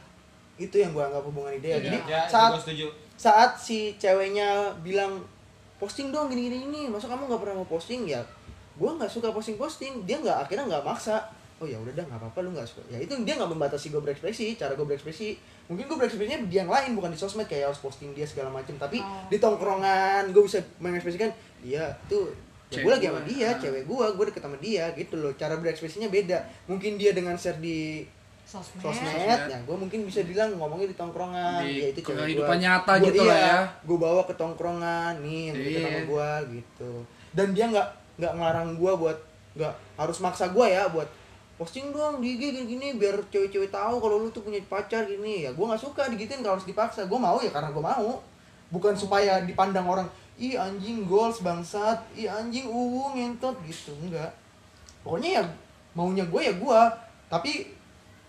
Itu 0.56 0.76
yang 0.78 0.92
gue 0.92 1.02
anggap 1.02 1.24
hubungan 1.24 1.52
ideal 1.52 1.80
jadi 1.80 1.98
Ya, 2.06 2.24
saat 2.28 2.56
gua 2.56 2.62
setuju. 2.62 2.88
saat 3.16 3.58
si 3.58 3.96
ceweknya 3.98 4.72
bilang 4.80 5.20
posting 5.76 6.10
dong 6.10 6.30
gini 6.30 6.48
gini 6.48 6.58
ini 6.64 6.82
masa 6.88 7.10
kamu 7.10 7.26
nggak 7.28 7.42
pernah 7.42 7.56
mau 7.58 7.68
posting? 7.68 8.06
Ya 8.06 8.22
gue 8.72 8.88
nggak 8.88 9.10
suka 9.10 9.30
posting 9.30 9.58
posting 9.58 10.06
dia 10.06 10.16
nggak 10.18 10.48
akhirnya 10.48 10.66
nggak 10.70 10.86
maksa 10.86 11.20
oh 11.62 11.68
ya 11.68 11.78
udah 11.78 11.94
dah 11.94 12.04
nggak 12.04 12.18
apa 12.18 12.28
apa 12.28 12.40
lu 12.42 12.50
nggak 12.52 12.66
suka 12.66 12.82
ya 12.88 12.98
itu 12.98 13.14
dia 13.22 13.34
nggak 13.36 13.48
membatasi 13.48 13.88
gue 13.88 14.02
berekspresi 14.02 14.46
cara 14.56 14.74
gue 14.74 14.82
berekspresi 14.82 15.38
mungkin 15.68 15.86
gue 15.86 15.94
berekspresinya 15.96 16.42
di 16.44 16.56
yang 16.56 16.66
lain 16.68 16.92
bukan 16.92 17.08
di 17.08 17.18
sosmed 17.18 17.46
kayak 17.46 17.70
harus 17.70 17.78
posting 17.78 18.12
dia 18.12 18.24
segala 18.24 18.50
macam 18.50 18.74
tapi 18.76 18.98
Oh. 18.98 19.26
di 19.28 19.38
tongkrongan 19.38 20.30
gue 20.30 20.42
bisa 20.42 20.58
mengekspresikan 20.78 21.30
dia 21.60 21.86
tuh 22.08 22.34
ya 22.68 22.74
Cewek 22.74 22.82
gue 22.82 22.92
lagi 22.94 23.06
sama 23.06 23.22
dia 23.24 23.48
Ah. 23.48 23.58
cewek 23.58 23.84
gue 23.84 24.06
gue 24.10 24.26
deket 24.26 24.42
sama 24.42 24.58
dia 24.58 24.84
gitu 24.92 25.16
loh 25.16 25.32
cara 25.34 25.54
berekspresinya 25.56 26.08
beda 26.08 26.38
mungkin 26.66 26.96
dia 26.96 27.12
dengan 27.12 27.36
share 27.36 27.58
di 27.58 28.02
sosmed, 28.44 28.82
sosmed 28.82 29.14
ya 29.46 29.60
gue 29.62 29.78
mungkin 29.78 30.04
bisa 30.04 30.24
bilang 30.24 30.50
ngomongnya 30.54 30.88
di 30.88 30.96
tongkrongan 30.96 31.62
Di 31.62 31.78
ya 31.78 31.88
itu 31.90 32.00
cewek 32.02 32.26
kehidupan 32.26 32.58
gua. 32.58 32.64
nyata 32.64 32.94
Gua- 32.94 33.06
gitu 33.06 33.22
lah 33.22 33.36
iya, 33.38 33.46
ya. 33.46 33.60
gue 33.82 33.98
bawa 33.98 34.22
ke 34.24 34.34
tongkrongan 34.34 35.14
nih 35.20 35.42
yang 35.46 35.56
deket 35.58 35.72
sama 35.78 35.92
Iya. 35.92 36.04
gue 36.06 36.30
gitu 36.54 36.92
dan 37.32 37.48
dia 37.52 37.66
nggak 37.70 37.88
nggak 38.18 38.32
ngelarang 38.34 38.70
gue 38.74 38.92
buat 38.98 39.18
nggak 39.52 39.74
harus 39.96 40.18
maksa 40.18 40.46
gue 40.48 40.66
ya 40.66 40.88
buat 40.88 41.08
posting 41.62 41.94
dong 41.94 42.18
di 42.26 42.34
IG 42.34 42.58
gini, 42.58 42.62
gini 42.66 42.88
biar 42.98 43.22
cewek-cewek 43.30 43.70
tahu 43.70 44.02
kalau 44.02 44.26
lu 44.26 44.34
tuh 44.34 44.42
punya 44.42 44.58
pacar 44.66 45.06
gini. 45.06 45.46
Ya 45.46 45.54
gue 45.54 45.62
nggak 45.62 45.78
suka 45.78 46.10
digituin 46.10 46.42
kalau 46.42 46.58
harus 46.58 46.66
dipaksa. 46.66 47.06
Gue 47.06 47.22
mau 47.22 47.38
ya 47.38 47.54
karena 47.54 47.70
gue 47.70 47.84
mau. 47.86 48.18
Bukan 48.74 48.98
supaya 48.98 49.46
dipandang 49.46 49.86
orang 49.86 50.10
ih 50.42 50.58
anjing 50.58 51.06
goals 51.06 51.46
bangsat. 51.46 52.02
Ih 52.18 52.26
anjing 52.26 52.66
uwu 52.66 53.14
ngentot. 53.14 53.54
Gitu 53.62 53.94
enggak. 54.02 54.34
Pokoknya 55.06 55.38
ya 55.38 55.44
maunya 55.94 56.26
gue 56.26 56.42
ya 56.42 56.54
gue 56.58 56.80
tapi 57.30 57.70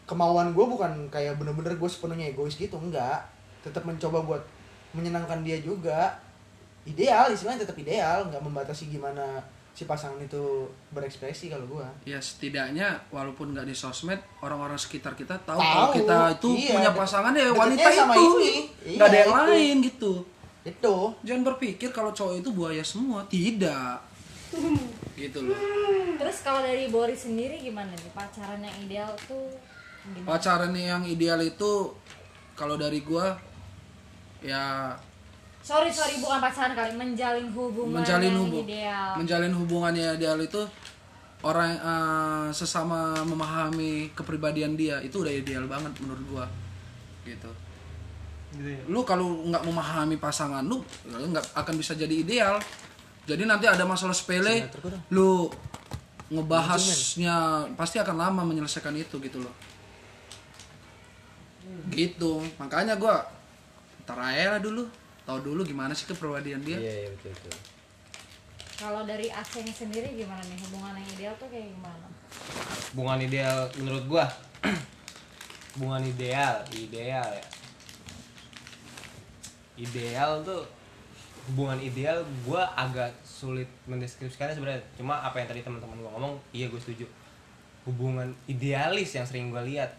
kemauan 0.05 0.53
gue 0.53 0.65
bukan 0.69 0.93
kayak 1.09 1.41
bener-bener 1.41 1.73
gue 1.81 1.89
sepenuhnya 1.89 2.29
egois 2.29 2.61
gitu 2.61 2.77
enggak. 2.77 3.25
Tetap 3.65 3.89
mencoba 3.89 4.29
buat 4.29 4.43
menyenangkan 4.93 5.41
dia 5.41 5.57
juga. 5.65 6.21
Ideal 6.85 7.33
istilahnya 7.33 7.65
tetap 7.65 7.81
ideal. 7.81 8.29
Nggak 8.29 8.45
membatasi 8.45 8.93
gimana 8.93 9.41
si 9.73 9.85
pasangan 9.85 10.21
itu 10.21 10.69
berekspresi 10.91 11.49
kalau 11.49 11.65
gue 11.67 11.87
Ya 12.05 12.21
setidaknya 12.21 13.09
walaupun 13.09 13.57
nggak 13.57 13.65
di 13.65 13.73
sosmed 13.73 14.21
orang-orang 14.39 14.77
sekitar 14.77 15.13
kita 15.13 15.41
tahu, 15.43 15.57
Tahu, 15.57 15.65
kalau 15.65 15.89
kita 15.93 16.19
itu 16.35 16.49
iya, 16.55 16.73
punya 16.77 16.91
pasangan 16.93 17.33
ya 17.33 17.49
wanita 17.51 17.89
sama 17.89 18.13
itu 18.13 18.29
ini. 18.39 18.53
nggak 18.95 19.07
ada 19.07 19.17
Iya, 19.17 19.23
yang 19.23 19.33
itu. 19.33 19.41
lain 19.49 19.77
gitu. 19.83 20.13
itu 20.63 20.97
Jangan 21.23 21.43
berpikir 21.49 21.89
kalau 21.91 22.13
cowok 22.13 22.39
itu 22.39 22.51
buaya 22.53 22.85
semua, 22.85 23.25
tidak. 23.27 23.99
gitu 25.17 25.39
loh. 25.43 25.57
terus 26.15 26.39
kalau 26.41 26.61
dari 26.61 26.87
Boris 26.87 27.25
sendiri 27.25 27.57
gimana 27.59 27.89
nih 27.91 28.13
pacaran 28.13 28.61
yang 28.61 28.77
ideal 28.79 29.11
tuh 29.25 29.49
gimana? 30.05 30.29
Pacaran 30.29 30.73
yang 30.73 31.03
ideal 31.03 31.41
itu 31.41 31.97
kalau 32.53 32.77
dari 32.77 33.01
gua 33.01 33.33
ya 34.39 34.93
sorry 35.63 35.91
sorry 35.95 36.19
bukan 36.19 36.43
pacaran 36.43 36.75
kali 36.75 36.93
menjalin 36.99 37.47
hubungan 37.55 38.03
menjalin 38.03 38.29
yang 38.29 38.43
hubung 38.43 38.67
ideal. 38.67 39.11
menjalin 39.15 39.55
hubungannya 39.55 40.05
ideal 40.19 40.39
itu 40.43 40.63
orang 41.43 41.75
eh, 41.75 42.49
sesama 42.55 43.23
memahami 43.27 44.15
kepribadian 44.15 44.79
dia 44.79 45.03
itu 45.03 45.23
udah 45.23 45.35
ideal 45.35 45.67
banget 45.67 45.91
menurut 46.03 46.25
gua. 46.31 46.47
Gitu. 47.27 47.51
Lu 48.87 49.03
kalau 49.03 49.49
nggak 49.51 49.65
memahami 49.67 50.17
pasangan 50.19 50.63
lu 50.63 50.83
lu 51.11 51.27
nggak 51.35 51.55
akan 51.59 51.75
bisa 51.75 51.99
jadi 51.99 52.15
ideal. 52.15 52.57
Jadi 53.23 53.47
nanti 53.47 53.71
ada 53.71 53.87
masalah 53.87 54.15
sepele 54.15 54.67
lu 55.15 55.47
ngebahasnya 56.33 57.69
pasti 57.79 58.01
akan 58.01 58.17
lama 58.19 58.43
menyelesaikan 58.47 58.95
itu 58.95 59.19
gitu 59.19 59.43
loh. 59.43 59.55
Gitu. 61.91 62.43
Makanya 62.59 62.99
gua 62.99 63.23
lah 64.13 64.61
dulu 64.61 64.85
tahu 65.23 65.39
dulu 65.43 65.61
gimana 65.63 65.95
sih 65.95 66.07
kepribadian 66.11 66.63
dia? 66.67 66.79
Iya 66.79 66.95
iya 67.07 67.09
betul 67.15 67.31
betul. 67.35 67.55
Kalau 68.83 69.07
dari 69.07 69.31
Aceh 69.31 69.63
sendiri 69.71 70.19
gimana 70.19 70.43
nih? 70.43 70.59
Hubungan 70.67 70.99
yang 70.99 71.09
ideal 71.15 71.35
tuh 71.39 71.47
kayak 71.47 71.71
gimana? 71.71 72.07
Hubungan 72.91 73.19
ideal 73.23 73.59
menurut 73.79 74.05
gua 74.11 74.27
hubungan 75.79 76.03
ideal 76.03 76.67
ideal 76.75 77.29
ya. 77.31 77.47
Ideal 79.79 80.43
tuh 80.43 80.67
hubungan 81.51 81.79
ideal 81.83 82.23
gue 82.47 82.63
agak 82.79 83.11
sulit 83.27 83.67
mendeskripsikannya 83.87 84.55
sebenarnya. 84.55 84.83
Cuma 84.95 85.19
apa 85.23 85.43
yang 85.43 85.49
tadi 85.51 85.63
teman-teman 85.63 85.99
gue 85.99 86.11
ngomong 86.11 86.35
iya 86.55 86.67
gue 86.67 86.79
setuju. 86.79 87.07
Hubungan 87.87 88.31
idealis 88.47 89.15
yang 89.15 89.27
sering 89.27 89.51
gue 89.51 89.63
lihat. 89.75 89.91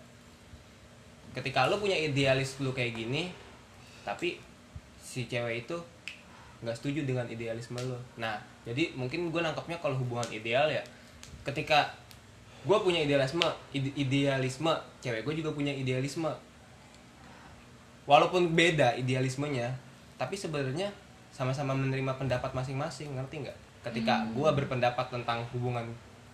Ketika 1.34 1.68
lu 1.68 1.82
punya 1.82 1.98
idealis 1.98 2.60
lu 2.62 2.72
kayak 2.72 2.96
gini 2.96 3.34
tapi 4.04 4.38
si 5.14 5.30
cewek 5.30 5.70
itu 5.70 5.78
nggak 6.66 6.74
setuju 6.74 7.06
dengan 7.06 7.30
idealisme 7.30 7.78
lu 7.78 7.94
nah 8.18 8.42
jadi 8.66 8.98
mungkin 8.98 9.30
gue 9.30 9.42
nangkapnya 9.46 9.78
kalau 9.78 9.94
hubungan 10.02 10.26
ideal 10.34 10.66
ya 10.66 10.82
ketika 11.46 11.94
gue 12.64 12.78
punya 12.80 13.04
idealisme 13.04 13.44
ide- 13.76 13.94
idealisme 13.94 14.72
cewek 15.04 15.22
gue 15.28 15.34
juga 15.44 15.52
punya 15.52 15.76
idealisme. 15.76 16.32
Walaupun 18.04 18.52
beda 18.52 19.00
idealismenya 19.00 19.72
tapi 20.20 20.36
sebenarnya 20.36 20.92
sama-sama 21.32 21.72
menerima 21.72 22.20
pendapat 22.20 22.52
masing-masing 22.52 23.16
ngerti 23.16 23.48
nggak? 23.48 23.58
Ketika 23.84 24.28
gua 24.32 24.56
berpendapat 24.56 25.12
tentang 25.12 25.44
hubungan 25.56 25.88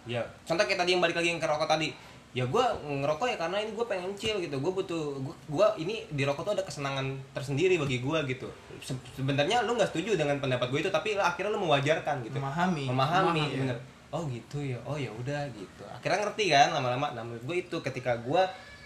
ya 0.10 0.22
contoh 0.46 0.66
kayak 0.66 0.82
tadi 0.82 0.98
yang 0.98 1.02
balik 1.02 1.18
lagi 1.18 1.30
yang 1.30 1.38
ke 1.38 1.46
rokok 1.46 1.70
tadi 1.70 1.94
ya 2.30 2.46
gua 2.46 2.78
ngerokok 2.86 3.26
ya 3.26 3.38
karena 3.42 3.58
ini 3.58 3.74
gue 3.74 3.86
pengen 3.90 4.14
chill 4.14 4.38
gitu. 4.38 4.62
Gue 4.62 4.70
butuh 4.70 5.18
gua, 5.18 5.36
gua 5.50 5.68
ini 5.82 6.06
di 6.14 6.22
rokok 6.22 6.46
tuh 6.46 6.54
ada 6.54 6.62
kesenangan 6.62 7.18
tersendiri 7.34 7.82
bagi 7.82 7.98
gua 8.06 8.22
gitu. 8.30 8.46
Se- 8.78 9.02
sebenarnya 9.18 9.66
lu 9.66 9.74
nggak 9.74 9.90
setuju 9.90 10.14
dengan 10.14 10.38
pendapat 10.38 10.70
gue 10.70 10.86
itu 10.86 10.92
tapi 10.94 11.18
lah 11.18 11.34
akhirnya 11.34 11.58
lu 11.58 11.66
mewajarkan 11.66 12.22
gitu. 12.22 12.38
Memahami. 12.38 12.86
memahami 12.86 13.42
Memahami, 13.42 13.44
bener. 13.66 13.78
oh 14.14 14.24
gitu 14.30 14.62
ya. 14.62 14.78
Oh 14.86 14.94
ya 14.94 15.10
udah 15.10 15.42
gitu. 15.58 15.84
Akhirnya 15.90 16.30
ngerti 16.30 16.54
kan 16.54 16.70
lama-lama. 16.70 17.18
Nah 17.18 17.26
menurut 17.26 17.44
gue 17.50 17.66
itu 17.66 17.78
ketika 17.82 18.14
gue 18.22 18.42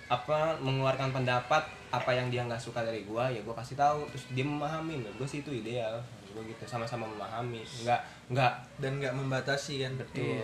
apa 0.08 0.56
mengeluarkan 0.64 1.12
pendapat 1.12 1.64
apa 1.94 2.12
yang 2.16 2.32
dia 2.32 2.48
nggak 2.48 2.60
suka 2.60 2.80
dari 2.82 3.04
gue 3.04 3.24
ya 3.28 3.42
gue 3.44 3.56
kasih 3.60 3.76
tahu. 3.76 4.08
Terus 4.16 4.24
dia 4.32 4.48
memahami. 4.48 5.04
Menurut 5.04 5.20
gue 5.20 5.28
sih 5.28 5.44
itu 5.44 5.52
ideal 5.52 6.00
gue 6.34 6.44
gitu 6.50 6.66
sama-sama 6.66 7.06
memahami 7.06 7.62
nggak 7.62 8.02
nggak 8.34 8.54
dan 8.82 8.98
nggak 8.98 9.14
membatasi 9.14 9.86
kan? 9.86 9.94
Betul 9.96 10.42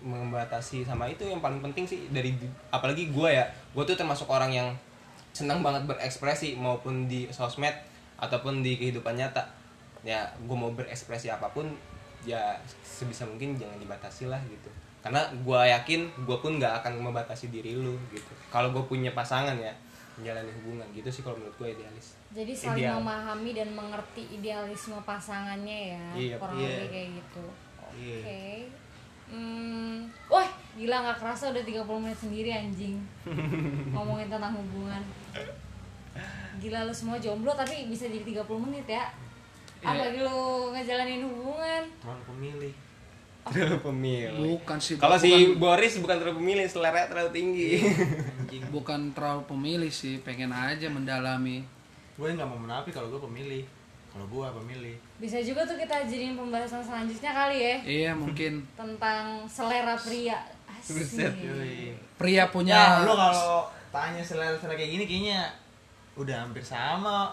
membatasi 0.00 0.82
sama 0.82 1.04
itu 1.06 1.28
yang 1.28 1.44
paling 1.44 1.60
penting 1.60 1.84
sih 1.84 2.08
dari 2.08 2.32
apalagi 2.72 3.12
gue 3.12 3.28
ya 3.28 3.44
gue 3.76 3.84
tuh 3.84 3.94
termasuk 3.94 4.26
orang 4.32 4.50
yang 4.50 4.68
senang 5.30 5.62
banget 5.62 5.86
berekspresi 5.86 6.58
maupun 6.58 7.06
di 7.06 7.30
sosmed 7.30 7.72
ataupun 8.18 8.64
di 8.64 8.80
kehidupan 8.80 9.14
nyata. 9.14 9.46
Ya 10.00 10.24
gue 10.40 10.56
mau 10.56 10.72
berekspresi 10.72 11.28
apa 11.28 11.52
pun 11.52 11.68
ya 12.24 12.56
sebisa 12.80 13.28
mungkin 13.28 13.54
jangan 13.60 13.76
dibatasi 13.76 14.26
lah 14.26 14.40
gitu. 14.48 14.72
Karena 15.00 15.28
gue 15.32 15.60
yakin 15.70 16.24
gue 16.24 16.36
pun 16.40 16.56
nggak 16.56 16.84
akan 16.84 17.00
membatasi 17.00 17.52
diri 17.52 17.76
lu 17.76 17.96
gitu. 18.12 18.32
Kalau 18.48 18.72
gue 18.72 18.84
punya 18.88 19.12
pasangan 19.12 19.56
ya 19.60 19.72
menjalani 20.20 20.52
hubungan 20.54 20.86
gitu 20.92 21.08
sih 21.08 21.22
kalau 21.22 21.34
menurut 21.34 21.56
gue 21.56 21.68
idealis 21.72 22.06
Jadi 22.30 22.52
saling 22.52 22.84
Ideal. 22.84 23.00
memahami 23.00 23.50
dan 23.50 23.68
mengerti 23.72 24.22
idealisme 24.30 24.94
pasangannya 25.02 25.78
ya, 25.90 26.04
Iya, 26.14 26.34
kurang 26.38 26.56
iya. 26.56 26.68
lebih 26.70 26.88
kayak 26.88 27.08
gitu. 27.16 27.44
Oke. 27.80 27.98
Iya. 27.98 28.68
Hmm, 29.30 29.96
wah 30.26 30.46
gila 30.74 30.96
nggak 31.00 31.18
kerasa 31.18 31.50
udah 31.50 31.62
30 31.62 31.86
menit 31.98 32.18
sendiri 32.18 32.50
anjing 32.50 32.98
ngomongin 33.94 34.26
tentang 34.26 34.54
hubungan. 34.54 35.02
Gila 36.58 36.84
lu 36.84 36.92
semua 36.92 37.16
jomblo 37.16 37.50
tapi 37.50 37.86
bisa 37.86 38.04
jadi 38.04 38.22
30 38.22 38.46
menit 38.60 38.86
ya. 38.86 39.06
Iya. 39.80 39.86
Apalagi 39.86 40.18
lu 40.20 40.40
ngejalanin 40.70 41.24
hubungan. 41.24 41.82
Terlalu 41.98 42.22
pemilih 42.26 42.74
terlalu 43.48 43.78
pemilih. 43.80 44.58
Bukan 44.60 44.78
sih 44.78 45.00
kalau 45.00 45.16
bukan, 45.16 45.24
si 45.24 45.56
Boris 45.56 45.94
bukan 45.96 46.16
terlalu 46.20 46.36
pemilih 46.44 46.66
selera 46.68 47.08
terlalu 47.08 47.30
tinggi. 47.32 47.70
Anjing. 47.80 48.62
Bukan 48.68 49.00
terlalu 49.16 49.42
pemilih 49.48 49.92
sih 49.92 50.20
pengen 50.20 50.52
aja 50.52 50.86
mendalami. 50.92 51.64
Gue 52.20 52.36
nggak 52.36 52.48
mau 52.48 52.60
menapi 52.60 52.92
kalau 52.92 53.08
gue 53.08 53.20
pemilih. 53.22 53.64
Kalau 54.10 54.26
gue 54.26 54.42
pemilih. 54.42 54.96
Bisa 55.22 55.38
juga 55.38 55.62
tuh 55.62 55.78
kita 55.78 56.02
jadiin 56.02 56.34
pembahasan 56.34 56.82
selanjutnya 56.82 57.30
kali 57.30 57.56
ya. 57.62 57.76
Iya 57.86 58.10
mungkin. 58.18 58.66
Tentang 58.74 59.46
selera 59.46 59.94
pria. 59.94 60.42
Buset, 60.80 61.30
Asik. 61.30 61.94
Pria 62.18 62.44
ya 62.44 62.44
punya 62.48 63.04
lo 63.04 63.14
kalau 63.14 63.68
tanya 63.94 64.24
selera 64.24 64.56
selera 64.58 64.80
kayak 64.80 64.90
gini 64.96 65.04
kayaknya 65.06 65.40
udah 66.18 66.36
hampir 66.42 66.64
sama. 66.66 67.32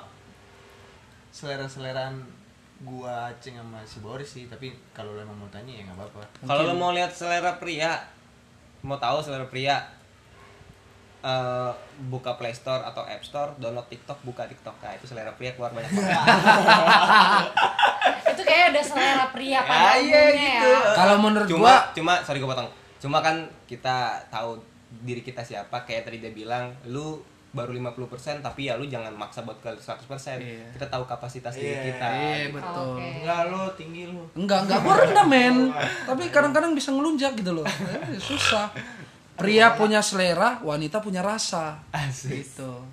Selera 1.33 1.65
seleraan 1.65 2.36
gua 2.79 3.29
aceng 3.29 3.57
sama 3.57 3.81
si 3.81 3.97
Boris 3.99 4.29
sih 4.29 4.45
tapi 4.45 4.69
kalau 4.91 5.13
lo 5.13 5.21
emang 5.21 5.33
mau 5.35 5.49
tanya 5.49 5.73
ya 5.73 5.81
nggak 5.81 5.97
apa-apa 5.97 6.21
Kalau 6.45 6.61
lo 6.63 6.73
mau 6.73 6.93
lihat 6.93 7.09
selera 7.09 7.57
pria, 7.57 7.97
mau 8.81 8.95
tahu 8.95 9.17
selera 9.17 9.49
pria, 9.49 9.81
eh, 11.19 11.71
buka 12.05 12.37
Play 12.37 12.53
Store 12.53 12.85
atau 12.85 13.01
App 13.01 13.25
Store, 13.25 13.57
download 13.57 13.89
TikTok, 13.89 14.21
buka 14.21 14.45
TikTok. 14.45 14.77
Nah, 14.77 14.93
itu 14.93 15.05
selera 15.05 15.33
pria 15.33 15.51
keluar 15.51 15.73
banyak 15.73 15.89
banget. 15.89 16.17
Itu 18.27 18.43
kayak 18.43 18.69
udah 18.69 18.83
selera 18.85 19.25
pria 19.33 19.59
pada 19.63 19.97
Ya, 19.97 20.03
iya 20.03 20.19
umumnya 20.21 20.51
gitu. 20.61 20.69
ya. 20.69 20.93
Kalau 20.93 21.15
menurut 21.17 21.47
cuma, 21.49 21.61
gua 21.65 21.75
cuma 21.91 22.13
sorry 22.21 22.37
gue 22.37 22.45
potong. 22.45 22.69
Cuma 23.01 23.17
kan 23.19 23.35
kita 23.65 23.97
tahu 24.29 24.61
diri 25.01 25.19
kita 25.19 25.41
siapa, 25.41 25.83
kayak 25.83 26.05
tadi 26.05 26.21
dia 26.21 26.29
bilang, 26.29 26.69
lu 26.85 27.17
baru 27.57 27.73
50% 27.73 28.05
tapi 28.39 28.69
ya 28.69 28.77
lu 28.77 28.85
jangan 28.85 29.09
maksa 29.11 29.41
buat 29.41 29.57
ke 29.57 29.73
100% 29.73 30.05
Iya. 30.37 30.69
kita 30.77 30.85
tahu 30.85 31.03
kapasitas 31.03 31.51
diri 31.51 31.73
Iya, 31.73 31.81
kita. 31.89 32.07
Iya 32.07 32.47
betul. 32.53 32.95
Oke. 32.95 33.09
enggak 33.17 33.41
lo 33.49 33.63
tinggi 33.73 34.03
lo. 34.05 34.23
Enggak 34.33 34.59
enggak 34.63 34.79
gua 34.79 34.95
rendah 35.01 35.25
men. 35.25 35.57
Tapi 36.05 36.23
kadang-kadang 36.29 36.71
bisa 36.71 36.93
ngelunjak 36.93 37.33
gitu 37.33 37.51
loh. 37.51 37.65
Eh, 37.65 38.21
susah. 38.21 38.69
Pria 39.33 39.73
punya 39.73 39.99
selera 39.99 40.61
wanita 40.61 41.01
punya 41.01 41.25
rasa. 41.25 41.81
Asik 41.89 42.45
gitu. 42.45 42.85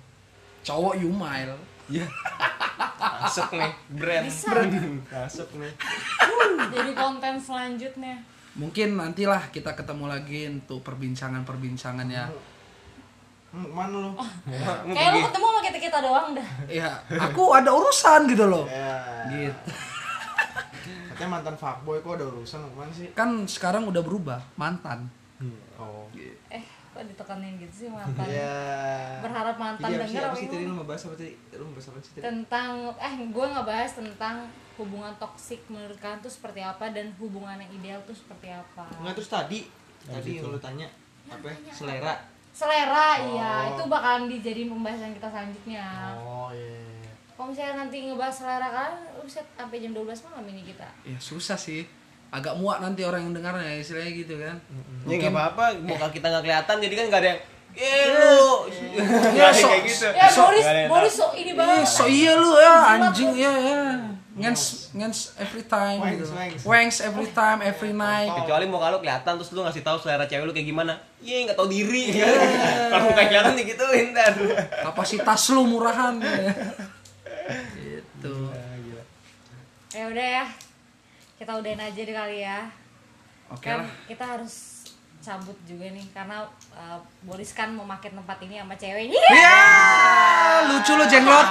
Cowok 0.61 0.97
yumail 0.97 1.53
ya 1.85 2.01
masuk 2.97 3.53
nih 3.53 3.73
brand. 3.93 4.25
Bisa. 4.25 4.49
masuk 5.05 5.49
nih. 5.55 5.73
Jadi 6.73 6.91
konten 6.91 7.33
selanjutnya. 7.37 8.15
mungkin 8.55 8.95
nantilah 8.95 9.51
kita 9.51 9.75
ketemu 9.75 10.07
lagi 10.07 10.47
untuk 10.47 10.79
perbincangan-perbincangan 10.81 12.07
ya 12.07 12.25
Hmm, 13.49 13.69
mana 13.69 13.95
lo 13.95 14.09
Kayak 14.87 15.09
lu 15.11 15.19
ketemu 15.25 15.45
sama 15.45 15.59
kita 15.61 15.79
kita 15.79 15.97
doang 15.99 16.27
dah. 16.33 16.47
ya 16.67 16.89
aku 17.09 17.43
ada 17.51 17.71
urusan 17.71 18.19
gitu 18.27 18.45
loh. 18.45 18.65
Ya 18.67 18.95
gitu. 19.27 19.59
Katanya 21.09 21.29
mantan 21.31 21.55
fuckboy 21.55 21.97
kok 21.99 22.19
ada 22.19 22.25
urusan 22.27 22.59
ke 22.59 22.75
mana 22.75 22.91
sih? 22.91 23.07
Kan 23.15 23.47
sekarang 23.47 23.87
udah 23.87 24.03
berubah 24.03 24.43
mantan. 24.55 25.07
Oh. 25.75 26.07
Eh, 26.47 26.63
kok 26.91 27.03
ditekanin 27.05 27.55
gitu 27.55 27.73
sih 27.75 27.87
mantan? 27.87 28.27
ya 28.27 28.55
Berharap 29.23 29.55
mantan 29.55 29.87
Iya, 29.87 29.97
apa 29.99 30.03
sih, 30.03 30.11
denger 30.11 30.23
apa 30.23 30.27
apa 30.27 30.35
sih 30.35 30.47
tadi 30.47 30.63
lu 30.63 30.73
mau 30.75 30.87
bahas 30.87 31.01
apa 31.03 31.15
tadi? 31.15 31.33
Lu 31.53 31.63
mau 31.63 31.73
bahas 31.75 31.87
apa 31.87 31.97
sih 31.99 32.11
tadi? 32.11 32.23
Tentang 32.23 32.69
eh 32.91 33.13
gue 33.23 33.45
ngebahas 33.47 33.91
tentang 33.95 34.35
hubungan 34.75 35.13
toksik 35.15 35.63
menurut 35.71 35.95
kalian 35.95 36.19
tuh 36.19 36.31
seperti 36.31 36.59
apa 36.59 36.91
dan 36.91 37.15
hubungan 37.15 37.55
yang 37.55 37.71
ideal 37.71 37.99
tuh 38.03 38.15
seperti 38.15 38.51
apa. 38.51 38.83
Enggak 38.99 39.15
terus 39.15 39.31
tadi. 39.31 39.59
Tadi 40.03 40.29
yang 40.35 40.51
lu 40.51 40.59
tanya 40.59 40.91
apa 41.25 41.47
ya? 41.47 41.55
Selera 42.55 43.19
iya, 43.21 43.51
Oh. 43.61 43.71
itu 43.75 43.83
bakalan 43.85 44.31
dijadiin 44.31 44.69
pembahasan 44.69 45.11
kita 45.11 45.27
selanjutnya. 45.27 46.15
oh 46.15 46.47
iya 46.49 47.03
Kalau 47.29 47.51
misalnya 47.51 47.83
nanti 47.83 47.97
ngebahas 48.01 48.31
selera 48.33 48.85
lu 49.11 49.21
bisa 49.21 49.43
sampai 49.51 49.77
jam 49.77 49.91
12 49.91 50.07
malam 50.23 50.47
ini 50.47 50.63
kita. 50.65 50.87
ya 51.03 51.19
susah 51.19 51.59
sih. 51.59 51.83
Agak 52.31 52.55
muak 52.55 52.79
nanti 52.79 52.99
orang 53.01 53.21
yang 53.21 53.33
dengarnya 53.33 53.75
istilahnya 53.75 54.11
gitu 54.13 54.35
kan. 54.37 54.55
Ya 55.03 55.15
nggak 55.17 55.29
apa-apa, 55.29 55.63
muka 55.77 56.07
kita 56.09 56.27
nggak 56.29 56.43
kelihatan 56.43 56.75
jadi 56.79 56.95
kan 56.95 57.05
nggak 57.05 57.21
ada 57.21 57.29
yang 57.29 57.41
Eh. 57.75 58.07
lu, 58.07 58.71
Ya, 59.35 59.51
so- 59.51 59.67
kayak 59.67 59.83
gitu. 59.83 60.07
Ya 60.09 60.27
Boris, 60.31 60.65
Boris 60.87 61.13
so 61.13 61.27
ini 61.33 61.51
banget. 61.53 61.83
So 61.85 62.07
iya 62.07 62.31
lu 62.33 62.55
ya 62.55 62.75
anjing 62.95 63.35
ya 63.35 63.51
ya 63.51 63.79
ngens 64.35 64.91
ngens 64.91 65.31
every 65.37 65.63
time 65.63 65.95
Wangs, 65.97 66.11
gitu 66.13 66.25
wangs. 66.29 66.61
wangs 66.61 66.97
every 66.99 67.29
time 67.31 67.59
every 67.61 67.91
night 67.91 68.27
Kecuali 68.35 68.67
muka 68.67 68.91
lu 68.91 68.99
kelihatan 68.99 69.33
terus 69.33 69.49
lu 69.49 69.63
ngasih 69.63 69.79
tahu 69.79 69.95
selera 69.95 70.27
cewek 70.27 70.43
lu 70.43 70.51
kayak 70.51 70.67
gimana. 70.67 70.99
Iya 71.17 71.47
nggak 71.47 71.55
tahu 71.55 71.71
diri. 71.71 72.19
Kalau 72.91 73.07
muka 73.07 73.23
kelihatan 73.25 73.55
digituin 73.55 74.11
dan. 74.11 74.35
kapasitas 74.83 75.41
lu 75.49 75.63
murahan 75.65 76.19
gitu 77.77 78.35
Ya 79.89 80.03
udah 80.05 80.27
ya. 80.35 80.45
Kita 81.35 81.55
udahin 81.55 81.79
aja 81.79 81.95
deh 81.97 82.11
kali 82.13 82.39
ya. 82.41 82.67
oke 83.45 83.61
kan 83.61 83.85
lah 83.85 83.89
kita 84.09 84.25
harus 84.25 84.74
cabut 85.25 85.57
juga 85.65 85.89
nih 85.89 86.05
karena 86.11 86.45
uh, 86.71 86.97
Boris 87.21 87.49
kan 87.51 87.73
mau 87.73 87.81
makin 87.83 88.13
tempat 88.13 88.37
ini 88.39 88.55
sama 88.55 88.75
ceweknya. 88.75 89.17
ya 89.33 89.57
lucu 90.69 90.93
lu 90.93 91.05
jenglot 91.05 91.49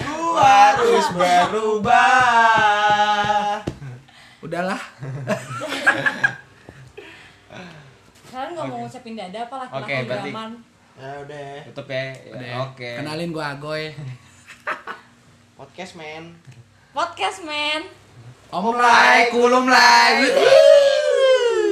lu 0.00 0.38
harus 0.38 1.06
berubah 1.10 2.06
udahlah 4.40 4.78
Kalian 8.30 8.54
nggak 8.54 8.62
mau 8.64 8.78
ngucapin 8.80 9.18
dada 9.18 9.38
apa 9.42 9.54
laki-laki 9.58 9.82
Oke, 9.82 10.06
berarti- 10.06 10.30
zaman? 10.30 10.50
ya 10.94 11.10
udah 11.18 11.50
Tutup 11.66 11.86
ya. 11.88 12.04
Ya, 12.04 12.30
Udah, 12.30 12.50
Oke. 12.64 12.90
kenalin 12.94 13.30
gua 13.30 13.46
Agoy 13.52 13.90
podcast 15.58 15.98
men 15.98 16.38
Podcast 16.90 17.42
man. 17.42 17.86
Om 18.50 18.74
Lai, 18.74 19.30
kulum 19.30 19.66
Lai. 19.66 20.26